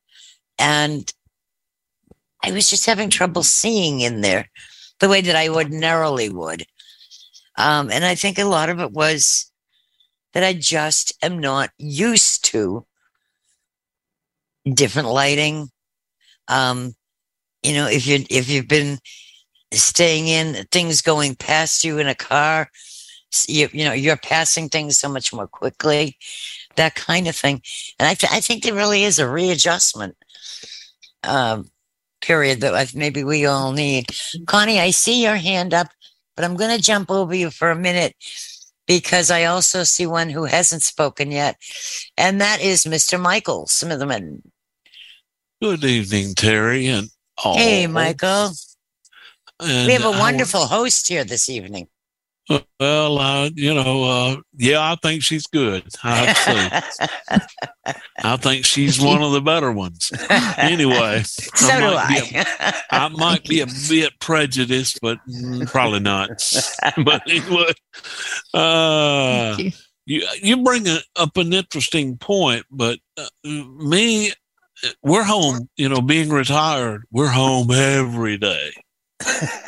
And 0.57 1.11
I 2.43 2.51
was 2.51 2.69
just 2.69 2.85
having 2.85 3.09
trouble 3.09 3.43
seeing 3.43 4.01
in 4.01 4.21
there 4.21 4.49
the 4.99 5.09
way 5.09 5.21
that 5.21 5.35
I 5.35 5.49
ordinarily 5.49 6.29
would. 6.29 6.65
Um, 7.57 7.89
and 7.91 8.05
I 8.05 8.15
think 8.15 8.37
a 8.37 8.45
lot 8.45 8.69
of 8.69 8.79
it 8.79 8.91
was 8.91 9.51
that 10.33 10.43
I 10.43 10.53
just 10.53 11.13
am 11.21 11.39
not 11.39 11.71
used 11.77 12.45
to 12.45 12.85
different 14.73 15.09
lighting. 15.09 15.69
Um, 16.47 16.93
you 17.63 17.73
know, 17.73 17.87
if 17.87 18.07
you 18.07 18.25
if 18.29 18.49
you've 18.49 18.67
been 18.67 18.99
staying 19.73 20.27
in 20.27 20.65
things 20.71 21.01
going 21.01 21.35
past 21.35 21.83
you 21.83 21.97
in 21.99 22.07
a 22.07 22.15
car, 22.15 22.69
you, 23.47 23.69
you 23.71 23.85
know, 23.85 23.93
you're 23.93 24.17
passing 24.17 24.69
things 24.69 24.97
so 24.97 25.09
much 25.09 25.33
more 25.33 25.47
quickly, 25.47 26.17
that 26.79 26.95
kind 26.95 27.27
of 27.27 27.35
thing. 27.35 27.61
And 27.99 28.07
I, 28.07 28.13
th- 28.13 28.31
I 28.31 28.39
think 28.39 28.63
there 28.63 28.73
really 28.73 29.03
is 29.03 29.19
a 29.19 29.29
readjustment 29.29 30.15
um, 31.23 31.69
period 32.21 32.61
that 32.61 32.95
maybe 32.95 33.23
we 33.23 33.45
all 33.45 33.71
need. 33.73 34.07
Connie, 34.47 34.79
I 34.79 34.91
see 34.91 35.21
your 35.21 35.35
hand 35.35 35.73
up, 35.73 35.87
but 36.35 36.45
I'm 36.45 36.55
going 36.55 36.75
to 36.75 36.81
jump 36.81 37.11
over 37.11 37.35
you 37.35 37.49
for 37.51 37.69
a 37.69 37.75
minute 37.75 38.15
because 38.87 39.29
I 39.29 39.43
also 39.43 39.83
see 39.83 40.07
one 40.07 40.29
who 40.29 40.45
hasn't 40.45 40.81
spoken 40.81 41.31
yet, 41.31 41.57
and 42.17 42.41
that 42.41 42.61
is 42.61 42.85
Mr. 42.85 43.19
Michael 43.19 43.65
Smitherman. 43.65 44.41
Good 45.61 45.83
evening, 45.83 46.33
Terry, 46.33 46.87
and 46.87 47.09
all. 47.43 47.55
Hey, 47.55 47.85
Michael. 47.87 48.51
And 49.59 49.87
we 49.87 49.93
have 49.93 50.05
a 50.05 50.17
wonderful 50.17 50.65
host 50.65 51.09
here 51.09 51.25
this 51.25 51.49
evening. 51.49 51.87
Was- 52.49 52.63
well, 52.79 53.17
uh, 53.19 53.49
you 53.55 53.73
know, 53.73 54.03
uh, 54.03 54.35
yeah, 54.57 54.79
I 54.91 54.95
think 55.01 55.21
she's 55.23 55.45
good. 55.47 55.83
I 56.03 56.33
say, 56.33 57.39
I 58.23 58.37
think 58.37 58.65
she's 58.65 58.99
one 58.99 59.21
of 59.21 59.31
the 59.31 59.41
better 59.41 59.71
ones. 59.71 60.11
Anyway, 60.57 61.21
so 61.25 61.67
do 61.67 61.79
might 61.95 62.07
be 62.29 62.37
I. 62.37 62.45
a- 62.59 62.73
I 62.95 63.07
might 63.09 63.43
be 63.45 63.61
a 63.61 63.67
bit 63.89 64.19
prejudiced, 64.19 64.99
but 65.01 65.19
mm, 65.29 65.67
probably 65.67 65.99
not. 65.99 66.29
but 67.05 67.21
anyway, 67.29 67.71
uh, 68.53 69.55
you. 69.57 69.71
you 70.05 70.27
you 70.41 70.63
bring 70.63 70.87
a, 70.87 70.99
up 71.15 71.37
an 71.37 71.53
interesting 71.53 72.17
point, 72.17 72.65
but 72.71 72.99
uh, 73.17 73.27
me, 73.45 74.31
we're 75.03 75.23
home. 75.23 75.69
You 75.77 75.89
know, 75.89 76.01
being 76.01 76.29
retired, 76.29 77.03
we're 77.11 77.29
home 77.29 77.71
every 77.71 78.37
day. 78.37 78.71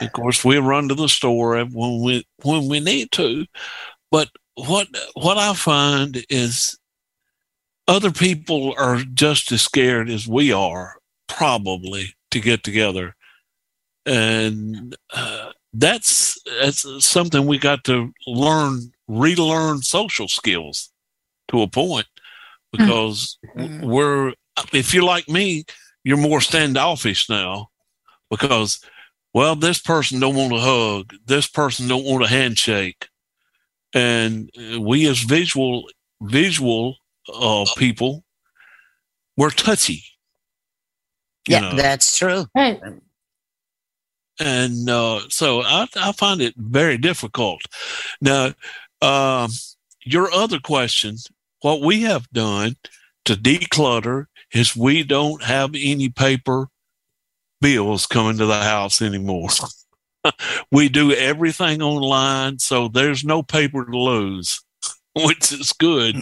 Of 0.02 0.12
course, 0.14 0.46
we 0.46 0.58
run 0.58 0.88
to 0.88 0.96
the 0.96 1.10
store 1.10 1.64
when 1.66 2.02
we 2.02 2.26
when 2.44 2.68
we 2.68 2.80
need 2.80 3.12
to, 3.12 3.46
but 4.10 4.30
what 4.56 4.88
what 5.14 5.38
I 5.38 5.54
find 5.54 6.24
is 6.30 6.78
other 7.88 8.12
people 8.12 8.74
are 8.78 9.02
just 9.14 9.52
as 9.52 9.62
scared 9.62 10.10
as 10.10 10.28
we 10.28 10.54
are, 10.54 10.96
probably, 11.28 12.14
to 12.32 12.40
get 12.40 12.64
together, 12.64 13.16
and 14.06 14.96
uh, 15.14 15.52
that's 15.74 16.38
that's 16.60 17.06
something 17.06 17.46
we 17.46 17.58
got 17.58 17.84
to 17.86 18.14
learn, 18.28 18.92
relearn 19.08 19.82
social 19.82 20.28
skills 20.28 20.92
to 21.50 21.62
a 21.62 21.68
point, 21.68 22.08
because 22.72 23.38
Mm. 23.58 23.82
we're 23.86 24.34
if 24.72 24.94
you're 24.94 25.04
like 25.04 25.28
me, 25.28 25.66
you're 26.04 26.18
more 26.18 26.42
standoffish 26.42 27.30
now, 27.30 27.70
because 28.30 28.80
well, 29.34 29.56
this 29.56 29.80
person 29.80 30.20
don't 30.20 30.36
want 30.36 30.54
a 30.54 30.60
hug, 30.60 31.14
this 31.26 31.48
person 31.48 31.88
don't 31.88 32.06
want 32.06 32.24
a 32.24 32.28
handshake, 32.28 33.08
and 33.94 34.50
uh, 34.58 34.80
we 34.82 35.08
as 35.08 35.20
visual 35.20 35.86
visual 36.22 36.96
uh, 37.34 37.66
people, 37.78 38.24
we're 39.38 39.50
touchy. 39.50 40.04
Yeah, 41.48 41.60
know. 41.62 41.76
that's 41.76 42.18
true. 42.18 42.46
Right. 42.56 42.80
and 44.40 44.90
uh, 44.90 45.22
so 45.30 45.62
I, 45.62 45.88
I 45.96 46.12
find 46.12 46.42
it 46.42 46.54
very 46.58 46.98
difficult. 46.98 47.62
Now, 48.20 48.54
um, 49.02 49.50
your 50.04 50.32
other 50.32 50.60
question, 50.60 51.18
what 51.62 51.82
we 51.82 52.02
have 52.04 52.30
done 52.32 52.76
to 53.26 53.36
declutter 53.36 54.26
is 54.54 54.76
we 54.76 55.04
don't 55.04 55.44
have 55.44 55.72
any 55.76 56.10
paper 56.10 56.68
bills 57.62 58.06
coming 58.06 58.38
to 58.38 58.46
the 58.46 58.62
house 58.62 59.02
anymore. 59.02 59.50
we 60.72 60.90
do 60.90 61.12
everything 61.14 61.82
online, 61.82 62.60
so 62.60 62.88
there's 62.88 63.24
no 63.24 63.44
paper 63.44 63.86
to 63.86 63.98
lose, 63.98 64.62
which 65.16 65.52
is 65.52 65.74
good. 65.74 66.18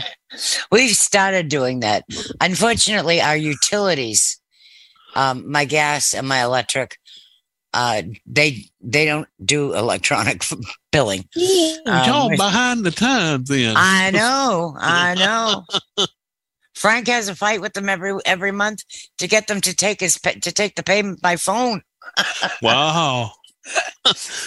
We've 0.70 0.90
started 0.96 1.48
doing 1.48 1.80
that. 1.80 2.04
Unfortunately, 2.40 3.20
our 3.20 3.36
utilities, 3.36 4.40
um, 5.14 5.50
my 5.50 5.64
gas 5.64 6.14
and 6.14 6.28
my 6.28 6.42
electric, 6.42 6.98
uh, 7.74 8.02
they 8.26 8.64
they 8.80 9.04
don't 9.04 9.28
do 9.44 9.74
electronic 9.74 10.44
billing. 10.92 11.28
Y'all 11.34 12.30
Um, 12.30 12.36
behind 12.36 12.84
the 12.84 12.90
times 12.90 13.48
then. 13.48 13.74
I 13.76 14.10
know, 14.10 14.74
I 14.78 15.14
know. 15.14 16.06
Frank 16.76 17.08
has 17.08 17.28
a 17.28 17.34
fight 17.34 17.60
with 17.62 17.72
them 17.72 17.88
every 17.88 18.12
every 18.26 18.52
month 18.52 18.84
to 19.18 19.26
get 19.26 19.46
them 19.46 19.60
to 19.62 19.74
take 19.74 20.00
his 20.00 20.14
to 20.20 20.52
take 20.52 20.76
the 20.76 20.82
payment 20.82 21.22
by 21.22 21.36
phone. 21.36 21.82
wow. 22.62 23.32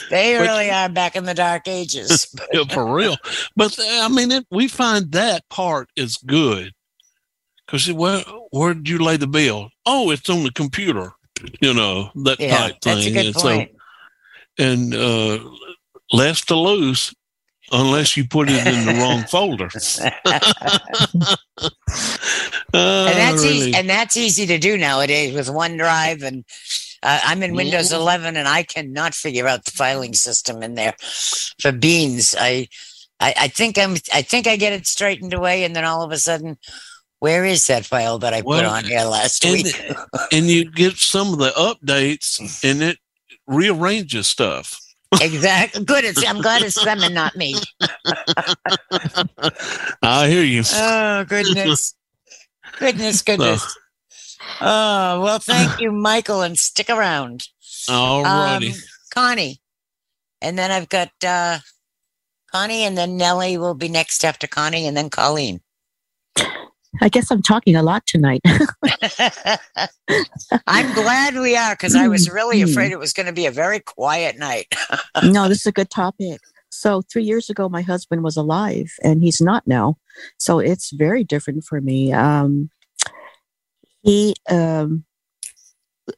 They 0.09 0.36
really 0.36 0.71
are 0.71 0.89
back 0.89 1.15
in 1.15 1.25
the 1.25 1.34
dark 1.34 1.67
ages. 1.67 2.34
Yeah, 2.53 2.63
for 2.69 2.86
real. 2.95 3.17
But 3.55 3.77
uh, 3.77 3.84
I 4.03 4.07
mean, 4.09 4.32
it, 4.32 4.45
we 4.51 4.67
find 4.67 5.11
that 5.11 5.47
part 5.49 5.89
is 5.95 6.17
good 6.17 6.71
because 7.65 7.91
where 7.91 8.23
where 8.51 8.73
did 8.73 8.88
you 8.88 8.99
lay 8.99 9.17
the 9.17 9.27
bill? 9.27 9.69
Oh, 9.86 10.11
it's 10.11 10.30
on 10.30 10.43
the 10.43 10.51
computer. 10.51 11.11
You 11.61 11.73
know 11.73 12.11
that 12.23 12.39
Yeah, 12.39 12.69
type 12.69 12.75
that's 12.84 13.05
a 13.05 13.11
thing. 13.11 13.15
good 13.15 13.25
and 13.27 13.36
point. 13.36 13.71
so, 14.57 14.63
and 14.65 14.95
uh, 14.95 15.39
less 16.13 16.45
to 16.45 16.55
lose 16.55 17.13
unless 17.72 18.15
you 18.17 18.28
put 18.28 18.49
it 18.49 18.65
in 18.67 18.86
the 18.86 18.93
wrong 19.01 19.24
folder. 19.30 19.70
and 22.74 23.17
that's 23.17 23.43
easy, 23.43 23.65
really. 23.67 23.76
and 23.76 23.89
that's 23.89 24.17
easy 24.17 24.45
to 24.47 24.57
do 24.57 24.78
nowadays 24.78 25.34
with 25.34 25.47
OneDrive 25.47 26.24
and 26.24 26.45
uh, 27.01 27.20
I'm 27.24 27.43
in 27.43 27.55
Windows 27.55 27.91
Mhm. 27.91 27.95
11 27.99 28.38
and 28.38 28.47
I 28.47 28.63
cannot 28.63 29.13
figure 29.13 29.47
out 29.47 29.65
the 29.65 29.72
filing 29.72 30.13
system 30.13 30.61
in 30.63 30.76
there 30.76 30.95
for 31.61 31.72
beans. 31.72 32.36
I, 32.38 32.67
I 33.20 33.34
I 33.38 33.47
think 33.47 33.78
I'm 33.78 33.95
I 34.13 34.22
think 34.22 34.47
I 34.47 34.55
get 34.57 34.74
it 34.74 34.86
straightened 34.88 35.34
away 35.34 35.63
and 35.63 35.76
then 35.76 35.86
all 35.86 36.03
of 36.03 36.11
a 36.11 36.17
sudden 36.17 36.57
where 37.20 37.43
is 37.45 37.67
that 37.67 37.86
file 37.86 38.17
that 38.20 38.34
I 38.34 38.41
put 38.41 38.63
on 38.63 38.86
here 38.86 39.03
last 39.03 39.43
and, 39.43 39.53
week? 39.53 39.82
and 40.32 40.45
you 40.47 40.72
get 40.72 40.95
some 40.97 41.34
of 41.34 41.39
the 41.39 41.49
updates 41.51 42.63
and 42.63 42.82
it 42.82 42.97
rearranges 43.45 44.28
stuff. 44.28 44.80
Exactly. 45.22 45.84
Good. 45.84 46.05
It's, 46.05 46.26
I'm 46.28 46.41
glad 46.41 46.62
it's 46.62 46.84
them 46.84 47.01
and 47.01 47.16
not 47.16 47.36
me. 47.36 47.55
I 50.01 50.28
hear 50.30 50.43
you. 50.43 50.64
Oh 50.74 51.26
goodness, 51.26 51.95
goodness, 52.78 53.22
goodness. 53.22 53.78
Oh 54.62 55.22
well, 55.22 55.39
thank 55.39 55.80
you, 55.80 55.91
Michael, 55.91 56.41
and 56.41 56.57
stick 56.57 56.89
around. 56.89 57.47
All 57.89 58.24
righty. 58.24 58.72
Um, 58.72 58.76
Connie, 59.14 59.62
and 60.41 60.57
then 60.57 60.72
I've 60.72 60.89
got 60.89 61.12
uh, 61.26 61.60
Connie, 62.51 62.84
and 62.84 62.97
then 62.97 63.18
Nellie 63.18 63.57
will 63.57 63.76
be 63.76 63.89
next 63.89 64.24
after 64.24 64.47
Connie, 64.47 64.88
and 64.88 64.95
then 64.95 65.10
Colleen. 65.10 65.62
I 67.01 67.09
guess 67.09 67.31
I'm 67.31 67.41
talking 67.41 67.75
a 67.75 67.83
lot 67.83 68.05
tonight. 68.05 68.41
I'm 70.67 70.93
glad 70.93 71.35
we 71.35 71.55
are 71.55 71.73
because 71.73 71.95
I 71.95 72.07
was 72.07 72.29
really 72.29 72.59
Mhm. 72.59 72.71
afraid 72.71 72.91
it 72.91 72.99
was 72.99 73.13
going 73.13 73.27
to 73.27 73.33
be 73.33 73.45
a 73.45 73.51
very 73.51 73.79
quiet 73.79 74.37
night. 74.37 74.73
no, 75.23 75.47
this 75.47 75.59
is 75.59 75.65
a 75.67 75.71
good 75.71 75.89
topic. 75.89 76.39
So, 76.71 77.01
three 77.01 77.23
years 77.23 77.49
ago, 77.49 77.67
my 77.69 77.81
husband 77.81 78.23
was 78.23 78.37
alive 78.37 78.91
and 79.03 79.21
he's 79.21 79.41
not 79.41 79.65
now. 79.67 79.97
So, 80.37 80.59
it's 80.59 80.91
very 80.91 81.23
different 81.23 81.63
for 81.63 81.81
me. 81.81 82.11
Um, 82.13 82.69
he, 84.01 84.35
um, 84.49 85.03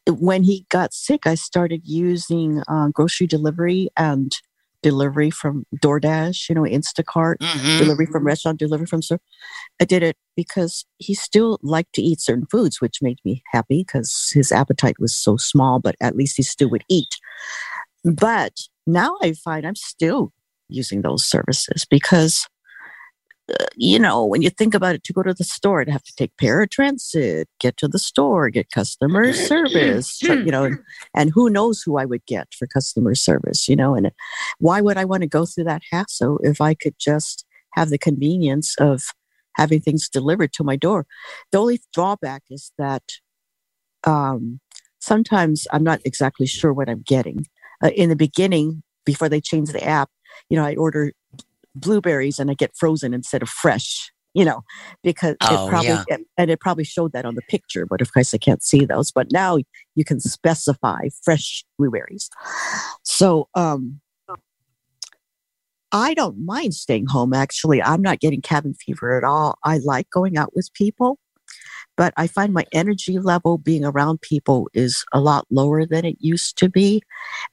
when 0.07 0.43
he 0.43 0.65
got 0.69 0.93
sick, 0.93 1.25
I 1.25 1.35
started 1.35 1.81
using 1.85 2.61
uh, 2.67 2.89
grocery 2.89 3.27
delivery 3.27 3.89
and 3.97 4.37
delivery 4.81 5.29
from 5.29 5.65
DoorDash, 5.77 6.49
you 6.49 6.55
know, 6.55 6.63
Instacart, 6.63 7.37
Mhm. 7.39 7.77
delivery 7.77 8.05
from 8.05 8.23
restaurant, 8.23 8.59
delivery 8.59 8.87
from 8.87 9.01
store. 9.01 9.19
I 9.79 9.85
did 9.85 10.03
it 10.03 10.17
because 10.35 10.85
he 10.97 11.13
still 11.13 11.59
liked 11.61 11.93
to 11.93 12.01
eat 12.01 12.21
certain 12.21 12.45
foods, 12.47 12.81
which 12.81 13.01
made 13.01 13.19
me 13.25 13.43
happy 13.51 13.83
because 13.85 14.31
his 14.33 14.51
appetite 14.51 14.99
was 14.99 15.15
so 15.15 15.37
small, 15.37 15.79
but 15.79 15.95
at 16.01 16.15
least 16.15 16.37
he 16.37 16.43
still 16.43 16.69
would 16.69 16.83
eat. 16.89 17.15
But 18.03 18.53
now 18.87 19.17
I 19.21 19.33
find 19.33 19.65
I'm 19.65 19.75
still 19.75 20.33
using 20.69 21.01
those 21.01 21.25
services 21.25 21.85
because, 21.89 22.47
you 23.75 23.99
know, 23.99 24.25
when 24.25 24.41
you 24.41 24.49
think 24.49 24.73
about 24.73 24.95
it, 24.95 25.03
to 25.05 25.13
go 25.13 25.23
to 25.23 25.33
the 25.33 25.43
store, 25.43 25.81
I'd 25.81 25.89
have 25.89 26.03
to 26.03 26.15
take 26.15 26.35
paratransit, 26.37 27.45
get 27.59 27.77
to 27.77 27.87
the 27.87 27.99
store, 27.99 28.49
get 28.49 28.71
customer 28.71 29.33
service, 29.33 30.21
you 30.21 30.51
know, 30.51 30.65
and, 30.65 30.79
and 31.15 31.31
who 31.31 31.49
knows 31.49 31.81
who 31.81 31.97
I 31.97 32.05
would 32.05 32.25
get 32.25 32.53
for 32.53 32.67
customer 32.67 33.15
service, 33.15 33.67
you 33.67 33.75
know, 33.75 33.95
and 33.95 34.11
why 34.59 34.81
would 34.81 34.97
I 34.97 35.05
want 35.05 35.21
to 35.21 35.27
go 35.27 35.45
through 35.45 35.65
that 35.65 35.83
hassle 35.91 36.39
if 36.43 36.61
I 36.61 36.73
could 36.73 36.95
just 36.99 37.45
have 37.73 37.89
the 37.89 37.97
convenience 37.97 38.75
of 38.77 39.03
having 39.55 39.81
things 39.81 40.09
delivered 40.09 40.53
to 40.53 40.63
my 40.63 40.75
door? 40.75 41.05
The 41.51 41.59
only 41.59 41.81
drawback 41.93 42.43
is 42.49 42.71
that 42.77 43.03
um, 44.03 44.59
sometimes 44.99 45.67
I'm 45.71 45.83
not 45.83 46.01
exactly 46.05 46.45
sure 46.45 46.73
what 46.73 46.89
I'm 46.89 47.01
getting. 47.01 47.47
Uh, 47.83 47.89
in 47.89 48.09
the 48.09 48.15
beginning, 48.15 48.83
before 49.05 49.29
they 49.29 49.41
changed 49.41 49.73
the 49.73 49.83
app, 49.83 50.09
you 50.49 50.57
know, 50.57 50.65
I 50.65 50.75
order 50.75 51.13
blueberries 51.75 52.39
and 52.39 52.49
I 52.51 52.53
get 52.53 52.75
frozen 52.75 53.13
instead 53.13 53.41
of 53.41 53.49
fresh. 53.49 54.11
You 54.33 54.45
know, 54.45 54.61
because 55.03 55.35
Oh, 55.41 55.67
it 55.67 55.69
probably 55.69 55.89
yeah. 55.89 56.17
and 56.37 56.49
it 56.49 56.61
probably 56.61 56.85
showed 56.85 57.11
that 57.11 57.25
on 57.25 57.35
the 57.35 57.41
picture, 57.49 57.85
but 57.85 57.99
of 57.99 58.13
course 58.13 58.33
I 58.33 58.37
can't 58.37 58.63
see 58.63 58.85
those. 58.85 59.11
But 59.11 59.27
now 59.29 59.57
you 59.95 60.05
can 60.05 60.21
specify 60.21 61.09
fresh 61.21 61.65
blueberries. 61.77 62.29
So 63.03 63.49
um 63.55 63.99
I 65.91 66.13
don't 66.13 66.45
mind 66.45 66.73
staying 66.73 67.07
home 67.07 67.33
actually. 67.33 67.83
I'm 67.83 68.01
not 68.01 68.21
getting 68.21 68.41
cabin 68.41 68.73
fever 68.73 69.17
at 69.17 69.25
all. 69.25 69.55
I 69.65 69.79
like 69.83 70.09
going 70.09 70.37
out 70.37 70.55
with 70.55 70.69
people, 70.73 71.19
but 71.97 72.13
I 72.17 72.27
find 72.27 72.53
my 72.53 72.65
energy 72.73 73.19
level 73.19 73.57
being 73.57 73.85
around 73.85 74.21
people 74.21 74.69
is 74.73 75.03
a 75.13 75.19
lot 75.19 75.45
lower 75.49 75.85
than 75.85 76.05
it 76.05 76.17
used 76.19 76.57
to 76.57 76.69
be. 76.69 77.01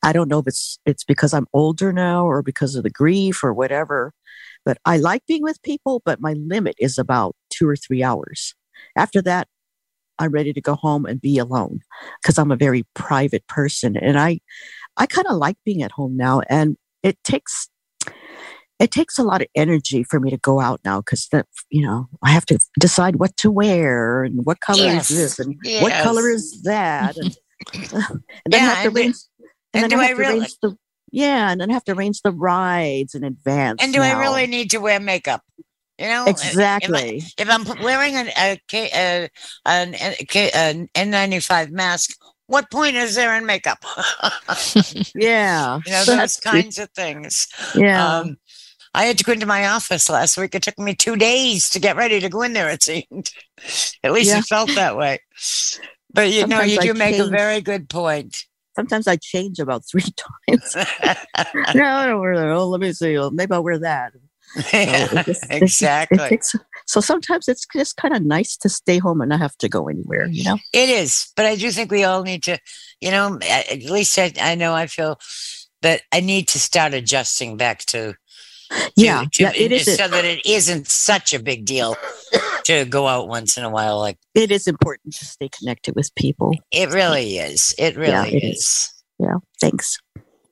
I 0.03 0.13
don't 0.13 0.29
know 0.29 0.39
if 0.41 0.47
it's 0.47 0.79
it's 0.87 1.05
because 1.05 1.35
I'm 1.35 1.47
older 1.53 1.93
now 1.93 2.27
or 2.27 2.43
because 2.43 2.75
of 2.75 2.83
the 2.85 2.91
grief 2.91 3.43
or 3.45 3.53
whatever, 3.53 4.13
but 4.65 4.79
I 4.85 4.99
like 4.99 5.27
being 5.27 5.43
with 5.43 5.63
people, 5.63 6.03
but 6.05 6.21
my 6.21 6.35
limit 6.35 6.77
is 6.79 6.99
about 6.99 7.37
2 7.51 7.69
or 7.69 7.77
3 7.77 8.03
hours. 8.03 8.55
After 8.97 9.23
that, 9.23 9.49
I'm 10.19 10.33
ready 10.33 10.53
to 10.53 10.61
go 10.61 10.75
home 10.75 11.07
and 11.07 11.21
be 11.21 11.39
alone 11.39 11.81
because 12.23 12.39
I'm 12.39 12.51
a 12.51 12.57
very 12.57 12.85
private 12.95 13.47
person 13.47 13.97
and 13.97 14.19
I 14.19 14.41
I 14.97 15.07
kind 15.07 15.27
of 15.29 15.37
like 15.37 15.57
being 15.65 15.83
at 15.83 15.93
home 15.93 16.17
now 16.17 16.43
and 16.49 16.77
it 17.03 17.23
takes 17.25 17.69
it 18.79 18.91
takes 18.91 19.19
a 19.19 19.23
lot 19.23 19.43
of 19.43 19.49
energy 19.55 20.03
for 20.05 20.21
me 20.21 20.31
to 20.31 20.37
go 20.37 20.61
out 20.61 20.81
now 20.85 21.01
because 21.01 21.27
that 21.33 21.47
you 21.71 21.83
know 21.85 22.09
I 22.23 22.31
have 22.31 22.47
to 22.47 22.59
decide 22.79 23.17
what 23.17 23.37
to 23.39 23.51
wear 23.51 24.23
and 24.25 24.45
what 24.45 24.61
color 24.61 24.85
Yes, 24.85 25.11
is 25.11 25.17
this 25.17 25.39
and 25.39 25.57
what 25.81 25.93
color 26.03 26.31
is 26.31 26.63
that 26.63 27.17
and, 27.17 27.37
and 27.93 28.23
then 28.47 28.61
Yeah, 28.61 28.75
have 28.75 28.83
to 28.83 28.89
and 28.89 28.97
arrange 28.97 29.17
and 29.75 29.83
then 29.83 29.91
do 29.91 29.97
I 29.97 30.01
I 30.01 30.07
have 30.07 30.17
to 30.17 30.23
really- 30.23 30.39
arrange 30.41 30.57
the 30.63 30.77
yeah 31.11 31.51
and 31.51 31.61
then 31.61 31.71
I 31.71 31.73
have 31.75 31.85
to 31.85 31.93
arrange 31.93 32.23
the 32.23 32.33
rides 32.33 33.15
in 33.15 33.25
advance 33.25 33.83
And 33.83 33.93
do 33.93 34.01
I 34.03 34.13
really 34.13 34.47
need 34.47 34.71
to 34.73 34.79
wear 34.79 35.01
makeup? 35.01 35.43
You 35.99 36.07
know, 36.07 36.27
If 36.29 36.37
I- 36.37 36.49
exactly 36.49 37.23
If 37.39 37.51
I'm 37.51 37.65
wearing 37.83 38.15
an 38.15 38.29
a, 38.39 38.61
a, 38.73 39.29
an, 39.67 39.95
a, 39.95 40.51
an 40.55 40.89
N95 40.95 41.71
mask, 41.71 42.11
what 42.47 42.71
point 42.71 42.95
is 42.97 43.15
there 43.17 43.37
in 43.37 43.45
makeup? 43.47 43.79
yeah 45.15 45.81
you 45.85 45.93
know, 45.93 46.05
So 46.05 46.17
those 46.17 46.37
kinds 46.37 46.79
of 46.79 46.91
things. 46.91 47.49
yeah 47.75 48.21
Um, 48.21 48.37
I 48.95 49.05
had 49.05 49.19
to 49.19 49.25
go 49.25 49.33
into 49.33 49.47
my 49.47 49.67
office 49.69 50.09
last 50.09 50.37
week. 50.39 50.55
It 50.55 50.63
took 50.63 50.79
me 50.79 50.95
two 50.95 51.17
days 51.17 51.71
to 51.71 51.79
get 51.81 51.97
ready 51.97 52.21
to 52.21 52.29
go 52.29 52.43
in 52.43 52.53
there, 52.53 52.71
it 52.71 52.83
seemed. 52.83 53.31
At 54.03 54.13
least 54.13 54.31
Yeah. 54.31 54.39
it 54.39 54.45
felt 54.47 54.75
that 54.75 54.97
way. 54.97 55.19
But 56.13 56.31
you 56.33 56.47
know, 56.47 56.57
Sometimes 56.59 56.73
you 56.75 56.81
I 56.81 56.83
do 56.87 56.95
make 56.95 57.19
a 57.19 57.27
very 57.29 57.61
good 57.61 57.89
point. 57.89 58.37
sometimes 58.77 59.07
I 59.09 59.17
change 59.17 59.59
about 59.59 59.83
three 59.91 60.03
times 60.49 60.77
no 61.75 61.85
I 61.85 62.07
don't 62.07 62.21
wear 62.21 62.37
that 62.39 62.49
oh 62.49 62.69
let 62.69 62.81
me 62.81 62.93
see 62.93 63.19
maybe 63.33 63.53
I'll 63.53 63.65
wear 63.65 63.79
that 63.81 64.13
So 64.55 64.61
it 64.73 65.27
just- 65.27 65.47
exactly. 65.51 66.19
it 66.25 66.29
takes- 66.29 66.55
so 66.87 67.01
sometimes 67.01 67.49
it's 67.49 67.67
just 67.75 67.97
kind 67.97 68.15
of 68.15 68.23
nice 68.23 68.57
to 68.59 68.69
stay 68.69 68.99
home 68.99 69.21
and 69.21 69.29
not 69.31 69.41
have 69.41 69.59
to 69.59 69.69
go 69.69 69.89
anywhere, 69.89 70.27
you 70.29 70.45
know? 70.45 70.59
It 70.73 70.89
is, 70.89 71.33
but 71.37 71.45
I 71.45 71.55
do 71.57 71.71
think 71.71 71.91
we 71.91 72.05
all 72.05 72.23
need 72.23 72.45
to, 72.45 72.59
you 73.01 73.11
know, 73.11 73.39
at 73.47 73.69
at 73.71 73.83
least 73.83 74.19
I, 74.19 74.33
I 74.41 74.55
know 74.55 74.73
I 74.75 74.87
feel 74.87 75.19
that 75.83 76.01
I 76.13 76.21
need 76.21 76.49
to 76.49 76.59
start 76.59 76.95
adjusting 76.95 77.57
back 77.59 77.81
to 77.87 78.15
Yeah, 78.97 79.25
to- 79.33 79.43
yeah, 79.43 79.53
it 79.55 79.73
is. 79.73 79.97
so 79.97 80.09
that 80.09 80.25
it 80.25 80.45
isn't 80.45 80.89
such 80.89 81.33
a 81.33 81.39
big 81.39 81.65
deal 81.65 81.97
to 82.65 82.85
go 82.85 83.07
out 83.07 83.29
once 83.29 83.57
in 83.57 83.65
a 83.65 83.71
while. 83.71 83.99
Like 83.99 84.19
It 84.35 84.51
is 84.51 84.67
important 84.67 85.15
to 85.15 85.25
stay 85.25 85.49
connected 85.49 85.95
with 85.97 86.15
people. 86.15 86.53
it 86.71 86.91
really 86.93 87.39
is. 87.39 87.75
It 87.79 87.97
really 87.97 88.11
Yeah, 88.13 88.27
it 88.27 88.43
is. 88.45 88.59
is. 88.59 88.91
Yeah. 89.19 89.35
Thanks. 89.61 89.99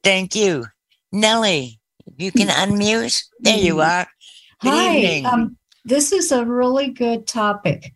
Thank 0.02 0.34
you, 0.34 0.66
Nellie. 1.12 1.78
You 2.16 2.30
can 2.32 2.48
unmute. 2.48 3.22
There 3.40 3.58
you 3.58 3.80
are. 3.80 4.06
Good 4.62 4.70
Hi. 4.72 4.96
evening. 4.96 5.26
Um, 5.26 5.56
this 5.84 6.12
is 6.12 6.32
a 6.32 6.44
really 6.44 6.88
good 6.88 7.26
topic. 7.26 7.92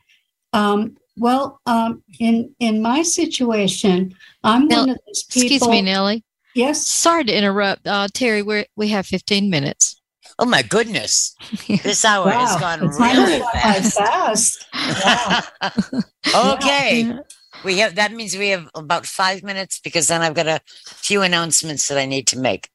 Um, 0.53 0.97
well, 1.17 1.61
um, 1.67 2.03
in 2.19 2.55
in 2.59 2.83
my 2.83 3.03
situation, 3.03 4.15
I'm 4.45 4.67
Nell- 4.69 4.81
one 4.81 4.91
of 4.91 4.99
those 5.07 5.23
people. 5.25 5.47
Excuse 5.57 5.69
me, 5.69 5.83
Nellie. 5.83 6.25
Yes. 6.55 6.87
Sorry 6.89 7.25
to 7.25 7.33
interrupt. 7.37 7.87
Uh, 7.87 8.09
Terry, 8.13 8.43
we 8.43 8.67
we 8.77 8.89
have 8.89 9.07
15 9.07 9.49
minutes. 9.51 10.00
Oh 10.41 10.47
my 10.47 10.63
goodness. 10.63 11.37
This 11.69 12.05
hour 12.05 12.31
has 12.31 12.59
gone 12.59 12.81
the 12.81 12.89
time 12.89 13.17
really 13.17 13.43
has 13.53 13.95
fast. 13.95 14.67
fast. 14.73 16.03
okay. 16.35 17.15
We 17.63 17.79
have 17.79 17.95
that 17.97 18.13
means 18.13 18.37
we 18.37 18.49
have 18.49 18.69
about 18.75 19.05
five 19.05 19.43
minutes 19.43 19.81
because 19.81 20.09
then 20.09 20.23
I've 20.23 20.35
got 20.35 20.47
a 20.47 20.61
few 20.87 21.21
announcements 21.21 21.89
that 21.89 21.99
I 21.99 22.07
need 22.07 22.27
to 22.29 22.39
make. 22.39 22.71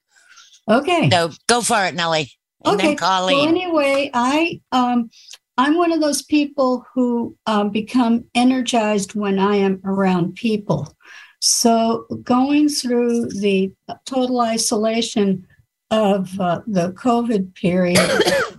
Okay. 0.70 1.10
So 1.10 1.32
go 1.48 1.62
for 1.62 1.84
it, 1.86 1.96
Nellie. 1.96 2.32
And 2.64 2.76
okay. 2.76 2.88
then 2.90 2.98
Colleen. 2.98 3.38
Well, 3.38 3.48
anyway, 3.48 4.12
I 4.14 4.62
um, 4.72 5.10
I'm 5.58 5.76
one 5.76 5.92
of 5.92 6.02
those 6.02 6.22
people 6.22 6.86
who 6.94 7.36
um, 7.48 7.72
become 7.72 8.26
energized 8.36 9.16
when 9.16 9.40
I 9.40 9.56
am 9.56 9.82
around 9.86 10.36
people. 10.36 10.96
So 11.40 12.06
going 12.24 12.70
through 12.70 13.30
the 13.30 13.72
total 14.06 14.42
isolation 14.42 15.48
of 15.92 16.40
uh, 16.40 16.62
the 16.68 16.92
COVID 16.94 17.54
period 17.56 18.00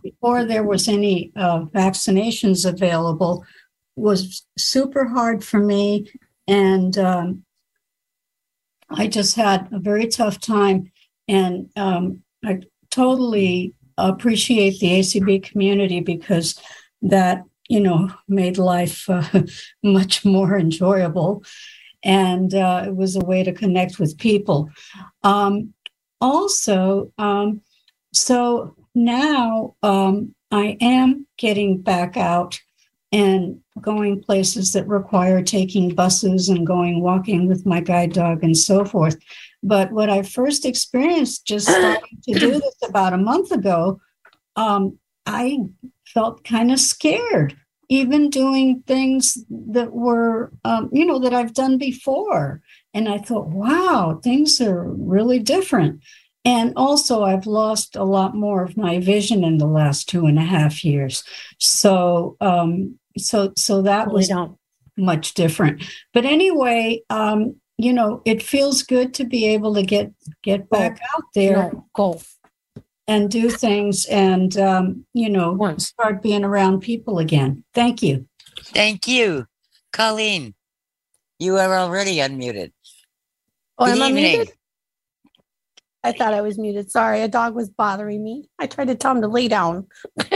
before 0.03 0.45
there 0.45 0.63
was 0.63 0.89
any 0.89 1.33
uh, 1.37 1.61
vaccinations 1.67 2.69
available 2.69 3.45
was 3.97 4.47
super 4.59 5.07
hard 5.07 5.43
for 5.43 5.59
me, 5.59 6.11
and 6.47 6.97
um, 6.99 7.45
I 8.91 9.07
just 9.09 9.35
had 9.35 9.69
a 9.73 9.79
very 9.79 10.07
tough 10.07 10.39
time. 10.39 10.93
And 11.29 11.71
um, 11.77 12.23
I 12.45 12.61
totally 12.91 13.75
appreciate 13.99 14.79
the 14.79 15.01
ACB 15.01 15.43
community 15.43 16.01
because 16.01 16.61
that 17.03 17.43
you 17.69 17.81
know 17.81 18.11
made 18.29 18.59
life 18.59 19.09
uh, 19.09 19.43
much 19.83 20.25
more 20.25 20.57
enjoyable, 20.59 21.43
and 22.05 22.55
uh, 22.55 22.85
it 22.87 22.95
was 22.95 23.17
a 23.17 23.25
way 23.25 23.43
to 23.43 23.53
connect 23.53 23.99
with 23.99 24.19
people. 24.19 24.71
Um, 25.23 25.75
also, 26.21 27.13
um, 27.19 27.61
so 28.13 28.75
now 28.95 29.75
um, 29.83 30.35
I 30.51 30.77
am 30.81 31.27
getting 31.37 31.81
back 31.81 32.17
out 32.17 32.59
and 33.13 33.61
going 33.81 34.23
places 34.23 34.73
that 34.73 34.87
require 34.89 35.43
taking 35.43 35.95
buses 35.95 36.49
and 36.49 36.67
going 36.67 37.01
walking 37.01 37.47
with 37.47 37.67
my 37.67 37.81
guide 37.81 38.13
dog 38.13 38.43
and 38.43 38.57
so 38.57 38.85
forth. 38.85 39.17
But 39.63 39.93
what 39.93 40.11
I 40.11 40.23
first 40.23 40.65
experienced 40.65 41.47
just 41.47 41.69
starting 41.71 42.19
to 42.25 42.39
do 42.39 42.53
this 42.53 42.77
about 42.85 43.13
a 43.13 43.19
month 43.19 43.53
ago, 43.53 44.01
um, 44.57 44.99
I 45.27 45.59
felt 46.07 46.45
kind 46.45 46.71
of 46.71 46.81
scared, 46.81 47.57
even 47.89 48.31
doing 48.31 48.83
things 48.87 49.37
that 49.51 49.93
were, 49.93 50.53
um, 50.65 50.89
you 50.93 51.05
know, 51.05 51.19
that 51.19 51.35
I've 51.35 51.55
done 51.55 51.79
before. 51.79 52.63
And 52.97 53.11
I 53.11 53.19
thought, 53.19 53.49
wow, 53.49 54.21
things 54.25 54.59
are 54.59 54.85
really 54.85 55.39
different. 55.39 56.03
And 56.47 56.73
also, 56.77 57.25
I've 57.25 57.45
lost 57.45 57.95
a 57.95 58.05
lot 58.05 58.35
more 58.35 58.65
of 58.65 58.79
my 58.79 59.01
vision 59.01 59.45
in 59.45 59.59
the 59.59 59.67
last 59.67 60.09
two 60.09 60.25
and 60.25 60.39
a 60.39 60.43
half 60.43 60.83
years. 60.83 61.23
So, 61.59 62.39
um, 62.41 62.99
so, 63.19 63.53
so 63.55 63.83
that 63.83 64.11
was 64.11 64.33
much 64.97 65.35
different. 65.35 65.85
But 66.15 66.25
anyway, 66.25 67.03
um, 67.11 67.57
you 67.77 67.93
know, 67.93 68.23
it 68.25 68.43
feels 68.43 68.83
good 68.83 69.13
to 69.15 69.25
be 69.25 69.47
able 69.49 69.75
to 69.75 69.83
get 69.83 70.11
get 70.43 70.71
back 70.71 70.99
out 71.15 71.25
there, 71.35 71.73
go 71.93 72.23
and 73.07 73.31
do 73.31 73.51
things, 73.51 74.07
and 74.07 74.57
um, 74.57 75.05
you 75.13 75.29
know, 75.29 75.77
start 75.77 76.23
being 76.23 76.45
around 76.45 76.81
people 76.81 77.19
again. 77.19 77.63
Thank 77.75 78.03
you. 78.03 78.27
Thank 78.63 79.07
you. 79.07 79.45
Colleen, 79.93 80.55
you 81.39 81.57
are 81.59 81.75
already 81.75 82.17
unmuted. 82.17 82.73
Oh, 83.79 83.87
Good 83.87 83.97
am 83.97 84.03
I 84.03 84.13
muted? 84.13 84.53
I 86.03 86.13
thought 86.13 86.35
I 86.35 86.41
was 86.41 86.57
muted. 86.57 86.91
Sorry, 86.91 87.21
a 87.23 87.29
dog 87.29 87.55
was 87.55 87.69
bothering 87.69 88.23
me. 88.23 88.49
I 88.59 88.67
tried 88.67 88.89
to 88.89 88.95
tell 88.95 89.13
him 89.13 89.23
to 89.23 89.29
lay 89.29 89.49
down. 89.49 89.87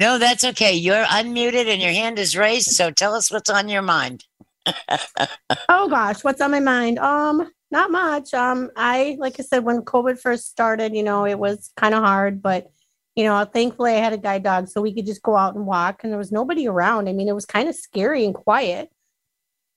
No, 0.00 0.18
that's 0.18 0.44
okay. 0.44 0.74
You're 0.74 1.04
unmuted 1.04 1.66
and 1.66 1.80
your 1.80 1.92
hand 1.92 2.18
is 2.18 2.36
raised. 2.36 2.72
So 2.72 2.90
tell 2.90 3.14
us 3.14 3.30
what's 3.30 3.50
on 3.50 3.68
your 3.68 3.82
mind. 3.82 4.24
oh 5.68 5.88
gosh, 5.88 6.24
what's 6.24 6.40
on 6.40 6.50
my 6.50 6.60
mind? 6.60 6.98
Um, 6.98 7.50
not 7.70 7.90
much. 7.90 8.34
Um, 8.34 8.70
I 8.76 9.16
like 9.20 9.38
I 9.38 9.42
said 9.44 9.64
when 9.64 9.82
COVID 9.82 10.18
first 10.18 10.50
started, 10.50 10.94
you 10.94 11.02
know, 11.02 11.26
it 11.26 11.38
was 11.38 11.70
kind 11.76 11.94
of 11.94 12.02
hard, 12.02 12.42
but 12.42 12.70
you 13.14 13.24
know, 13.24 13.44
thankfully 13.44 13.92
I 13.92 13.98
had 13.98 14.12
a 14.12 14.18
guide 14.18 14.42
dog 14.42 14.68
so 14.68 14.82
we 14.82 14.92
could 14.92 15.06
just 15.06 15.22
go 15.22 15.36
out 15.36 15.54
and 15.54 15.66
walk 15.66 16.02
and 16.02 16.12
there 16.12 16.18
was 16.18 16.32
nobody 16.32 16.66
around. 16.66 17.08
I 17.08 17.12
mean, 17.12 17.28
it 17.28 17.34
was 17.34 17.46
kind 17.46 17.68
of 17.68 17.76
scary 17.76 18.24
and 18.24 18.34
quiet. 18.34 18.90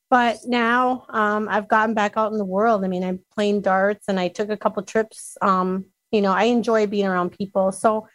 But 0.10 0.38
now 0.46 1.06
um, 1.10 1.48
I've 1.50 1.68
gotten 1.68 1.94
back 1.94 2.14
out 2.16 2.32
in 2.32 2.38
the 2.38 2.46
world. 2.46 2.84
I 2.84 2.88
mean, 2.88 3.04
I'm 3.04 3.20
playing 3.34 3.62
darts 3.62 4.06
and 4.08 4.20
I 4.20 4.30
took 4.30 4.50
a 4.50 4.58
couple 4.58 4.82
trips. 4.84 5.38
Um, 5.42 5.86
you 6.12 6.22
know, 6.22 6.32
I 6.32 6.46
enjoy 6.46 6.88
being 6.88 7.08
around 7.08 7.32
people. 7.32 7.72
So 7.72 8.08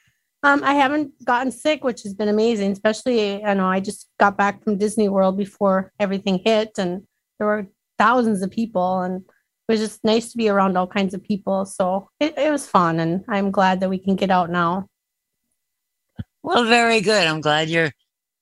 um, 0.43 0.65
I 0.65 0.75
haven't 0.75 1.13
gotten 1.25 1.53
sick, 1.53 1.85
which 1.85 2.03
has 2.03 2.15
been 2.15 2.29
amazing. 2.29 2.73
Especially, 2.73 3.45
I 3.45 3.55
know 3.55 3.67
I 3.67 3.81
just 3.81 4.09
got 4.19 4.37
back 4.37 4.65
from 4.65 4.79
Disney 4.79 5.09
World 5.09 5.37
before 5.37 5.93
everything 6.01 6.41
hit, 6.45 6.73
and 6.79 7.07
there 7.39 7.47
were 7.47 7.69
thousands 7.99 8.43
of 8.43 8.51
people, 8.51 9.03
and 9.03 9.21
it 9.23 9.73
was 9.73 9.81
just 9.81 10.03
nice 10.05 10.33
to 10.33 10.37
be 10.37 10.49
around 10.49 10.77
all 10.77 10.89
kinds 10.89 11.15
of 11.15 11.23
people. 11.23 11.65
So 11.65 12.09
it, 12.19 12.37
it 12.37 12.51
was 12.51 12.67
fun, 12.67 12.99
and 12.99 13.25
I'm 13.29 13.53
glad 13.53 13.81
that 13.81 13.91
we 13.91 13.99
can 13.99 14.17
get 14.17 14.31
out 14.31 14.51
now. 14.51 14.89
Well, 16.43 16.65
very 16.65 17.01
good. 17.01 17.25
I'm 17.25 17.41
glad 17.41 17.69
you're 17.69 17.93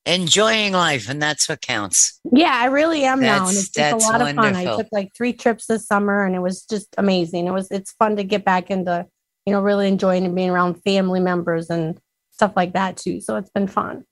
enjoying 0.05 0.73
life, 0.73 1.09
and 1.09 1.21
that's 1.21 1.47
what 1.47 1.61
counts. 1.61 2.19
Yeah, 2.31 2.51
I 2.53 2.65
really 2.65 3.03
am 3.03 3.19
now, 3.19 3.47
and 3.47 3.57
That's- 3.57 3.57
it's 3.57 3.69
just 3.69 3.77
a 3.77 3.81
that's 3.81 4.05
lot 4.05 4.21
of 4.21 4.35
fun. 4.35 4.55
I 4.55 4.65
took 4.65 4.87
like 4.91 5.11
three 5.15 5.33
trips 5.33 5.67
this 5.67 5.85
summer, 5.87 6.25
and 6.25 6.35
it 6.35 6.39
was 6.39 6.63
just 6.63 6.87
amazing. 6.97 7.47
It 7.47 7.51
was 7.51 7.69
it's 7.71 7.91
fun 7.93 8.15
to 8.17 8.23
get 8.23 8.43
back 8.45 8.71
into 8.71 9.05
you 9.45 9.53
know 9.53 9.61
really 9.61 9.87
enjoying 9.87 10.25
and 10.25 10.35
being 10.35 10.49
around 10.49 10.81
family 10.83 11.19
members 11.19 11.69
and 11.69 11.99
stuff 12.31 12.53
like 12.55 12.73
that 12.73 12.97
too. 12.97 13.21
So 13.21 13.35
it's 13.35 13.49
been 13.51 13.67
fun. 13.67 14.05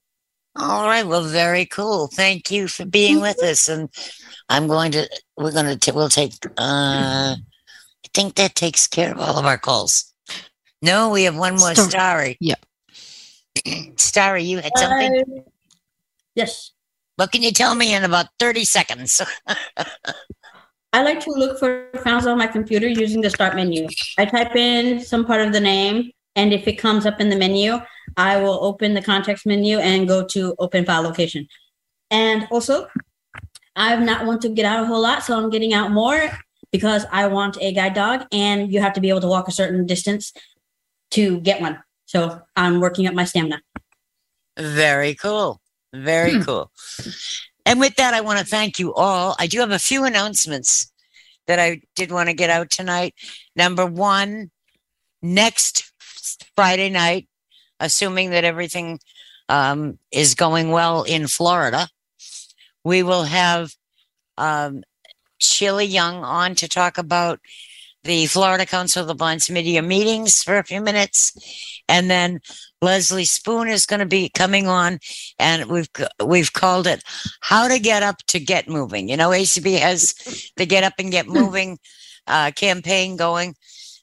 All 0.56 0.86
right. 0.86 1.06
Well, 1.06 1.24
very 1.24 1.66
cool. 1.66 2.08
Thank 2.08 2.52
you 2.52 2.68
for 2.68 2.84
being 2.84 3.22
with 3.22 3.42
us. 3.44 3.70
And 3.70 3.88
I'm 4.50 4.68
going 4.68 4.92
to, 4.92 5.08
we're 5.38 5.52
going 5.54 5.78
to, 5.80 5.92
we'll 5.94 6.10
take, 6.10 6.34
uh, 6.58 7.36
I 7.38 7.38
think 8.14 8.36
that 8.36 8.56
takes 8.56 8.88
care 8.88 9.12
of 9.14 9.20
all 9.20 9.38
of 9.38 9.46
our 9.46 9.58
calls. 9.60 10.12
No, 10.82 11.12
we 11.12 11.24
have 11.24 11.38
one 11.38 11.56
more. 11.56 11.74
Star- 11.76 11.90
Starry. 11.90 12.38
Yep. 12.42 12.60
Starry, 13.98 14.44
you 14.44 14.58
had 14.58 14.72
something? 14.76 15.44
Yes. 16.40 16.72
What 17.18 17.34
can 17.34 17.44
you 17.44 17.52
tell 17.52 17.76
me 17.76 17.94
in 17.94 18.06
about 18.06 18.28
30 18.40 18.64
seconds? 18.64 19.22
I 20.94 21.04
like 21.04 21.20
to 21.26 21.32
look 21.32 21.60
for 21.60 21.90
files 22.02 22.26
on 22.26 22.38
my 22.38 22.48
computer 22.48 22.88
using 22.88 23.20
the 23.20 23.30
start 23.30 23.56
menu. 23.56 23.90
I 24.18 24.24
type 24.24 24.56
in 24.56 25.02
some 25.02 25.26
part 25.26 25.42
of 25.42 25.52
the 25.52 25.60
name, 25.60 26.12
and 26.38 26.54
if 26.54 26.66
it 26.66 26.78
comes 26.78 27.06
up 27.06 27.20
in 27.20 27.28
the 27.28 27.36
menu, 27.36 27.78
I 28.16 28.38
will 28.38 28.64
open 28.64 28.94
the 28.94 29.02
context 29.02 29.46
menu 29.46 29.80
and 29.80 30.08
go 30.08 30.26
to 30.28 30.56
open 30.60 30.86
file 30.86 31.02
location. 31.02 31.46
And 32.10 32.48
also, 32.52 32.88
I've 33.76 34.02
not 34.02 34.26
want 34.26 34.42
to 34.44 34.50
get 34.50 34.64
out 34.64 34.84
a 34.84 34.86
whole 34.86 35.02
lot, 35.02 35.26
so 35.26 35.38
I'm 35.38 35.50
getting 35.50 35.74
out 35.74 35.92
more 35.92 36.32
because 36.72 37.06
I 37.12 37.28
want 37.28 37.58
a 37.60 37.74
guide 37.74 37.96
dog, 37.96 38.26
and 38.32 38.72
you 38.72 38.80
have 38.80 38.94
to 38.94 39.02
be 39.02 39.10
able 39.10 39.22
to 39.28 39.28
walk 39.28 39.50
a 39.50 39.52
certain 39.52 39.86
distance 39.86 40.32
to 41.12 41.42
get 41.42 41.60
one. 41.60 41.84
So 42.06 42.40
I'm 42.56 42.80
working 42.80 43.08
up 43.08 43.14
my 43.14 43.26
stamina. 43.26 43.62
Very 44.58 45.16
cool. 45.16 45.60
Very 45.94 46.42
cool. 46.44 46.72
And 47.66 47.80
with 47.80 47.96
that, 47.96 48.14
I 48.14 48.22
want 48.22 48.40
to 48.40 48.46
thank 48.46 48.80
you 48.80 48.94
all. 48.94 49.36
I 49.40 49.48
do 49.48 49.60
have 49.60 49.72
a 49.72 49.80
few 49.80 50.06
announcements 50.06 50.92
that 51.48 51.60
I 51.60 51.82
did 51.96 52.12
want 52.12 52.30
to 52.30 52.36
get 52.36 52.50
out 52.50 52.70
tonight. 52.70 53.16
Number 53.56 53.86
one, 53.86 54.52
next 55.22 55.92
Friday 56.56 56.90
night, 56.90 57.28
assuming 57.80 58.32
that 58.32 58.44
everything 58.44 59.00
um, 59.50 59.98
is 60.12 60.36
going 60.36 60.72
well 60.72 61.04
in 61.04 61.28
Florida, 61.28 61.90
we 62.84 63.04
will 63.04 63.24
have 63.24 63.74
um, 64.38 64.84
Sheila 65.40 65.84
Young 65.84 66.24
on 66.24 66.56
to 66.56 66.68
talk 66.68 66.98
about 66.98 67.40
the 68.04 68.28
Florida 68.28 68.66
Council 68.66 69.02
of 69.02 69.08
the 69.08 69.16
Blinds 69.16 69.50
media 69.50 69.82
meetings 69.82 70.42
for 70.42 70.58
a 70.58 70.64
few 70.64 70.82
minutes, 70.82 71.82
and 71.90 72.10
then 72.10 72.40
Leslie 72.82 73.26
Spoon 73.26 73.68
is 73.68 73.86
going 73.86 74.00
to 74.00 74.06
be 74.06 74.30
coming 74.30 74.68
on, 74.68 75.00
and 75.38 75.70
we've 75.70 75.90
we've 76.24 76.54
called 76.54 76.88
it 76.88 77.04
"How 77.42 77.68
to 77.68 77.80
Get 77.80 78.04
Up 78.04 78.18
to 78.28 78.40
Get 78.40 78.70
Moving." 78.70 79.10
You 79.10 79.18
know, 79.18 79.30
ACB 79.30 79.80
has 79.80 80.14
the 80.58 80.66
Get 80.66 80.84
Up 80.84 80.94
and 81.00 81.12
Get 81.12 81.28
Moving 81.28 81.80
uh, 82.28 82.52
campaign 82.52 83.18
going, 83.18 83.56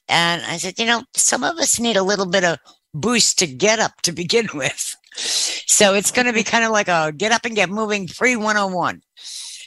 and 0.07 0.41
I 0.43 0.57
said, 0.57 0.79
you 0.79 0.85
know, 0.85 1.03
some 1.15 1.43
of 1.43 1.57
us 1.57 1.79
need 1.79 1.97
a 1.97 2.03
little 2.03 2.25
bit 2.25 2.43
of 2.43 2.59
boost 2.93 3.39
to 3.39 3.47
get 3.47 3.79
up 3.79 4.01
to 4.03 4.11
begin 4.11 4.47
with. 4.53 4.95
So 5.15 5.93
it's 5.93 6.11
going 6.11 6.27
to 6.27 6.33
be 6.33 6.43
kind 6.43 6.63
of 6.63 6.71
like 6.71 6.87
a 6.87 7.11
get 7.15 7.31
up 7.31 7.45
and 7.45 7.55
get 7.55 7.69
moving 7.69 8.07
free 8.07 8.35
101. 8.35 9.01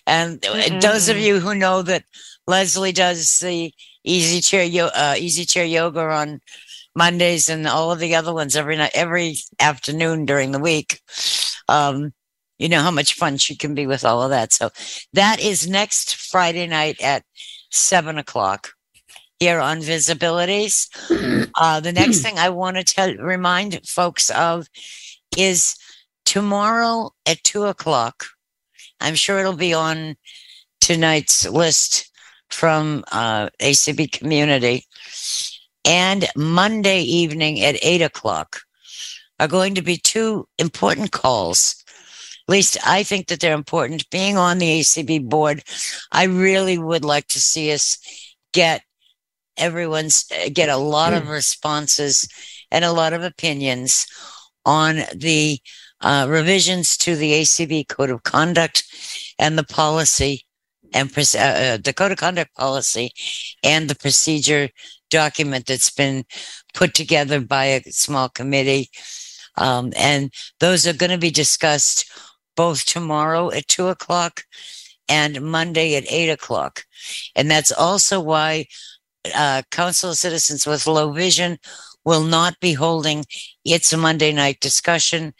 And 0.06 0.40
mm-hmm. 0.40 0.80
those 0.80 1.08
of 1.08 1.18
you 1.18 1.40
who 1.40 1.54
know 1.54 1.82
that 1.82 2.04
Leslie 2.46 2.92
does 2.92 3.38
the 3.38 3.72
easy 4.04 4.40
chair, 4.40 4.64
yo- 4.64 4.86
uh, 4.86 5.14
easy 5.18 5.44
chair 5.44 5.64
yoga 5.64 6.00
on 6.00 6.40
Mondays 6.94 7.48
and 7.48 7.66
all 7.66 7.92
of 7.92 7.98
the 7.98 8.14
other 8.14 8.32
ones 8.32 8.56
every 8.56 8.76
night, 8.76 8.92
every 8.94 9.36
afternoon 9.58 10.24
during 10.24 10.52
the 10.52 10.58
week. 10.58 11.00
Um, 11.68 12.12
you 12.58 12.68
know 12.68 12.82
how 12.82 12.90
much 12.90 13.14
fun 13.14 13.38
she 13.38 13.56
can 13.56 13.74
be 13.74 13.86
with 13.86 14.04
all 14.04 14.22
of 14.22 14.30
that. 14.30 14.52
So 14.52 14.70
that 15.14 15.40
is 15.40 15.68
next 15.68 16.16
Friday 16.16 16.66
night 16.66 17.00
at 17.00 17.24
seven 17.70 18.18
o'clock 18.18 18.72
here 19.38 19.60
on 19.60 19.80
Visibilities. 19.80 20.88
Uh, 21.58 21.80
the 21.80 21.92
next 21.92 22.20
thing 22.20 22.38
I 22.38 22.50
want 22.50 22.76
to 22.76 22.84
tell, 22.84 23.14
remind 23.16 23.86
folks 23.86 24.30
of 24.30 24.66
is 25.36 25.76
tomorrow 26.24 27.10
at 27.26 27.42
two 27.42 27.64
o'clock. 27.64 28.26
I'm 29.00 29.14
sure 29.14 29.38
it'll 29.38 29.54
be 29.54 29.74
on 29.74 30.16
tonight's 30.80 31.48
list 31.48 32.10
from 32.50 33.04
uh, 33.10 33.48
ACB 33.60 34.12
Community. 34.12 34.84
And 35.84 36.26
Monday 36.36 37.00
evening 37.02 37.60
at 37.60 37.82
eight 37.82 38.02
o'clock 38.02 38.60
are 39.38 39.48
going 39.48 39.74
to 39.74 39.82
be 39.82 39.96
two 39.96 40.46
important 40.58 41.12
calls. 41.12 41.82
At 42.48 42.52
least 42.52 42.76
I 42.86 43.02
think 43.02 43.28
that 43.28 43.40
they're 43.40 43.54
important. 43.54 44.10
Being 44.10 44.36
on 44.36 44.58
the 44.58 44.80
ACB 44.80 45.28
board, 45.28 45.62
I 46.12 46.24
really 46.24 46.78
would 46.78 47.04
like 47.04 47.28
to 47.28 47.40
see 47.40 47.72
us 47.72 47.98
get 48.52 48.82
everyone's 49.56 50.24
get 50.52 50.68
a 50.68 50.76
lot 50.76 51.12
of 51.12 51.28
responses 51.28 52.28
and 52.70 52.84
a 52.84 52.92
lot 52.92 53.12
of 53.12 53.22
opinions 53.22 54.06
on 54.64 55.02
the 55.14 55.58
uh, 56.00 56.26
revisions 56.28 56.96
to 56.96 57.16
the 57.16 57.32
ACB 57.32 57.88
Code 57.88 58.10
of 58.10 58.22
Conduct 58.22 58.84
and 59.38 59.56
the 59.56 59.64
policy 59.64 60.44
and 60.92 61.10
uh, 61.16 61.38
uh, 61.38 61.76
the 61.76 61.92
Code 61.94 62.12
of 62.12 62.18
Conduct 62.18 62.54
policy 62.54 63.10
and 63.62 63.88
the 63.88 63.94
procedure 63.94 64.68
document 65.10 65.66
that's 65.66 65.90
been 65.90 66.24
put 66.74 66.94
together 66.94 67.40
by 67.40 67.64
a 67.64 67.82
small 67.90 68.28
committee. 68.28 68.88
Um, 69.56 69.92
and 69.96 70.32
those 70.60 70.86
are 70.86 70.92
going 70.92 71.10
to 71.10 71.18
be 71.18 71.30
discussed 71.30 72.10
both 72.56 72.84
tomorrow 72.84 73.50
at 73.50 73.68
two 73.68 73.88
o'clock 73.88 74.42
and 75.08 75.42
Monday 75.42 75.96
at 75.96 76.10
eight 76.10 76.30
o'clock. 76.30 76.84
And 77.34 77.50
that's 77.50 77.72
also 77.72 78.20
why 78.20 78.66
uh, 79.34 79.62
Council 79.70 80.10
of 80.10 80.16
Citizens 80.16 80.66
with 80.66 80.86
Low 80.86 81.12
Vision 81.12 81.58
will 82.04 82.22
not 82.22 82.58
be 82.60 82.72
holding 82.72 83.24
its 83.64 83.94
Monday 83.94 84.32
night 84.32 84.60
discussion. 84.60 85.34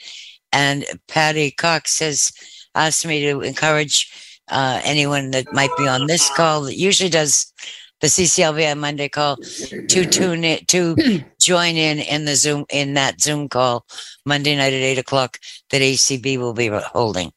And 0.53 0.84
Patty 1.09 1.53
Cox 1.53 2.01
has 2.01 2.32
asked 2.74 3.07
me 3.07 3.20
to 3.22 3.40
encourage 3.40 4.12
uh, 4.49 4.80
anyone 4.84 5.30
that 5.30 5.53
might 5.53 5.70
be 5.76 5.86
on 5.86 6.07
this 6.07 6.28
call 6.30 6.62
that 6.62 6.76
usually 6.76 7.11
does 7.11 7.53
the 8.01 8.07
CCLVI 8.07 8.78
Monday 8.78 9.09
call 9.09 9.36
to 9.36 10.07
tune 10.07 10.45
in, 10.45 10.64
to 10.66 10.97
join 11.41 11.76
in 11.76 11.99
in 11.99 12.24
the 12.24 12.34
Zoom, 12.34 12.64
in 12.70 12.95
that 12.95 13.20
Zoom 13.20 13.49
call 13.49 13.86
Monday 14.24 14.57
night 14.57 14.72
at 14.72 14.82
eight 14.82 14.99
o'clock 14.99 15.38
that 15.70 15.82
ACB 15.82 16.38
will 16.38 16.55
be 16.55 16.68
holding. 16.68 17.32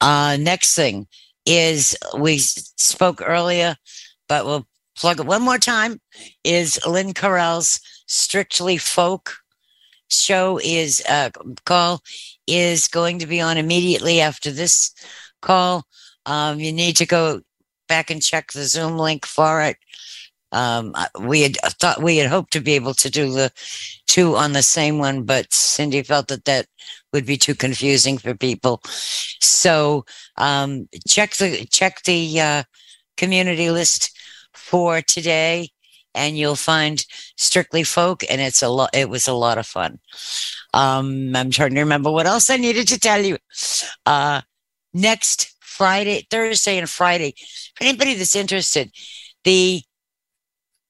Uh, 0.00 0.36
next 0.40 0.74
thing 0.74 1.06
is 1.44 1.96
we 2.18 2.38
spoke 2.38 3.22
earlier, 3.24 3.76
but 4.28 4.46
we'll 4.46 4.66
plug 4.96 5.20
it 5.20 5.26
one 5.26 5.42
more 5.42 5.58
time 5.58 6.00
is 6.44 6.78
Lynn 6.86 7.12
Carell's 7.12 7.80
Strictly 8.06 8.76
Folk 8.76 9.36
show 10.08 10.58
is 10.62 11.02
uh, 11.08 11.30
call 11.64 12.02
is 12.46 12.88
going 12.88 13.18
to 13.20 13.26
be 13.26 13.40
on 13.40 13.56
immediately 13.56 14.20
after 14.20 14.50
this 14.50 14.92
call. 15.40 15.84
Um, 16.26 16.60
you 16.60 16.72
need 16.72 16.96
to 16.96 17.06
go 17.06 17.40
back 17.88 18.10
and 18.10 18.22
check 18.22 18.52
the 18.52 18.64
Zoom 18.64 18.96
link 18.96 19.26
for 19.26 19.62
it. 19.62 19.76
Um, 20.52 20.94
we 21.20 21.42
had 21.42 21.56
thought 21.56 22.02
we 22.02 22.16
had 22.16 22.28
hoped 22.28 22.52
to 22.54 22.60
be 22.60 22.72
able 22.72 22.94
to 22.94 23.10
do 23.10 23.30
the 23.30 23.52
two 24.06 24.36
on 24.36 24.52
the 24.52 24.62
same 24.62 24.98
one, 24.98 25.22
but 25.22 25.52
Cindy 25.52 26.02
felt 26.02 26.28
that 26.28 26.44
that 26.44 26.66
would 27.12 27.24
be 27.26 27.36
too 27.36 27.54
confusing 27.54 28.18
for 28.18 28.34
people. 28.34 28.80
So 29.40 30.04
um, 30.36 30.88
check 31.08 31.36
the 31.36 31.66
check 31.66 32.02
the 32.02 32.40
uh, 32.40 32.62
community 33.16 33.70
list 33.70 34.16
for 34.54 35.00
today, 35.02 35.68
and 36.14 36.36
you'll 36.36 36.56
find 36.56 37.04
Strictly 37.36 37.84
Folk, 37.84 38.24
and 38.28 38.40
it's 38.40 38.62
a 38.62 38.68
lot. 38.68 38.90
It 38.92 39.08
was 39.08 39.28
a 39.28 39.34
lot 39.34 39.58
of 39.58 39.66
fun. 39.66 40.00
Um, 40.74 41.34
I'm 41.34 41.50
trying 41.50 41.74
to 41.74 41.80
remember 41.80 42.10
what 42.10 42.26
else 42.26 42.50
I 42.50 42.56
needed 42.56 42.88
to 42.88 42.98
tell 42.98 43.24
you. 43.24 43.38
Uh, 44.04 44.40
next 44.92 45.54
Friday, 45.60 46.26
Thursday, 46.30 46.78
and 46.78 46.88
Friday. 46.88 47.34
For 47.76 47.84
anybody 47.84 48.14
that's 48.14 48.36
interested, 48.36 48.90
the 49.44 49.82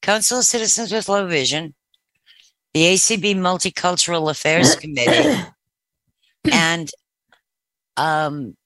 Council 0.03 0.38
of 0.38 0.44
Citizens 0.44 0.92
with 0.92 1.09
Low 1.09 1.26
Vision, 1.26 1.74
the 2.74 2.84
ACB 2.84 3.36
Multicultural 3.36 4.30
Affairs 4.30 4.74
Committee, 4.76 5.40
and 6.53 6.90
um, 7.96 8.57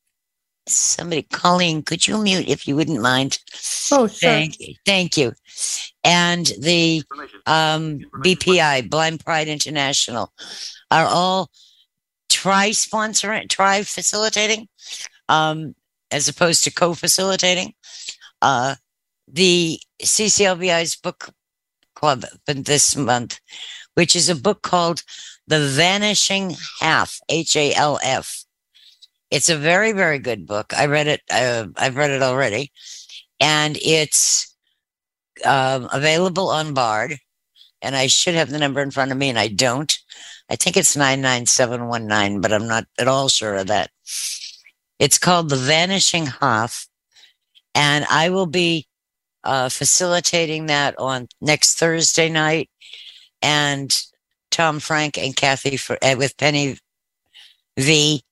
somebody, 0.67 1.23
Colleen, 1.23 1.83
could 1.83 2.07
you 2.07 2.23
mute 2.23 2.49
if 2.49 2.67
you 2.67 2.77
wouldn't 2.77 3.03
mind? 3.03 3.39
Oh, 3.93 4.07
sure. 4.07 4.31
Thank 4.31 4.61
you. 4.61 4.75
Thank 4.87 5.17
you. 5.17 5.33
And 6.03 6.47
the 6.61 7.03
um, 7.47 8.01
BPI, 8.23 8.89
Blind 8.91 9.25
Pride 9.25 9.49
International, 9.49 10.33
are 10.91 11.07
all 11.07 11.51
try 12.29 12.71
sponsoring, 12.71 13.49
try 13.49 13.83
facilitating. 13.83 14.69
Um, 15.29 15.75
as 16.11 16.29
opposed 16.29 16.65
to 16.65 16.71
co-facilitating. 16.71 17.75
Uh, 18.41 18.77
the 19.27 19.81
CCLVI's 20.03 20.97
book 20.97 21.31
club 21.95 22.25
this 22.47 22.97
month, 22.97 23.41
which 23.95 24.15
is 24.15 24.29
a 24.29 24.37
book 24.37 24.63
called 24.63 25.03
The 25.47 25.61
Vanishing 25.61 26.55
Half, 26.81 27.19
H 27.29 27.57
A 27.57 27.75
L 27.75 27.99
F. 28.03 28.45
It's 29.31 29.49
a 29.49 29.57
very, 29.57 29.93
very 29.93 30.19
good 30.19 30.47
book. 30.47 30.73
I 30.77 30.87
read 30.87 31.09
it. 31.09 31.23
Uh, 31.31 31.67
I've 31.77 31.97
read 31.97 32.11
it 32.11 32.23
already, 32.23 32.71
and 33.41 33.77
it's 33.83 34.55
um, 35.45 35.89
available 35.93 36.51
on 36.51 36.75
Bard. 36.75 37.17
And 37.83 37.97
I 37.97 38.07
should 38.07 38.35
have 38.35 38.51
the 38.51 38.59
number 38.59 38.81
in 38.81 38.91
front 38.91 39.13
of 39.13 39.19
me, 39.19 39.29
and 39.29 39.39
I 39.39 39.49
don't. 39.49 39.93
I 40.49 40.57
think 40.57 40.77
it's 40.77 40.97
nine 40.97 41.21
nine 41.21 41.47
seven 41.47 41.89
one 41.89 42.07
nine, 42.07 42.41
but 42.41 42.53
I'm 42.53 42.69
not 42.69 42.85
at 42.99 43.09
all 43.09 43.29
sure 43.29 43.57
of 43.57 43.67
that. 43.67 43.91
It's 44.99 45.19
called 45.19 45.49
The 45.49 45.57
Vanishing 45.57 46.27
Half. 46.27 46.87
And 47.75 48.05
I 48.09 48.31
will 48.31 48.47
be 48.47 48.87
uh, 49.43 49.69
facilitating 49.69 50.67
that 50.67 50.99
on 50.99 51.29
next 51.41 51.79
Thursday 51.79 52.29
night. 52.29 52.71
And 53.43 53.95
Tom 54.51 54.81
Frank 54.81 55.19
and 55.19 55.35
Kathy 55.35 55.77
for, 55.77 55.99
uh, 56.03 56.15
with 56.17 56.37
Penny 56.37 56.79
V 57.77 58.23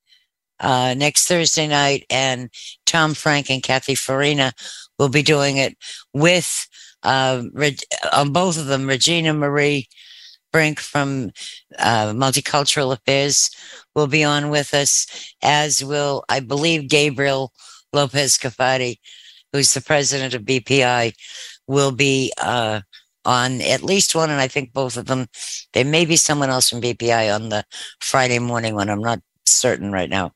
uh, 0.60 0.94
next 0.96 1.26
Thursday 1.26 1.66
night. 1.66 2.06
And 2.08 2.50
Tom 2.86 3.14
Frank 3.14 3.50
and 3.50 3.62
Kathy 3.62 3.94
Farina 3.94 4.52
will 4.98 5.08
be 5.08 5.22
doing 5.22 5.56
it 5.56 5.76
with 6.14 6.68
uh, 7.02 7.42
on 8.12 8.32
both 8.32 8.58
of 8.58 8.66
them, 8.66 8.86
Regina 8.86 9.34
Marie 9.34 9.88
Brink 10.52 10.78
from 10.80 11.30
uh, 11.78 12.12
Multicultural 12.12 12.92
Affairs 12.92 13.50
will 13.94 14.06
be 14.06 14.22
on 14.22 14.50
with 14.50 14.74
us, 14.74 15.06
as 15.42 15.84
will, 15.84 16.24
I 16.28 16.40
believe, 16.40 16.88
Gabriel 16.88 17.52
Lopez 17.92 18.38
Cafati, 18.38 18.98
who's 19.52 19.74
the 19.74 19.80
president 19.80 20.34
of 20.34 20.42
BPI, 20.42 21.14
will 21.66 21.92
be 21.92 22.32
uh, 22.40 22.80
on 23.24 23.60
at 23.60 23.82
least 23.82 24.14
one, 24.14 24.30
and 24.30 24.40
I 24.40 24.48
think 24.48 24.72
both 24.72 24.96
of 24.96 25.06
them. 25.06 25.26
There 25.72 25.84
may 25.84 26.04
be 26.04 26.16
someone 26.16 26.50
else 26.50 26.68
from 26.70 26.80
BPI 26.82 27.34
on 27.34 27.48
the 27.48 27.64
Friday 28.00 28.38
morning 28.38 28.74
one. 28.74 28.90
I'm 28.90 29.00
not 29.00 29.20
certain 29.46 29.92
right 29.92 30.10
now. 30.10 30.32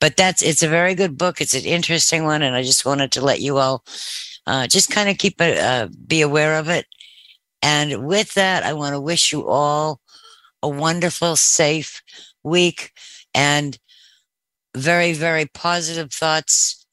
But 0.00 0.16
that's 0.16 0.42
it's 0.42 0.62
a 0.62 0.68
very 0.68 0.94
good 0.94 1.16
book. 1.16 1.40
It's 1.40 1.54
an 1.54 1.64
interesting 1.64 2.24
one, 2.24 2.42
and 2.42 2.56
I 2.56 2.62
just 2.62 2.84
wanted 2.84 3.12
to 3.12 3.20
let 3.20 3.40
you 3.40 3.58
all 3.58 3.84
uh, 4.46 4.66
just 4.66 4.90
kind 4.90 5.08
of 5.08 5.18
keep 5.18 5.40
it, 5.40 5.58
uh, 5.58 5.88
be 6.08 6.22
aware 6.22 6.58
of 6.58 6.68
it 6.68 6.86
and 7.62 8.04
with 8.06 8.34
that, 8.34 8.64
I 8.64 8.72
want 8.72 8.94
to 8.94 9.00
wish 9.00 9.32
you 9.32 9.46
all 9.46 10.00
a 10.62 10.68
wonderful, 10.68 11.36
safe 11.36 12.02
week 12.42 12.92
and 13.34 13.78
very, 14.76 15.12
very 15.12 15.46
positive 15.46 16.12
thoughts 16.12 16.86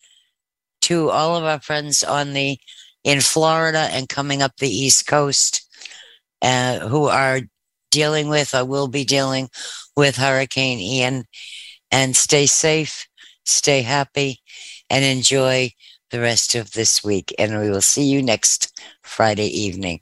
to 0.81 1.09
all 1.09 1.35
of 1.35 1.43
our 1.43 1.59
friends 1.59 2.03
on 2.03 2.33
the 2.33 2.57
in 3.03 3.21
Florida 3.21 3.89
and 3.91 4.09
coming 4.09 4.41
up 4.41 4.57
the 4.57 4.69
East 4.69 5.07
Coast 5.07 5.67
uh, 6.41 6.79
who 6.87 7.05
are 7.05 7.41
dealing 7.91 8.29
with 8.29 8.53
or 8.53 8.65
will 8.65 8.87
be 8.87 9.03
dealing 9.03 9.49
with 9.95 10.17
Hurricane 10.17 10.79
Ian. 10.79 11.25
And 11.91 12.15
stay 12.15 12.45
safe, 12.45 13.07
stay 13.45 13.81
happy, 13.81 14.41
and 14.89 15.03
enjoy 15.03 15.71
the 16.11 16.19
rest 16.19 16.53
of 16.55 16.71
this 16.71 17.03
week. 17.03 17.33
And 17.39 17.59
we 17.59 17.69
will 17.69 17.81
see 17.81 18.03
you 18.03 18.21
next 18.21 18.79
Friday 19.01 19.47
evening. 19.47 20.01